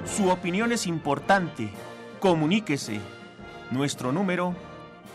Su 0.07 0.29
opinión 0.31 0.73
es 0.73 0.87
importante. 0.87 1.71
Comuníquese. 2.21 3.01
Nuestro 3.71 4.13
número 4.13 4.68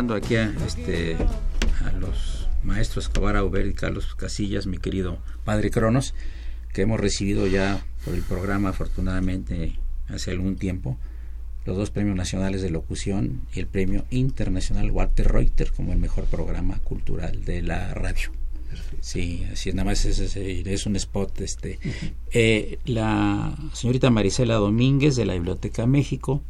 Platicando 0.00 0.14
aquí 0.14 0.36
a, 0.36 0.66
este, 0.66 1.14
a 1.84 1.92
los 1.92 2.48
maestros 2.64 3.04
Escobar 3.04 3.36
Auber 3.36 3.66
y 3.66 3.74
Carlos 3.74 4.14
Casillas, 4.14 4.66
mi 4.66 4.78
querido 4.78 5.18
padre 5.44 5.70
Cronos, 5.70 6.14
que 6.72 6.80
hemos 6.82 6.98
recibido 6.98 7.46
ya 7.46 7.84
por 8.06 8.14
el 8.14 8.22
programa, 8.22 8.70
afortunadamente, 8.70 9.74
hace 10.08 10.30
algún 10.30 10.56
tiempo, 10.56 10.96
los 11.66 11.76
dos 11.76 11.90
premios 11.90 12.16
nacionales 12.16 12.62
de 12.62 12.70
locución 12.70 13.42
y 13.54 13.60
el 13.60 13.66
premio 13.66 14.06
internacional 14.10 14.90
Walter 14.90 15.30
Reuter 15.30 15.70
como 15.70 15.92
el 15.92 15.98
mejor 15.98 16.24
programa 16.24 16.78
cultural 16.78 17.44
de 17.44 17.60
la 17.60 17.92
radio. 17.92 18.30
Sí, 19.02 19.44
así 19.52 19.68
es, 19.68 19.74
nada 19.74 19.84
más 19.90 20.06
es, 20.06 20.18
es- 20.18 20.34
es 20.36 20.86
un 20.86 20.96
spot. 20.96 21.42
este 21.42 21.78
Eh, 22.32 22.78
La 22.86 23.54
señorita 23.74 24.08
Marisela 24.08 24.54
Domínguez 24.54 25.14
de 25.16 25.26
la 25.26 25.34
Biblioteca 25.34 25.84
México, 25.86 26.40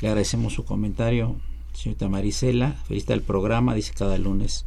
le 0.00 0.08
agradecemos 0.08 0.54
su 0.54 0.64
comentario, 0.64 1.36
señorita 1.74 2.08
Marisela. 2.08 2.72
Felicita 2.86 3.14
el 3.14 3.22
programa, 3.22 3.74
dice 3.74 3.92
cada 3.96 4.16
lunes, 4.18 4.64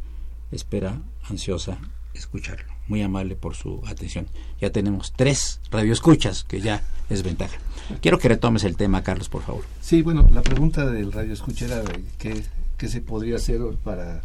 espera 0.52 1.00
ansiosa 1.28 1.78
escucharlo. 2.14 2.72
Muy 2.88 3.02
amable 3.02 3.36
por 3.36 3.54
su 3.54 3.82
atención. 3.86 4.26
Ya 4.60 4.70
tenemos 4.70 5.12
tres 5.14 5.60
radioescuchas, 5.70 6.44
que 6.44 6.60
ya 6.60 6.82
es 7.10 7.22
ventaja. 7.22 7.58
Quiero 8.00 8.18
que 8.18 8.28
retomes 8.28 8.64
el 8.64 8.76
tema, 8.76 9.02
Carlos, 9.02 9.28
por 9.28 9.42
favor. 9.42 9.64
Sí, 9.80 10.02
bueno, 10.02 10.28
la 10.32 10.42
pregunta 10.42 10.86
del 10.86 11.12
radio 11.12 11.32
escucha 11.32 11.66
era 11.66 11.82
de 11.82 12.04
qué, 12.18 12.42
qué 12.76 12.88
se 12.88 13.00
podría 13.00 13.36
hacer 13.36 13.60
para 13.82 14.22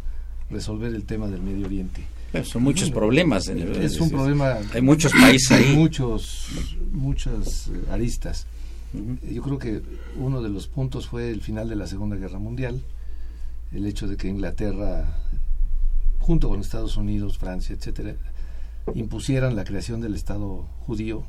resolver 0.50 0.94
el 0.94 1.04
tema 1.04 1.28
del 1.28 1.42
Medio 1.42 1.66
Oriente. 1.66 2.04
Son 2.42 2.62
muchos 2.62 2.90
problemas. 2.90 3.48
Es 3.48 4.00
un 4.00 4.10
problema. 4.10 4.58
Hay 4.72 4.82
muchos 4.82 5.12
países 5.12 5.52
ahí. 5.52 5.76
Muchos, 5.76 6.48
muchas 6.90 7.68
eh, 7.68 7.84
Yo 9.30 9.42
creo 9.42 9.58
que 9.58 9.82
uno 10.16 10.40
de 10.40 10.48
los 10.48 10.68
puntos 10.68 11.08
fue 11.08 11.30
el 11.30 11.40
final 11.40 11.68
de 11.68 11.76
la 11.76 11.86
Segunda 11.86 12.16
Guerra 12.16 12.38
Mundial, 12.38 12.82
el 13.72 13.86
hecho 13.86 14.06
de 14.06 14.16
que 14.16 14.28
Inglaterra, 14.28 15.18
junto 16.20 16.48
con 16.48 16.60
Estados 16.60 16.96
Unidos, 16.96 17.38
Francia, 17.38 17.74
etcétera, 17.74 18.14
impusieran 18.94 19.56
la 19.56 19.64
creación 19.64 20.00
del 20.00 20.14
Estado 20.14 20.66
judío, 20.86 21.24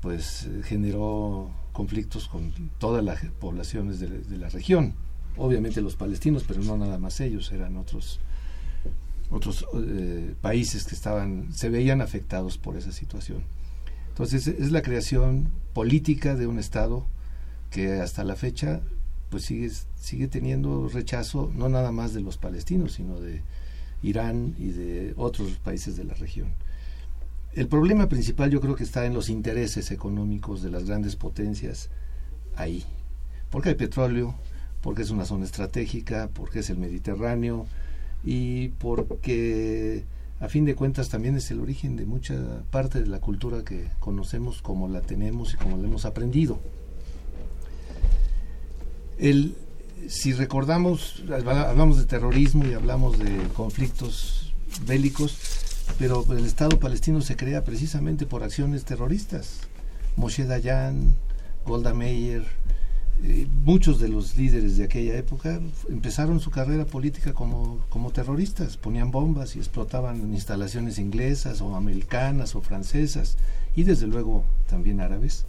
pues 0.00 0.44
eh, 0.44 0.62
generó 0.64 1.50
conflictos 1.72 2.26
con 2.26 2.52
todas 2.78 3.04
las 3.04 3.22
poblaciones 3.40 4.00
de, 4.00 4.08
de 4.08 4.38
la 4.38 4.48
región. 4.48 4.94
Obviamente 5.36 5.80
los 5.82 5.96
palestinos, 5.96 6.44
pero 6.46 6.62
no 6.62 6.76
nada 6.76 6.98
más 6.98 7.20
ellos, 7.20 7.52
eran 7.52 7.76
otros 7.76 8.18
otros 9.30 9.64
eh, 9.74 10.34
países 10.40 10.84
que 10.84 10.94
estaban 10.94 11.52
se 11.52 11.70
veían 11.70 12.00
afectados 12.00 12.58
por 12.58 12.76
esa 12.76 12.92
situación. 12.92 13.42
Entonces 14.10 14.46
es 14.46 14.70
la 14.70 14.82
creación 14.82 15.50
política 15.72 16.34
de 16.34 16.46
un 16.46 16.58
estado 16.58 17.06
que 17.70 18.00
hasta 18.00 18.24
la 18.24 18.36
fecha 18.36 18.80
pues 19.30 19.44
sigue 19.44 19.70
sigue 19.96 20.28
teniendo 20.28 20.88
rechazo 20.88 21.50
no 21.54 21.68
nada 21.68 21.92
más 21.92 22.12
de 22.12 22.20
los 22.20 22.36
palestinos, 22.36 22.92
sino 22.92 23.20
de 23.20 23.40
Irán 24.02 24.54
y 24.58 24.72
de 24.72 25.14
otros 25.16 25.52
países 25.58 25.96
de 25.96 26.04
la 26.04 26.14
región. 26.14 26.48
El 27.54 27.68
problema 27.68 28.08
principal 28.08 28.50
yo 28.50 28.60
creo 28.60 28.74
que 28.74 28.84
está 28.84 29.06
en 29.06 29.14
los 29.14 29.28
intereses 29.28 29.90
económicos 29.90 30.62
de 30.62 30.70
las 30.70 30.84
grandes 30.84 31.16
potencias 31.16 31.88
ahí. 32.56 32.84
Porque 33.50 33.70
hay 33.70 33.74
petróleo, 33.74 34.34
porque 34.80 35.02
es 35.02 35.10
una 35.10 35.24
zona 35.24 35.44
estratégica, 35.44 36.30
porque 36.32 36.60
es 36.60 36.70
el 36.70 36.78
Mediterráneo 36.78 37.66
y 38.24 38.68
porque 38.68 40.04
a 40.42 40.48
fin 40.48 40.64
de 40.64 40.74
cuentas 40.74 41.08
también 41.08 41.36
es 41.36 41.52
el 41.52 41.60
origen 41.60 41.94
de 41.94 42.04
mucha 42.04 42.34
parte 42.72 43.00
de 43.00 43.06
la 43.06 43.20
cultura 43.20 43.62
que 43.64 43.88
conocemos 44.00 44.60
como 44.60 44.88
la 44.88 45.00
tenemos 45.00 45.54
y 45.54 45.56
como 45.56 45.76
la 45.76 45.86
hemos 45.86 46.04
aprendido. 46.04 46.58
El, 49.18 49.54
si 50.08 50.32
recordamos, 50.32 51.22
hablamos 51.30 51.96
de 51.96 52.06
terrorismo 52.06 52.66
y 52.66 52.74
hablamos 52.74 53.20
de 53.20 53.38
conflictos 53.54 54.52
bélicos, 54.84 55.38
pero 55.96 56.26
el 56.32 56.44
Estado 56.44 56.76
palestino 56.80 57.20
se 57.20 57.36
crea 57.36 57.62
precisamente 57.62 58.26
por 58.26 58.42
acciones 58.42 58.84
terroristas. 58.84 59.60
Moshe 60.16 60.44
Dayan, 60.44 61.14
Golda 61.64 61.94
Meir, 61.94 62.44
eh, 63.24 63.46
muchos 63.64 64.00
de 64.00 64.08
los 64.08 64.36
líderes 64.36 64.76
de 64.76 64.84
aquella 64.84 65.16
época 65.16 65.60
empezaron 65.88 66.40
su 66.40 66.50
carrera 66.50 66.84
política 66.84 67.32
como, 67.32 67.78
como 67.88 68.10
terroristas, 68.10 68.76
ponían 68.76 69.10
bombas 69.10 69.54
y 69.54 69.58
explotaban 69.58 70.32
instalaciones 70.32 70.98
inglesas 70.98 71.60
o 71.60 71.76
americanas 71.76 72.56
o 72.56 72.62
francesas 72.62 73.36
y 73.76 73.84
desde 73.84 74.06
luego 74.06 74.44
también 74.68 75.00
árabes. 75.00 75.44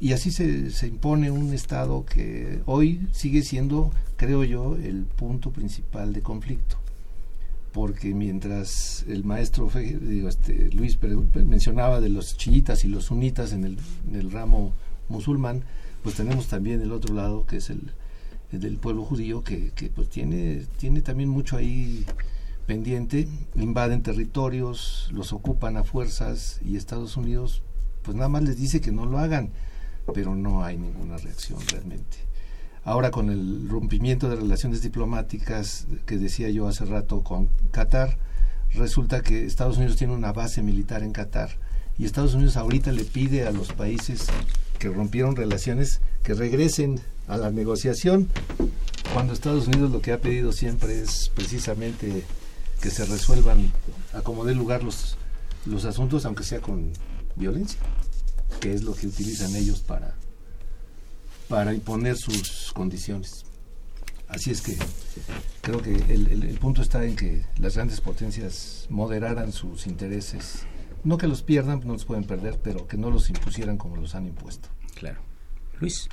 Y 0.00 0.12
así 0.12 0.30
se, 0.30 0.70
se 0.70 0.88
impone 0.88 1.30
un 1.30 1.52
Estado 1.52 2.04
que 2.04 2.60
hoy 2.66 3.08
sigue 3.12 3.42
siendo, 3.42 3.90
creo 4.16 4.44
yo, 4.44 4.76
el 4.76 5.04
punto 5.04 5.50
principal 5.50 6.12
de 6.12 6.22
conflicto 6.22 6.82
porque 7.72 8.12
mientras 8.14 9.04
el 9.08 9.24
maestro 9.24 9.70
digo, 9.74 10.28
este, 10.28 10.70
Luis 10.72 10.98
mencionaba 11.34 12.00
de 12.00 12.10
los 12.10 12.36
chiitas 12.36 12.84
y 12.84 12.88
los 12.88 13.06
sunitas 13.06 13.52
en 13.52 13.64
el, 13.64 13.78
en 14.08 14.16
el 14.16 14.30
ramo 14.30 14.72
musulmán, 15.08 15.64
pues 16.02 16.16
tenemos 16.16 16.48
también 16.48 16.80
el 16.80 16.92
otro 16.92 17.14
lado 17.14 17.46
que 17.46 17.56
es 17.56 17.70
el, 17.70 17.92
el 18.52 18.60
del 18.60 18.76
pueblo 18.76 19.04
judío 19.04 19.42
que, 19.42 19.70
que, 19.74 19.88
pues 19.88 20.08
tiene, 20.08 20.66
tiene 20.78 21.00
también 21.00 21.28
mucho 21.28 21.56
ahí 21.56 22.04
pendiente, 22.66 23.28
invaden 23.54 24.02
territorios, 24.02 25.08
los 25.12 25.32
ocupan 25.32 25.76
a 25.76 25.84
fuerzas 25.84 26.60
y 26.64 26.76
Estados 26.76 27.16
Unidos 27.16 27.62
pues 28.02 28.16
nada 28.16 28.28
más 28.28 28.42
les 28.42 28.56
dice 28.56 28.80
que 28.80 28.92
no 28.92 29.06
lo 29.06 29.18
hagan, 29.18 29.50
pero 30.12 30.34
no 30.34 30.64
hay 30.64 30.76
ninguna 30.76 31.16
reacción 31.16 31.60
realmente. 31.70 32.18
Ahora 32.84 33.12
con 33.12 33.30
el 33.30 33.68
rompimiento 33.68 34.28
de 34.28 34.36
relaciones 34.36 34.82
diplomáticas 34.82 35.86
que 36.04 36.18
decía 36.18 36.50
yo 36.50 36.66
hace 36.66 36.84
rato 36.84 37.22
con 37.22 37.48
Qatar, 37.70 38.18
resulta 38.74 39.22
que 39.22 39.44
Estados 39.44 39.76
Unidos 39.76 39.96
tiene 39.96 40.14
una 40.14 40.32
base 40.32 40.62
militar 40.62 41.04
en 41.04 41.12
Qatar 41.12 41.50
y 41.96 42.04
Estados 42.04 42.34
Unidos 42.34 42.56
ahorita 42.56 42.90
le 42.90 43.04
pide 43.04 43.46
a 43.46 43.52
los 43.52 43.72
países 43.72 44.26
que 44.82 44.88
rompieron 44.88 45.36
relaciones 45.36 46.00
que 46.24 46.34
regresen 46.34 47.00
a 47.28 47.36
la 47.36 47.52
negociación 47.52 48.28
cuando 49.14 49.32
Estados 49.32 49.68
Unidos 49.68 49.92
lo 49.92 50.02
que 50.02 50.10
ha 50.12 50.20
pedido 50.20 50.50
siempre 50.52 51.00
es 51.00 51.30
precisamente 51.32 52.24
que 52.80 52.90
se 52.90 53.04
resuelvan 53.04 53.70
a 54.12 54.22
como 54.22 54.44
dé 54.44 54.56
lugar 54.56 54.82
los, 54.82 55.16
los 55.66 55.84
asuntos, 55.84 56.26
aunque 56.26 56.42
sea 56.42 56.58
con 56.60 56.90
violencia, 57.36 57.78
que 58.58 58.74
es 58.74 58.82
lo 58.82 58.92
que 58.96 59.06
utilizan 59.06 59.54
ellos 59.54 59.78
para, 59.82 60.16
para 61.48 61.72
imponer 61.72 62.16
sus 62.16 62.72
condiciones. 62.74 63.44
Así 64.26 64.50
es 64.50 64.62
que 64.62 64.76
creo 65.60 65.80
que 65.80 65.94
el, 65.94 66.26
el- 66.26 66.42
el 66.42 66.58
punto 66.58 66.82
está 66.82 67.04
en 67.04 67.14
que 67.14 67.44
las 67.58 67.76
grandes 67.76 68.00
potencias 68.00 68.86
moderaran 68.90 69.52
sus 69.52 69.86
intereses. 69.86 70.64
No 71.04 71.18
que 71.18 71.26
los 71.26 71.42
pierdan, 71.42 71.80
no 71.84 71.94
los 71.94 72.04
pueden 72.04 72.24
perder, 72.24 72.58
pero 72.62 72.86
que 72.86 72.96
no 72.96 73.10
los 73.10 73.28
impusieran 73.30 73.76
como 73.76 73.96
los 73.96 74.14
han 74.14 74.26
impuesto. 74.26 74.68
Claro. 74.94 75.20
Luis, 75.80 76.08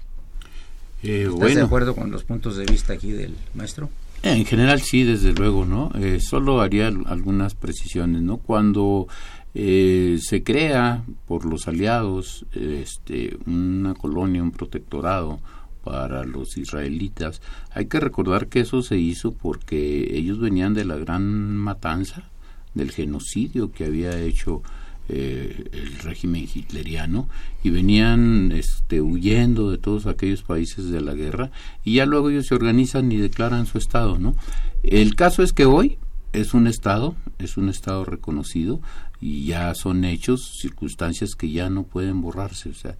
Eh, 1.03 1.27
¿estás 1.31 1.55
de 1.55 1.61
acuerdo 1.61 1.95
con 1.95 2.11
los 2.11 2.23
puntos 2.23 2.57
de 2.57 2.65
vista 2.65 2.93
aquí 2.93 3.11
del 3.11 3.35
maestro? 3.53 3.89
En 4.21 4.43
general 4.45 4.81
sí, 4.81 5.03
desde 5.03 5.31
luego, 5.31 5.63
¿no? 5.65 5.91
Eh, 5.95 6.19
solo 6.19 6.59
haría 6.59 6.87
al- 6.87 7.05
algunas 7.07 7.55
precisiones, 7.55 8.21
¿no? 8.21 8.37
Cuando 8.37 9.07
eh, 9.55 10.19
se 10.21 10.43
crea 10.43 11.03
por 11.27 11.45
los 11.45 11.67
aliados 11.67 12.45
este, 12.53 13.37
una 13.47 13.93
colonia, 13.93 14.43
un 14.43 14.51
protectorado 14.51 15.39
para 15.85 16.23
los 16.25 16.57
israelitas, 16.57 17.41
hay 17.71 17.85
que 17.85 17.99
recordar 18.01 18.47
que 18.47 18.59
eso 18.59 18.81
se 18.81 18.97
hizo 18.99 19.31
porque 19.33 20.17
ellos 20.17 20.39
venían 20.39 20.73
de 20.73 20.83
la 20.85 20.97
gran 20.97 21.55
matanza, 21.55 22.29
del 22.75 22.91
genocidio 22.91 23.71
que 23.71 23.85
había 23.85 24.19
hecho 24.19 24.61
eh, 25.09 25.69
el 25.71 25.97
régimen 25.99 26.47
hitleriano 26.53 27.27
y 27.63 27.71
venían 27.71 28.51
este, 28.51 29.01
huyendo 29.01 29.71
de 29.71 29.77
todos 29.77 30.05
aquellos 30.05 30.43
países 30.43 30.89
de 30.89 31.01
la 31.01 31.15
guerra 31.15 31.51
y 31.83 31.95
ya 31.95 32.05
luego 32.05 32.29
ellos 32.29 32.47
se 32.47 32.55
organizan 32.55 33.11
y 33.11 33.17
declaran 33.17 33.65
su 33.65 33.77
estado, 33.77 34.19
¿no? 34.19 34.35
El 34.83 35.15
caso 35.15 35.43
es 35.43 35.51
que 35.51 35.65
hoy 35.65 35.97
es 36.31 36.53
un 36.53 36.67
estado, 36.67 37.15
es 37.39 37.57
un 37.57 37.69
estado 37.69 38.05
reconocido 38.05 38.81
y 39.19 39.45
ya 39.45 39.73
son 39.75 40.05
hechos, 40.05 40.59
circunstancias 40.61 41.35
que 41.35 41.49
ya 41.49 41.69
no 41.69 41.83
pueden 41.83 42.21
borrarse, 42.21 42.69
o 42.69 42.73
sea, 42.73 42.95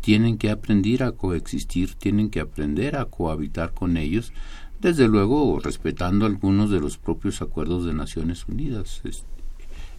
tienen 0.00 0.36
que 0.36 0.50
aprender 0.50 1.02
a 1.02 1.12
coexistir, 1.12 1.94
tienen 1.94 2.28
que 2.28 2.40
aprender 2.40 2.96
a 2.96 3.06
cohabitar 3.06 3.72
con 3.72 3.96
ellos, 3.96 4.34
desde 4.80 5.08
luego 5.08 5.58
respetando 5.60 6.26
algunos 6.26 6.70
de 6.70 6.78
los 6.78 6.98
propios 6.98 7.40
acuerdos 7.40 7.86
de 7.86 7.94
Naciones 7.94 8.46
Unidas. 8.46 9.00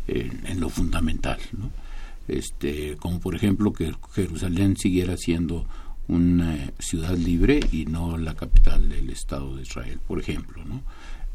En, 0.07 0.59
lo 0.59 0.69
fundamental. 0.69 1.39
Este, 2.27 2.95
como 2.97 3.19
por 3.19 3.35
ejemplo 3.35 3.73
que 3.73 3.93
Jerusalén 4.13 4.77
siguiera 4.77 5.15
siendo 5.17 5.67
una 6.07 6.71
ciudad 6.79 7.15
libre 7.17 7.59
y 7.71 7.85
no 7.85 8.17
la 8.17 8.35
capital 8.35 8.89
del 8.89 9.09
Estado 9.09 9.55
de 9.55 9.63
Israel, 9.63 9.99
por 10.07 10.19
ejemplo, 10.19 10.63
¿no? 10.65 10.81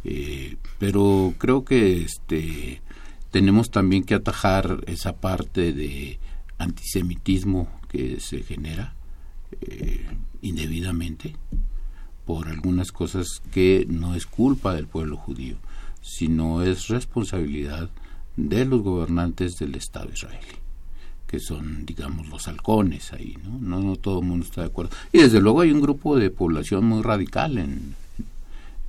Eh, 0.05 0.57
pero 0.79 1.35
creo 1.39 1.65
que 1.65 2.03
este 2.03 2.81
tenemos 3.31 3.71
también 3.71 4.03
que 4.03 4.15
atajar 4.15 4.83
esa 4.87 5.17
parte 5.17 5.73
de 5.73 6.19
antisemitismo 6.59 7.69
que 7.89 8.19
se 8.21 8.43
genera 8.43 8.95
eh, 9.61 10.07
indebidamente 10.43 11.37
por 12.25 12.49
algunas 12.49 12.93
cosas 12.93 13.43
que 13.51 13.87
no 13.89 14.15
es 14.15 14.27
culpa 14.27 14.75
del 14.75 14.87
pueblo 14.87 15.17
judío, 15.17 15.57
sino 16.01 16.63
es 16.63 16.89
responsabilidad 16.89 17.91
de 18.49 18.65
los 18.65 18.83
gobernantes 18.83 19.59
del 19.59 19.75
Estado 19.75 20.11
israelí, 20.13 20.57
que 21.27 21.39
son, 21.39 21.85
digamos, 21.85 22.29
los 22.29 22.49
halcones 22.49 23.13
ahí, 23.13 23.37
¿no? 23.45 23.59
No, 23.59 23.81
no 23.83 23.97
todo 23.97 24.21
el 24.21 24.27
mundo 24.27 24.47
está 24.47 24.63
de 24.63 24.69
acuerdo. 24.69 24.97
Y 25.13 25.19
desde 25.19 25.41
luego 25.41 25.61
hay 25.61 25.73
un 25.73 25.81
grupo 25.81 26.17
de 26.17 26.31
población 26.31 26.85
muy 26.87 27.03
radical 27.03 27.59
en, 27.59 27.95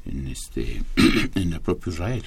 en 0.06 0.28
este 0.28 0.84
en 1.36 1.54
el 1.54 1.62
propio 1.62 1.92
Israel. 1.92 2.24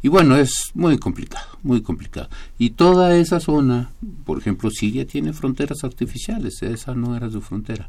Y 0.00 0.08
bueno, 0.08 0.36
es 0.36 0.70
muy 0.74 0.96
complicado, 0.98 1.58
muy 1.62 1.82
complicado. 1.82 2.28
Y 2.56 2.70
toda 2.70 3.16
esa 3.16 3.40
zona, 3.40 3.90
por 4.24 4.38
ejemplo, 4.38 4.70
Siria 4.70 5.06
tiene 5.06 5.32
fronteras 5.32 5.82
artificiales, 5.82 6.62
esa 6.62 6.94
no 6.94 7.16
era 7.16 7.28
su 7.28 7.40
frontera. 7.40 7.88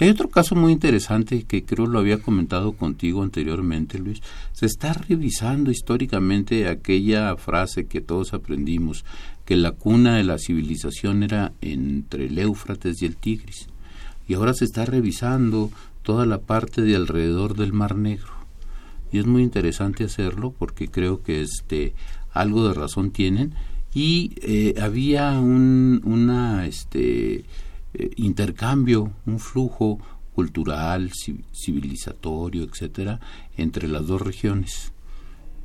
Hay 0.00 0.08
otro 0.08 0.28
caso 0.28 0.54
muy 0.54 0.72
interesante 0.72 1.42
que 1.42 1.64
creo 1.64 1.86
lo 1.86 1.98
había 1.98 2.18
comentado 2.18 2.72
contigo 2.72 3.22
anteriormente, 3.22 3.98
Luis. 3.98 4.20
Se 4.52 4.66
está 4.66 4.92
revisando 4.92 5.70
históricamente 5.70 6.68
aquella 6.68 7.36
frase 7.36 7.86
que 7.86 8.00
todos 8.00 8.32
aprendimos, 8.32 9.04
que 9.44 9.56
la 9.56 9.72
cuna 9.72 10.16
de 10.16 10.24
la 10.24 10.38
civilización 10.38 11.22
era 11.24 11.52
entre 11.60 12.26
el 12.26 12.38
Éufrates 12.38 13.02
y 13.02 13.06
el 13.06 13.16
Tigris. 13.16 13.66
Y 14.28 14.34
ahora 14.34 14.54
se 14.54 14.66
está 14.66 14.84
revisando 14.84 15.70
toda 16.02 16.26
la 16.26 16.38
parte 16.38 16.82
de 16.82 16.94
alrededor 16.94 17.56
del 17.56 17.72
Mar 17.72 17.96
Negro 17.96 18.38
y 19.10 19.18
es 19.18 19.26
muy 19.26 19.42
interesante 19.42 20.04
hacerlo 20.04 20.54
porque 20.58 20.88
creo 20.88 21.22
que 21.22 21.42
este 21.42 21.94
algo 22.32 22.68
de 22.68 22.74
razón 22.74 23.10
tienen 23.10 23.54
y 23.94 24.32
eh, 24.42 24.74
había 24.80 25.32
un 25.40 26.00
una 26.04 26.66
este 26.66 27.44
eh, 27.98 28.10
intercambio 28.16 29.12
un 29.26 29.38
flujo 29.38 29.98
cultural 30.34 31.10
ci- 31.10 31.42
civilizatorio 31.52 32.62
etcétera 32.64 33.20
entre 33.56 33.88
las 33.88 34.06
dos 34.06 34.22
regiones 34.22 34.92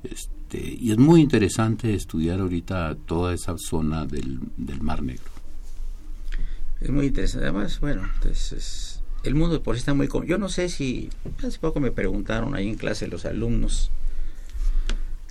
este 0.03 0.59
y 0.79 0.91
es 0.91 0.97
muy 0.97 1.21
interesante 1.21 1.93
estudiar 1.93 2.39
ahorita 2.39 2.95
toda 3.05 3.33
esa 3.33 3.55
zona 3.57 4.05
del, 4.05 4.39
del 4.57 4.81
Mar 4.81 5.01
Negro 5.01 5.31
Es 6.81 6.89
muy 6.89 7.05
interesante. 7.07 7.45
Además, 7.47 7.79
bueno, 7.79 8.01
entonces 8.15 9.01
el 9.23 9.35
mundo 9.35 9.63
por 9.63 9.75
sí 9.75 9.79
está 9.79 9.93
muy... 9.93 10.09
Yo 10.27 10.37
no 10.37 10.49
sé 10.49 10.67
si... 10.67 11.09
Hace 11.41 11.57
poco 11.59 11.79
me 11.79 11.91
preguntaron 11.91 12.55
ahí 12.55 12.67
en 12.67 12.75
clase 12.75 13.07
los 13.07 13.25
alumnos 13.25 13.89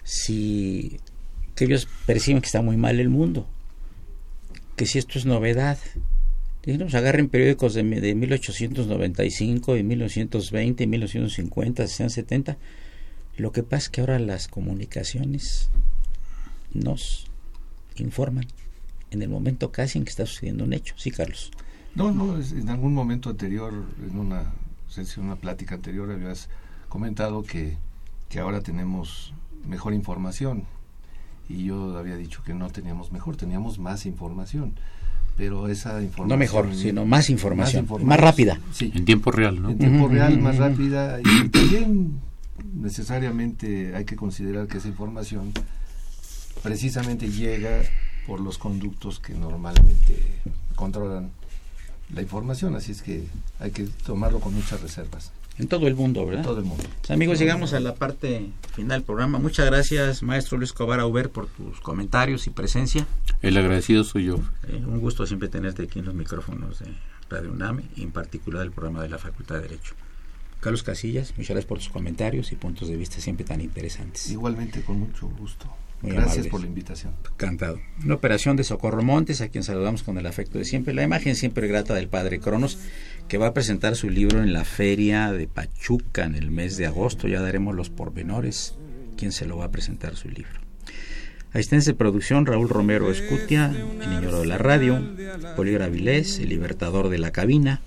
si... 0.02 0.98
que 1.54 1.64
ellos 1.66 1.86
perciben 2.06 2.40
que 2.40 2.46
está 2.46 2.62
muy 2.62 2.76
mal 2.76 2.98
el 3.00 3.10
mundo. 3.10 3.46
Que 4.76 4.86
si 4.86 4.98
esto 4.98 5.18
es 5.18 5.26
novedad. 5.26 5.78
Dije, 6.64 6.96
agarren 6.96 7.28
periódicos 7.28 7.74
de, 7.74 7.82
de 7.82 8.14
1895, 8.14 9.74
de 9.74 9.82
1920, 9.82 10.86
1950, 10.86 11.86
60, 11.86 12.14
70. 12.14 12.56
Lo 13.36 13.50
que 13.50 13.62
pasa 13.62 13.84
es 13.84 13.88
que 13.88 14.00
ahora 14.00 14.18
las 14.18 14.46
comunicaciones 14.46 15.70
nos 16.72 17.26
informan 17.96 18.46
en 19.10 19.22
el 19.22 19.28
momento 19.28 19.72
casi 19.72 19.98
en 19.98 20.04
que 20.04 20.10
está 20.10 20.24
sucediendo 20.26 20.64
un 20.64 20.72
hecho. 20.72 20.94
Sí, 20.96 21.10
Carlos. 21.10 21.50
No, 21.94 22.10
no, 22.12 22.38
en 22.38 22.68
algún 22.68 22.94
momento 22.94 23.30
anterior, 23.30 23.72
en 24.02 24.18
una 24.18 24.52
sesión, 24.88 25.26
una 25.26 25.36
plática 25.36 25.74
anterior, 25.74 26.10
habías 26.10 26.48
comentado 26.88 27.42
que, 27.42 27.76
que 28.28 28.38
ahora 28.38 28.60
tenemos 28.60 29.34
mejor 29.66 29.94
información. 29.94 30.64
Y 31.48 31.64
yo 31.64 31.98
había 31.98 32.16
dicho 32.16 32.42
que 32.42 32.54
no 32.54 32.70
teníamos 32.70 33.12
mejor, 33.12 33.36
teníamos 33.36 33.78
más 33.78 34.06
información. 34.06 34.74
Pero 35.36 35.68
esa 35.68 36.02
información... 36.02 36.28
No 36.28 36.36
mejor, 36.36 36.74
sino 36.74 37.06
más 37.06 37.30
información, 37.30 37.86
más 38.04 38.20
rápida. 38.20 38.60
Sí, 38.72 38.92
en 38.94 39.04
tiempo 39.04 39.30
real, 39.30 39.62
¿no? 39.62 39.70
en 39.70 39.78
tiempo 39.78 40.08
real, 40.08 40.38
más 40.38 40.58
rápida. 40.58 41.20
Y 41.20 41.48
también 41.48 42.20
necesariamente 42.74 43.94
hay 43.94 44.04
que 44.04 44.16
considerar 44.16 44.66
que 44.66 44.78
esa 44.78 44.88
información 44.88 45.52
precisamente 46.62 47.28
llega 47.28 47.82
por 48.26 48.40
los 48.40 48.58
conductos 48.58 49.18
que 49.18 49.34
normalmente 49.34 50.16
controlan 50.74 51.30
la 52.14 52.22
información, 52.22 52.76
así 52.76 52.92
es 52.92 53.02
que 53.02 53.24
hay 53.58 53.70
que 53.70 53.84
tomarlo 54.04 54.40
con 54.40 54.54
muchas 54.54 54.80
reservas. 54.82 55.32
En 55.58 55.68
todo 55.68 55.86
el 55.86 55.94
mundo, 55.94 56.24
¿verdad? 56.26 56.42
Todo 56.42 56.58
el 56.58 56.64
mundo. 56.64 56.84
Pues, 57.00 57.10
amigos, 57.10 57.38
llegamos 57.38 57.72
a 57.74 57.80
la 57.80 57.94
parte 57.94 58.50
final 58.74 59.00
del 59.00 59.02
programa. 59.02 59.38
Muchas 59.38 59.66
gracias, 59.66 60.22
maestro 60.22 60.56
Luis 60.58 60.72
Cobar 60.72 61.00
Auber, 61.00 61.28
por 61.30 61.46
tus 61.46 61.80
comentarios 61.80 62.46
y 62.46 62.50
presencia. 62.50 63.06
El 63.42 63.56
agradecido 63.56 64.02
soy 64.04 64.24
yo. 64.26 64.36
Eh, 64.68 64.76
un 64.76 65.00
gusto 65.00 65.26
siempre 65.26 65.48
tenerte 65.48 65.82
aquí 65.82 65.98
en 65.98 66.06
los 66.06 66.14
micrófonos 66.14 66.78
de 66.78 66.86
Radio 67.28 67.52
UNAM 67.52 67.82
y 67.96 68.02
en 68.02 68.12
particular 68.12 68.62
el 68.62 68.72
programa 68.72 69.02
de 69.02 69.10
la 69.10 69.18
Facultad 69.18 69.56
de 69.56 69.62
Derecho. 69.62 69.94
Carlos 70.60 70.82
Casillas, 70.84 71.34
muchas 71.36 71.50
gracias 71.50 71.66
por 71.66 71.78
tus 71.78 71.88
comentarios 71.88 72.52
y 72.52 72.56
puntos 72.56 72.88
de 72.88 72.96
vista 72.96 73.20
siempre 73.20 73.44
tan 73.44 73.60
interesantes. 73.60 74.30
Igualmente, 74.30 74.82
con 74.82 75.00
mucho 75.00 75.26
gusto. 75.28 75.66
Muy 76.02 76.12
Gracias 76.12 76.32
amables. 76.32 76.50
por 76.50 76.60
la 76.60 76.66
invitación. 76.66 77.14
Encantado. 77.32 77.80
Una 78.04 78.14
operación 78.14 78.56
de 78.56 78.64
Socorro 78.64 79.02
Montes, 79.02 79.40
a 79.40 79.48
quien 79.48 79.62
saludamos 79.62 80.02
con 80.02 80.18
el 80.18 80.26
afecto 80.26 80.58
de 80.58 80.64
siempre. 80.64 80.94
La 80.94 81.04
imagen 81.04 81.36
siempre 81.36 81.68
grata 81.68 81.94
del 81.94 82.08
padre 82.08 82.40
Cronos, 82.40 82.78
que 83.32 83.38
va 83.38 83.46
a 83.46 83.54
presentar 83.54 83.96
su 83.96 84.10
libro 84.10 84.42
en 84.42 84.52
la 84.52 84.62
feria 84.66 85.32
de 85.32 85.46
Pachuca 85.46 86.24
en 86.24 86.34
el 86.34 86.50
mes 86.50 86.76
de 86.76 86.84
agosto. 86.84 87.28
Ya 87.28 87.40
daremos 87.40 87.74
los 87.74 87.88
pormenores, 87.88 88.74
quién 89.16 89.32
se 89.32 89.46
lo 89.46 89.56
va 89.56 89.64
a 89.64 89.70
presentar 89.70 90.16
su 90.16 90.28
libro. 90.28 90.60
Asistencia 91.54 91.94
de 91.94 91.98
producción, 91.98 92.44
Raúl 92.44 92.68
Romero 92.68 93.10
Escutia, 93.10 93.74
el 94.02 94.10
niño 94.10 94.38
de 94.38 94.44
la 94.44 94.58
radio, 94.58 95.02
Poligra 95.56 95.88
Vilés, 95.88 96.40
el 96.40 96.50
libertador 96.50 97.08
de 97.08 97.16
la 97.16 97.30
cabina, 97.30 97.80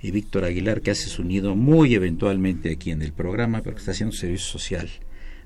y 0.00 0.12
Víctor 0.12 0.46
Aguilar, 0.46 0.80
que 0.80 0.92
hace 0.92 1.10
su 1.10 1.24
nido 1.24 1.54
muy 1.56 1.94
eventualmente 1.94 2.72
aquí 2.72 2.90
en 2.90 3.02
el 3.02 3.12
programa, 3.12 3.60
pero 3.60 3.76
que 3.76 3.80
está 3.80 3.90
haciendo 3.90 4.16
servicio 4.16 4.48
social, 4.48 4.88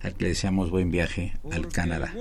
al 0.01 0.15
que 0.15 0.23
le 0.23 0.29
deseamos 0.29 0.71
buen 0.71 0.93
viaje 0.93 1.33
al 1.51 1.67
Canadá. 1.67 2.15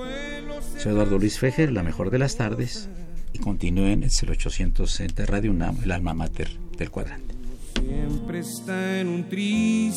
Soy 0.79 0.93
Eduardo 0.93 1.19
Luis 1.19 1.37
Fejer, 1.37 1.73
la 1.73 1.83
mejor 1.83 2.09
de 2.09 2.17
las 2.17 2.37
tardes, 2.37 2.89
y 3.33 3.37
continúen, 3.37 4.01
es 4.01 4.23
el 4.23 4.31
860 4.31 5.27
Radio 5.27 5.55
el 5.83 5.91
alma 5.91 6.15
mater 6.15 6.63
del 6.83 6.91
cuadrante. 6.91 7.33
siempre 7.79 8.39
está 8.39 8.99
en 8.99 9.07
un 9.07 9.29
tris 9.29 9.95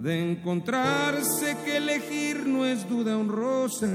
de 0.00 0.32
encontrarse 0.32 1.56
que 1.64 1.78
elegir 1.78 2.46
no 2.46 2.66
es 2.66 2.86
duda 2.86 3.16
honrosa 3.16 3.88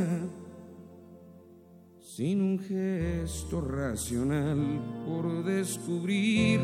sin 2.00 2.42
un 2.42 2.58
gesto 2.58 3.62
racional 3.62 4.82
por 5.06 5.44
descubrir 5.44 6.60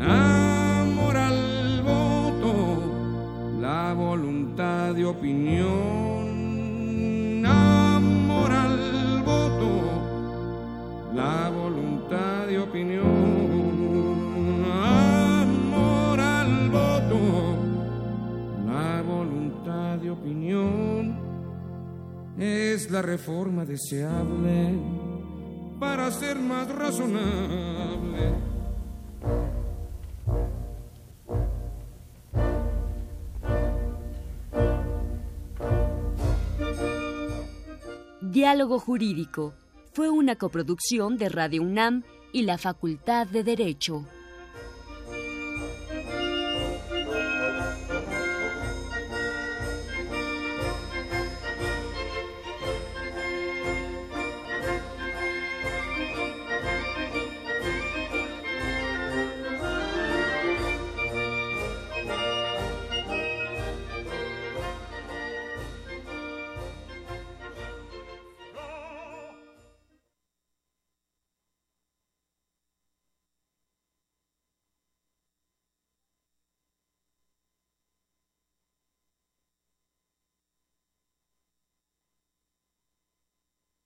amor 0.00 1.16
al 1.16 1.82
voto 1.82 2.82
la 3.60 3.92
voluntad 3.92 4.94
de 4.94 5.04
opinión 5.04 6.26
amor 7.46 8.50
al 8.50 9.22
voto 9.22 10.06
la 11.14 11.50
opinión 12.68 13.04
amor 14.72 16.20
al 16.20 16.70
voto 16.70 17.56
la 18.66 19.02
voluntad 19.02 19.98
de 19.98 20.10
opinión 20.10 21.16
es 22.38 22.90
la 22.90 23.02
reforma 23.02 23.64
deseable 23.64 24.78
para 25.78 26.10
ser 26.10 26.38
más 26.38 26.68
razonable. 26.68 28.34
Diálogo 38.20 38.78
Jurídico 38.78 39.54
fue 39.92 40.10
una 40.10 40.36
coproducción 40.36 41.16
de 41.16 41.30
Radio 41.30 41.62
UNAM 41.62 42.04
y 42.36 42.42
la 42.42 42.58
Facultad 42.58 43.26
de 43.26 43.42
Derecho. 43.42 44.04